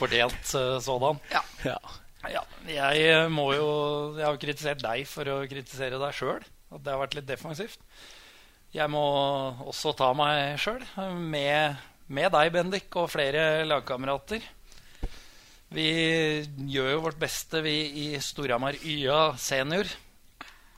Fordelt 0.00 0.54
eh, 0.56 0.80
sådan. 0.84 1.20
Ja. 1.32 1.44
ja. 1.64 1.78
Ja, 2.24 2.40
jeg 2.64 3.00
eh, 3.04 3.26
må 3.28 3.50
jo 3.52 3.68
Jeg 4.16 4.24
har 4.24 4.32
jo 4.32 4.40
kritisert 4.40 4.80
deg 4.80 5.04
for 5.08 5.28
å 5.28 5.38
kritisere 5.48 6.00
deg 6.00 6.16
sjøl. 6.16 6.44
At 6.72 6.84
det 6.84 6.92
har 6.92 7.00
vært 7.00 7.16
litt 7.18 7.28
defensivt. 7.28 7.80
Jeg 8.74 8.90
må 8.90 9.04
også 9.68 9.92
ta 9.94 10.08
meg 10.18 10.56
sjøl, 10.58 10.82
med, 11.14 11.76
med 12.06 12.32
deg, 12.34 12.52
Bendik, 12.52 12.90
og 13.00 13.10
flere 13.12 13.64
lagkamerater. 13.68 14.44
Vi 15.74 15.88
gjør 16.70 16.90
jo 16.92 17.02
vårt 17.08 17.18
beste, 17.18 17.62
vi 17.64 17.74
i 18.04 18.06
Storhamar 18.22 18.76
YA 18.84 19.34
senior. 19.40 19.88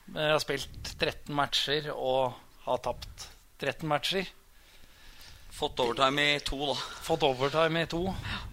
Vi 0.07 0.23
har 0.31 0.39
spilt 0.41 0.93
13 0.95 1.35
matcher 1.35 1.91
og 1.93 2.37
har 2.63 2.79
tapt 2.85 3.27
13 3.59 3.83
matcher. 3.89 4.29
Fått 5.57 5.79
overtime 5.81 6.23
i 6.35 6.39
to, 6.45 6.57
da. 6.69 6.75
Fått 7.05 7.25
overtime 7.27 7.83
i 7.83 7.89
to. 7.89 8.01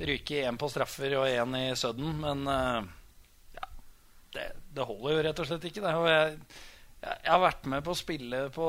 Ryke 0.00 0.42
én 0.48 0.58
på 0.60 0.68
straffer 0.72 1.16
og 1.20 1.28
én 1.28 1.56
i 1.58 1.64
sudden. 1.76 2.14
Men 2.22 2.46
eh, 2.48 2.86
ja, 3.58 3.68
det, 4.36 4.46
det 4.74 4.86
holder 4.88 5.16
jo 5.16 5.24
rett 5.28 5.42
og 5.44 5.50
slett 5.50 5.66
ikke. 5.68 5.84
Det. 5.84 5.92
Og 6.00 6.08
jeg, 6.08 6.38
jeg, 7.04 7.30
har 7.30 7.40
vært 7.42 7.66
med 7.70 7.84
på 7.86 7.92
å 7.94 7.98
spille 7.98 8.42
på 8.54 8.66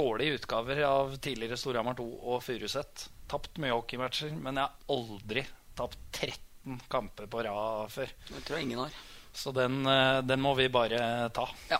dårlige 0.00 0.38
utgaver 0.40 0.82
av 0.86 1.14
tidligere 1.22 1.58
Storhamar 1.60 1.96
2 1.98 2.06
og 2.32 2.42
Furuset. 2.44 3.06
Tapt 3.30 3.60
mye 3.62 3.74
hockeymatcher, 3.76 4.32
men 4.40 4.58
jeg 4.60 4.66
har 4.66 4.96
aldri 4.96 5.44
tapt 5.78 5.98
13 6.16 6.80
kamper 6.92 7.28
på 7.30 7.44
rad 7.46 7.92
før. 7.92 8.10
Det 8.30 8.42
tror 8.46 8.58
jeg 8.58 8.68
ingen 8.68 8.82
har. 8.84 8.96
Så 9.32 9.52
den, 9.54 9.82
eh, 9.86 10.20
den 10.26 10.40
må 10.42 10.54
vi 10.58 10.68
bare 10.72 11.28
ta. 11.36 11.46
Ja, 11.70 11.78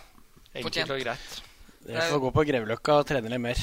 Enkelt 0.54 0.68
fortjent. 0.68 0.90
og 0.94 1.00
greit. 1.02 1.40
Dere 1.80 2.04
får 2.12 2.20
gå 2.20 2.30
på 2.36 2.44
Grevløkka 2.46 2.98
og 3.00 3.06
trene 3.08 3.30
litt 3.32 3.40
mer. 3.40 3.56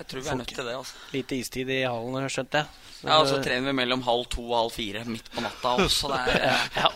Jeg 0.00 0.06
tror 0.08 0.22
vi 0.24 0.30
er 0.32 0.38
nødt 0.40 0.48
til 0.56 0.64
det. 0.64 0.74
altså. 0.74 0.94
Lite 1.12 1.36
istid 1.36 1.68
i 1.70 1.82
hallen, 1.84 2.28
skjønte 2.32 2.62
jeg. 2.62 2.66
Så- 3.00 3.06
Ja, 3.08 3.18
og 3.20 3.26
så 3.28 3.42
trener 3.44 3.66
vi 3.68 3.72
mellom 3.72 4.02
halv 4.02 4.26
to 4.28 4.42
og 4.50 4.56
halv 4.56 4.72
fire 4.72 5.04
midt 5.04 5.28
på 5.32 5.40
natta 5.44 5.76
også. 5.76 6.08
Det 6.24 6.40
er, 6.40 6.70
ja. 6.76 6.88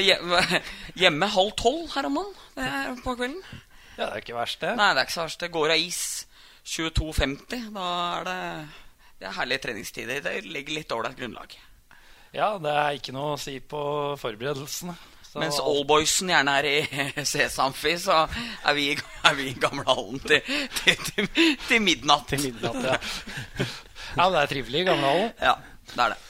hjemme, 0.00 0.60
hjemme 0.96 1.26
halv 1.28 1.52
tolv 1.56 1.88
her 1.94 2.06
om 2.06 2.14
dagen 2.20 2.34
er 2.68 2.94
på 3.02 3.16
kvelden. 3.16 3.42
Ja, 3.98 4.06
det 4.06 4.12
er 4.12 4.22
ikke 4.22 4.36
verst, 4.38 4.60
det. 4.62 4.76
Nei, 4.78 4.92
det 4.94 5.02
er 5.02 5.08
ikke 5.08 5.16
så 5.16 5.24
verst. 5.26 5.40
Det 5.42 5.50
går 5.54 5.74
av 5.74 5.82
is 5.82 6.02
22.50. 6.70 7.64
Da 7.74 7.86
er 8.18 8.28
det, 8.28 8.36
det 9.18 9.26
er 9.28 9.38
herlige 9.40 9.64
treningstider. 9.64 10.20
Det 10.22 10.34
legger 10.46 10.78
litt 10.78 10.94
ålreit 10.94 11.18
grunnlag. 11.18 11.56
Ja, 12.36 12.52
det 12.62 12.74
er 12.74 12.98
ikke 12.98 13.14
noe 13.16 13.34
å 13.34 13.40
si 13.40 13.56
på 13.58 13.80
forberedelsene. 14.20 14.94
Så 15.28 15.42
Mens 15.42 15.58
oldboysen 15.60 16.30
gjerne 16.32 16.54
er 16.60 16.68
i 16.70 16.76
Sesamfi, 17.32 17.96
så 18.00 18.22
er 18.22 18.78
vi, 18.78 18.86
er 18.96 19.34
vi 19.36 19.50
i 19.50 19.58
gamlehallen 19.60 20.22
til, 20.24 20.40
til, 20.78 21.02
til, 21.10 21.28
til 21.66 21.84
midnatt. 21.84 22.30
Til 22.30 22.46
midnatt, 22.46 22.80
ja. 22.86 23.66
Ja, 24.16 24.30
det 24.32 24.38
er 24.40 24.48
trivelig 24.48 24.80
i 24.80 24.86
Gamlehallen. 24.88 25.34
Ja, 25.42 25.58
det 25.90 26.00
er 26.00 26.14
det. 26.14 26.27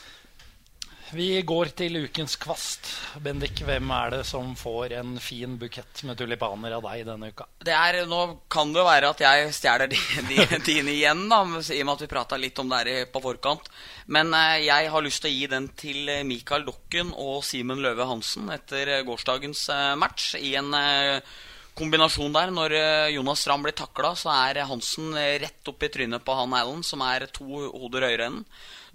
Vi 1.09 1.41
går 1.41 1.71
til 1.73 1.95
ukens 2.05 2.35
kvast. 2.37 2.91
Bendik, 3.25 3.63
hvem 3.65 3.89
er 3.97 4.11
det 4.13 4.25
som 4.29 4.51
får 4.59 4.93
en 4.99 5.15
fin 5.23 5.55
bukett 5.57 6.03
med 6.05 6.19
tulipaner 6.21 6.75
av 6.77 6.85
deg 6.85 7.07
denne 7.09 7.31
uka? 7.33 7.47
Det 7.65 7.73
er, 7.73 8.03
nå 8.11 8.21
kan 8.53 8.75
det 8.75 8.83
jo 8.83 8.85
være 8.85 9.13
at 9.15 9.23
jeg 9.25 9.55
stjeler 9.57 9.89
dine 10.69 10.93
igjen, 10.93 11.23
da, 11.31 11.41
i 11.47 11.81
og 11.81 11.89
med 11.89 11.95
at 11.95 12.05
vi 12.05 12.11
prata 12.13 12.37
litt 12.37 12.61
om 12.61 12.69
det 12.69 12.83
her 12.83 13.09
på 13.13 13.23
forkant. 13.25 13.71
Men 14.13 14.35
eh, 14.37 14.67
jeg 14.67 14.93
har 14.93 15.05
lyst 15.07 15.25
til 15.25 15.33
å 15.33 15.37
gi 15.39 15.49
den 15.49 15.71
til 15.81 16.13
eh, 16.13 16.25
Mikael 16.29 16.67
Dokken 16.69 17.15
og 17.17 17.41
Simen 17.47 17.81
Løve 17.81 18.05
Hansen 18.11 18.53
etter 18.53 18.99
eh, 18.99 19.05
gårsdagens 19.09 19.65
match. 19.97 20.35
I 20.37 20.59
en 20.61 20.77
kombinasjon 21.79 22.35
der. 22.37 22.53
Når 22.53 22.75
Jonas 23.15 23.47
Strand 23.47 23.65
blir 23.65 23.77
takla, 23.81 24.13
så 24.19 24.35
er 24.35 24.67
Hansen 24.69 25.17
rett 25.17 25.73
opp 25.73 25.89
i 25.89 25.91
trynet 25.95 26.25
på 26.27 26.37
han 26.37 26.57
Allen, 26.59 26.85
som 26.85 27.01
er 27.07 27.31
to 27.33 27.65
hoder 27.73 28.11
høyere 28.11 28.29
enn. 28.29 28.43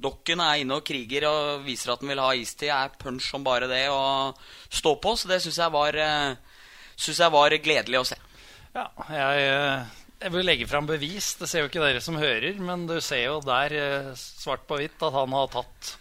Dokken 0.02 0.42
er 0.42 0.62
inne 0.64 0.80
og 0.80 0.86
kriger 0.88 1.28
og 1.30 1.66
viser 1.68 1.94
at 1.94 2.02
den 2.02 2.12
vil 2.14 2.22
ha 2.24 2.32
istid. 2.38 2.72
Er 2.74 2.94
punch 3.00 3.30
som 3.30 3.46
bare 3.46 3.70
det 3.70 3.86
og 3.94 4.40
stå 4.74 4.96
på. 5.02 5.16
Så 5.20 5.30
det 5.30 5.42
syns 5.44 5.60
jeg 5.62 5.74
var 5.74 5.98
eh, 6.00 6.36
Synes 6.94 7.20
jeg 7.24 7.34
var 7.34 7.56
gledelig 7.58 8.00
å 8.00 8.06
se. 8.06 8.16
Ja, 8.74 8.86
jeg, 9.10 9.46
eh, 9.50 10.04
jeg 10.24 10.34
vil 10.36 10.46
legge 10.46 10.70
fram 10.70 10.86
bevis. 10.90 11.34
Det 11.40 11.50
ser 11.50 11.64
jo 11.64 11.72
ikke 11.72 11.82
dere 11.82 12.02
som 12.06 12.20
hører, 12.22 12.54
men 12.62 12.88
du 12.90 13.00
ser 13.02 13.26
jo 13.26 13.40
der 13.46 13.76
eh, 13.78 14.10
svart 14.18 14.66
på 14.70 14.78
hvitt 14.80 15.02
at 15.02 15.14
han 15.14 15.34
har 15.34 15.50
tatt 15.54 15.96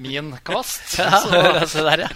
min 0.00 0.32
kvast. 0.46 0.94
Ja, 0.98 1.18
Så 1.66 1.66
se 1.74 1.86
der, 1.86 2.06
ja. 2.06 2.10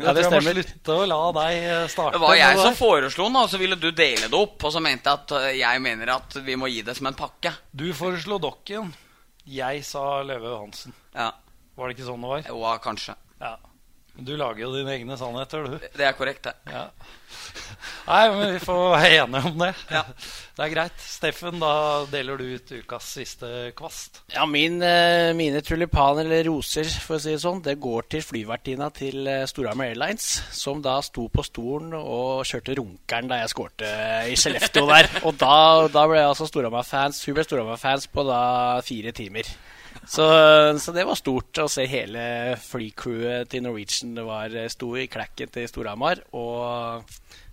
ja 0.00 0.14
det 0.16 0.24
jeg 0.24 0.32
må 0.32 0.40
stemmer. 0.40 0.62
slutte 0.62 0.96
å 0.96 1.08
la 1.08 1.20
deg 1.40 1.68
starte. 1.92 2.16
Det 2.16 2.22
var 2.24 2.40
jeg 2.40 2.62
som 2.62 2.78
foreslo 2.78 3.28
den, 3.28 3.40
og 3.40 3.52
så 3.52 3.60
ville 3.60 3.80
du 3.80 3.90
dele 3.92 4.28
det 4.28 4.40
opp. 4.40 4.56
Og 4.64 4.74
så 4.74 4.84
mente 4.84 5.12
jeg 5.12 5.24
at 5.24 5.36
jeg 5.60 5.84
mener 5.84 6.16
at 6.18 6.40
vi 6.44 6.56
må 6.60 6.72
gi 6.72 6.80
det 6.86 6.96
som 6.98 7.08
en 7.12 7.20
pakke. 7.20 7.52
Du 7.72 7.90
foreslo 7.96 8.40
Dokken. 8.42 8.92
Jeg 9.48 9.84
sa 9.88 10.22
Løve 10.28 10.50
Hansen. 10.58 10.92
Ja, 11.14 11.30
Var 11.78 11.88
det 11.88 11.94
ikke 11.96 12.08
sånn 12.08 12.24
det 12.26 12.28
var? 12.34 12.42
jo, 12.50 12.78
kanskje. 12.84 13.14
Ja. 13.40 13.54
Du 14.18 14.34
lager 14.34 14.64
jo 14.64 14.72
dine 14.74 14.96
egne 14.96 15.16
sannheter, 15.18 15.62
du. 15.62 15.88
Det 15.94 16.06
er 16.06 16.14
korrekt, 16.18 16.48
det. 16.48 16.54
Ja. 16.72 16.88
Nei, 18.08 18.22
men 18.32 18.54
vi 18.54 18.60
får 18.64 18.80
være 18.94 19.10
enige 19.20 19.42
om 19.50 19.60
det. 19.60 19.68
Ja. 19.92 20.00
Det 20.56 20.64
er 20.64 20.72
greit. 20.72 21.04
Steffen, 21.04 21.60
da 21.62 21.72
deler 22.10 22.40
du 22.40 22.48
ut 22.56 22.72
ukas 22.80 23.12
siste 23.14 23.50
kvast. 23.78 24.22
Ja, 24.34 24.42
min, 24.48 24.80
eh, 24.82 25.30
mine 25.38 25.62
tulipaner, 25.62 26.26
eller 26.26 26.48
roser, 26.48 26.88
for 27.04 27.18
å 27.18 27.22
si 27.22 27.36
det 27.36 27.44
sånn, 27.44 27.62
det 27.62 27.76
går 27.78 28.08
til 28.10 28.26
flyvertinna 28.26 28.90
til 28.96 29.22
eh, 29.30 29.46
Storhamar 29.46 29.92
Airlines, 29.92 30.26
som 30.56 30.82
da 30.82 30.98
sto 31.04 31.28
på 31.30 31.46
stolen 31.46 31.94
og 32.00 32.42
kjørte 32.48 32.74
runkeren 32.80 33.30
da 33.30 33.42
jeg 33.44 33.54
skårte 33.54 33.94
i 34.32 34.38
Skellefteå 34.40 34.88
der. 34.90 35.12
Og 35.28 35.38
da, 35.38 35.54
da 35.94 36.08
ble 36.10 36.18
jeg 36.18 36.32
altså 36.32 36.50
Storhamar-fans. 36.50 37.22
Hun 37.28 37.38
ble 37.38 37.46
Storhamar-fans 37.46 38.10
på 38.10 38.26
da 38.26 38.42
fire 38.82 39.14
timer. 39.14 39.46
Så, 40.08 40.24
så 40.80 40.92
det 40.96 41.04
var 41.04 41.18
stort 41.20 41.58
å 41.60 41.66
se 41.68 41.84
hele 41.84 42.56
flycrewet 42.64 43.50
til 43.52 43.66
Norwegian. 43.66 44.14
Det 44.16 44.24
var, 44.24 44.54
eh, 44.56 44.70
sto 44.72 44.94
i 44.96 45.08
klekken 45.10 45.52
til 45.52 45.68
Storhamar 45.68 46.22
og 46.32 47.04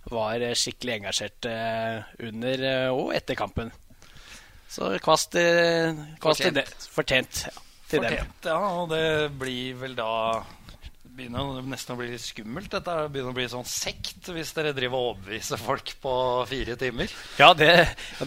var 0.08 0.44
skikkelig 0.56 0.94
engasjert 1.00 1.48
under 2.24 2.64
eh, 2.70 2.88
og 2.94 3.12
etter 3.18 3.36
kampen. 3.36 3.74
Så 4.72 4.88
kvast, 5.04 5.36
eh, 5.36 5.92
fortjent. 6.20 6.20
til 6.20 6.22
Fortjent. 6.22 6.54
det. 6.54 6.90
Fortjent. 6.96 7.42
Ja, 7.46 7.62
til 7.88 8.02
dem. 8.02 8.32
Ja. 8.44 8.56
Og 8.80 8.88
det 8.90 9.06
blir 9.38 9.76
vel 9.78 9.94
da 9.98 10.10
begynner 11.16 11.62
nesten 11.64 11.94
å 11.94 11.98
bli 11.98 12.10
litt 12.12 12.22
skummelt. 12.22 12.68
Dette 12.72 12.94
begynner 13.12 13.32
å 13.32 13.36
bli 13.36 13.46
sånn 13.50 13.66
sekt 13.68 14.28
hvis 14.34 14.52
dere 14.56 14.74
driver 14.76 14.98
og 14.98 15.08
overbeviser 15.14 15.60
folk 15.60 15.94
på 16.02 16.12
fire 16.50 16.76
timer. 16.80 17.12
Ja, 17.40 17.52
det, 17.56 17.70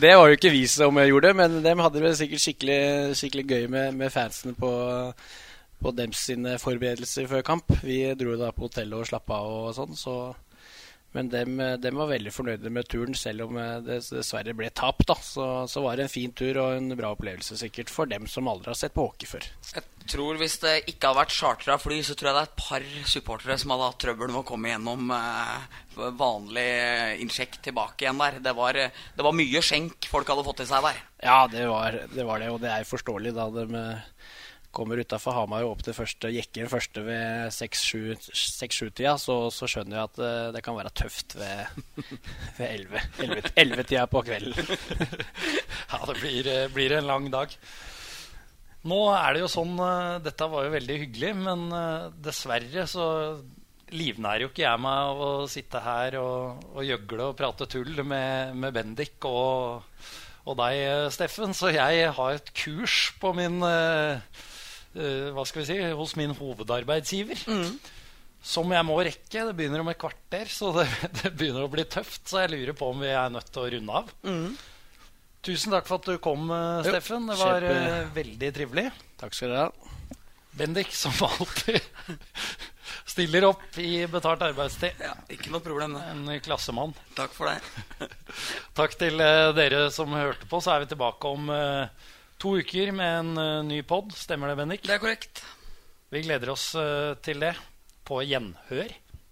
det 0.01 0.15
var 0.17 0.29
jo 0.29 0.39
ikke 0.39 0.53
vi 0.53 0.63
som 0.71 0.97
gjorde, 0.97 1.35
men 1.37 1.59
dem 1.65 1.83
hadde 1.83 2.03
det 2.03 2.15
sikkert 2.19 2.43
skikkelig, 2.45 2.81
skikkelig 3.19 3.45
gøy 3.49 3.69
med, 3.75 3.95
med 3.99 4.13
fansene 4.13 4.57
på, 4.57 4.71
på 5.79 5.95
dem 5.97 6.15
sine 6.17 6.57
forberedelser 6.61 7.29
før 7.29 7.45
kamp. 7.53 7.73
Vi 7.85 8.01
dro 8.19 8.37
da 8.39 8.51
på 8.55 8.67
hotellet 8.67 8.97
og 8.97 9.09
slappa 9.11 9.41
av 9.43 9.57
og 9.69 9.75
sånn, 9.77 9.97
så 9.97 10.19
men 11.15 11.29
dem, 11.31 11.57
dem 11.81 11.97
var 11.97 12.11
veldig 12.11 12.31
fornøyde 12.33 12.69
med 12.73 12.85
turen, 12.91 13.15
selv 13.17 13.47
om 13.47 13.57
eh, 13.57 13.79
det 13.85 13.99
dessverre 14.11 14.53
ble 14.57 14.69
tap. 14.69 15.01
da. 15.09 15.15
Så, 15.25 15.45
så 15.71 15.81
var 15.81 15.97
det 15.97 16.05
en 16.05 16.13
fin 16.13 16.33
tur 16.35 16.59
og 16.61 16.75
en 16.77 16.93
bra 16.97 17.13
opplevelse 17.15 17.57
sikkert 17.57 17.89
for 17.93 18.09
dem 18.09 18.27
som 18.29 18.49
aldri 18.51 18.69
har 18.69 18.77
sett 18.77 18.93
på 18.93 19.07
hockey 19.07 19.29
før. 19.29 19.47
Jeg 19.73 19.85
tror 20.09 20.39
Hvis 20.41 20.59
det 20.61 20.75
ikke 20.89 21.09
hadde 21.09 21.21
vært 21.21 21.35
chartra 21.35 21.77
fly, 21.81 21.99
så 22.05 22.15
tror 22.17 22.29
jeg 22.29 22.37
det 22.37 22.43
er 22.43 22.51
et 22.51 22.61
par 22.61 22.85
supportere 23.09 23.57
som 23.61 23.73
hadde 23.73 23.89
hatt 23.89 24.01
trøbbel 24.05 24.31
med 24.31 24.41
å 24.43 24.47
komme 24.47 24.71
gjennom 24.71 25.13
eh, 25.17 25.81
vanlig 26.19 26.69
innsjekk 27.25 27.59
tilbake 27.69 28.05
igjen 28.05 28.21
der. 28.21 28.39
Det 28.45 28.55
var, 28.57 28.77
eh, 28.77 29.01
det 29.17 29.25
var 29.25 29.37
mye 29.37 29.63
skjenk 29.65 30.09
folk 30.09 30.29
hadde 30.29 30.45
fått 30.47 30.63
i 30.65 30.69
seg 30.69 30.85
der. 30.85 31.01
Ja, 31.25 31.39
det 31.51 31.65
var 31.69 31.97
det, 32.05 32.25
var 32.25 32.41
det 32.41 32.53
og 32.53 32.61
det 32.63 32.71
er 32.73 32.87
forståelig 32.89 33.33
da 33.37 33.49
de 33.57 33.65
eh, 33.81 34.07
kommer 34.79 35.01
utafor 35.03 35.35
Hamar 35.35 35.65
og 35.65 35.75
opp 35.75 35.83
til 35.85 35.95
første, 35.97 36.31
jekker 36.33 36.71
første 36.71 37.03
ved 37.05 37.51
6-7-tida, 37.53 39.17
så, 39.21 39.37
så 39.53 39.69
skjønner 39.69 39.99
jeg 39.99 40.09
at 40.09 40.23
eh, 40.23 40.47
det 40.55 40.63
kan 40.65 40.77
være 40.77 40.93
tøft 40.95 41.35
ved, 41.39 41.83
ved 42.59 43.51
11-tida 43.59 44.07
på 44.11 44.25
kvelden. 44.27 44.73
Ja, 45.89 46.03
det 46.05 46.19
blir, 46.19 46.47
eh, 46.47 46.67
blir 46.69 46.93
en 46.93 47.07
lang 47.09 47.31
dag. 47.33 47.53
Nå 48.89 48.99
er 49.11 49.33
det 49.35 49.41
jo 49.41 49.47
sånn 49.51 49.71
eh, 49.81 50.19
Dette 50.23 50.47
var 50.51 50.67
jo 50.67 50.75
veldig 50.75 50.99
hyggelig, 51.03 51.31
men 51.43 51.65
dessverre 52.23 52.85
så 52.87 53.07
livnærer 53.95 54.45
jo 54.45 54.51
ikke 54.51 54.65
jeg 54.65 54.81
meg 54.81 55.09
av 55.09 55.21
å 55.25 55.31
sitte 55.49 55.81
her 55.83 56.19
og, 56.21 56.63
og 56.75 56.85
gjøgle 56.85 57.29
og 57.31 57.37
prate 57.39 57.67
tull 57.69 58.03
med, 58.05 58.55
med 58.59 58.75
Bendik 58.75 59.25
og, 59.25 59.85
og 60.45 60.59
deg, 60.59 61.09
Steffen. 61.13 61.55
Så 61.57 61.73
jeg 61.73 62.11
har 62.15 62.35
et 62.35 62.53
kurs 62.57 63.09
på 63.21 63.33
min 63.37 63.59
eh, 63.65 64.21
Hva 64.93 65.43
skal 65.45 65.61
vi 65.61 65.67
si 65.69 65.77
hos 65.99 66.15
min 66.17 66.31
hovedarbeidsgiver. 66.37 67.43
Som 68.41 68.71
jeg 68.71 68.85
må 68.87 68.95
rekke. 69.03 69.43
Det 69.49 69.53
begynner 69.57 69.83
om 69.83 69.89
et 69.91 69.99
kvarter, 69.99 70.47
så 70.49 70.71
det, 70.77 70.87
det 71.21 71.33
begynner 71.37 71.65
å 71.67 71.71
bli 71.71 71.83
tøft. 71.91 72.23
Så 72.31 72.41
jeg 72.45 72.53
lurer 72.55 72.75
på 72.79 72.89
om 72.93 73.01
vi 73.03 73.11
er 73.11 73.29
nødt 73.33 73.51
til 73.53 73.65
å 73.65 73.71
runde 73.75 74.01
av. 74.01 74.11
Tusen 75.45 75.71
takk 75.71 75.85
for 75.87 76.01
at 76.01 76.07
du 76.09 76.17
kom, 76.23 76.49
eh, 76.51 76.87
Steffen. 76.87 77.27
Det 77.29 77.37
var 77.39 77.61
kjempe- 77.63 77.93
eh, 77.99 78.09
veldig 78.15 78.49
trivelig. 78.57 78.87
Takk 79.21 79.35
skal 79.37 79.53
du 79.53 79.57
ha. 79.59 79.67
Bendik, 80.59 80.89
som 80.97 81.13
alltid, 81.23 81.79
stiller 83.13 83.45
opp 83.47 83.77
i 83.79 84.05
betalt 84.11 84.41
arbeidstid. 84.43 84.99
Ja, 84.99 85.13
Ikke 85.31 85.51
noe 85.53 85.63
problem, 85.63 85.93
det. 85.95 86.03
En 86.11 86.41
klassemann. 86.43 86.91
Takk 87.15 87.31
for 87.37 87.47
det. 87.51 88.09
Takk 88.79 88.97
til 88.99 89.19
eh, 89.23 89.51
dere 89.55 89.85
som 89.95 90.11
hørte 90.17 90.49
på. 90.49 90.59
Så 90.63 90.73
er 90.73 90.83
vi 90.83 90.91
tilbake 90.91 91.31
om 91.31 91.47
eh, 91.55 92.09
to 92.39 92.55
uker 92.61 92.93
med 92.95 93.19
en 93.19 93.31
uh, 93.37 93.65
ny 93.67 93.81
pod. 93.87 94.13
Stemmer 94.15 94.51
det, 94.51 94.59
Bendik? 94.61 94.85
Det 94.87 94.95
er 94.95 95.03
korrekt. 95.03 95.43
Vi 96.09 96.23
gleder 96.25 96.53
oss 96.55 96.71
uh, 96.79 97.13
til 97.23 97.43
det. 97.43 97.53
På 98.07 98.23
gjenhør. 98.25 98.95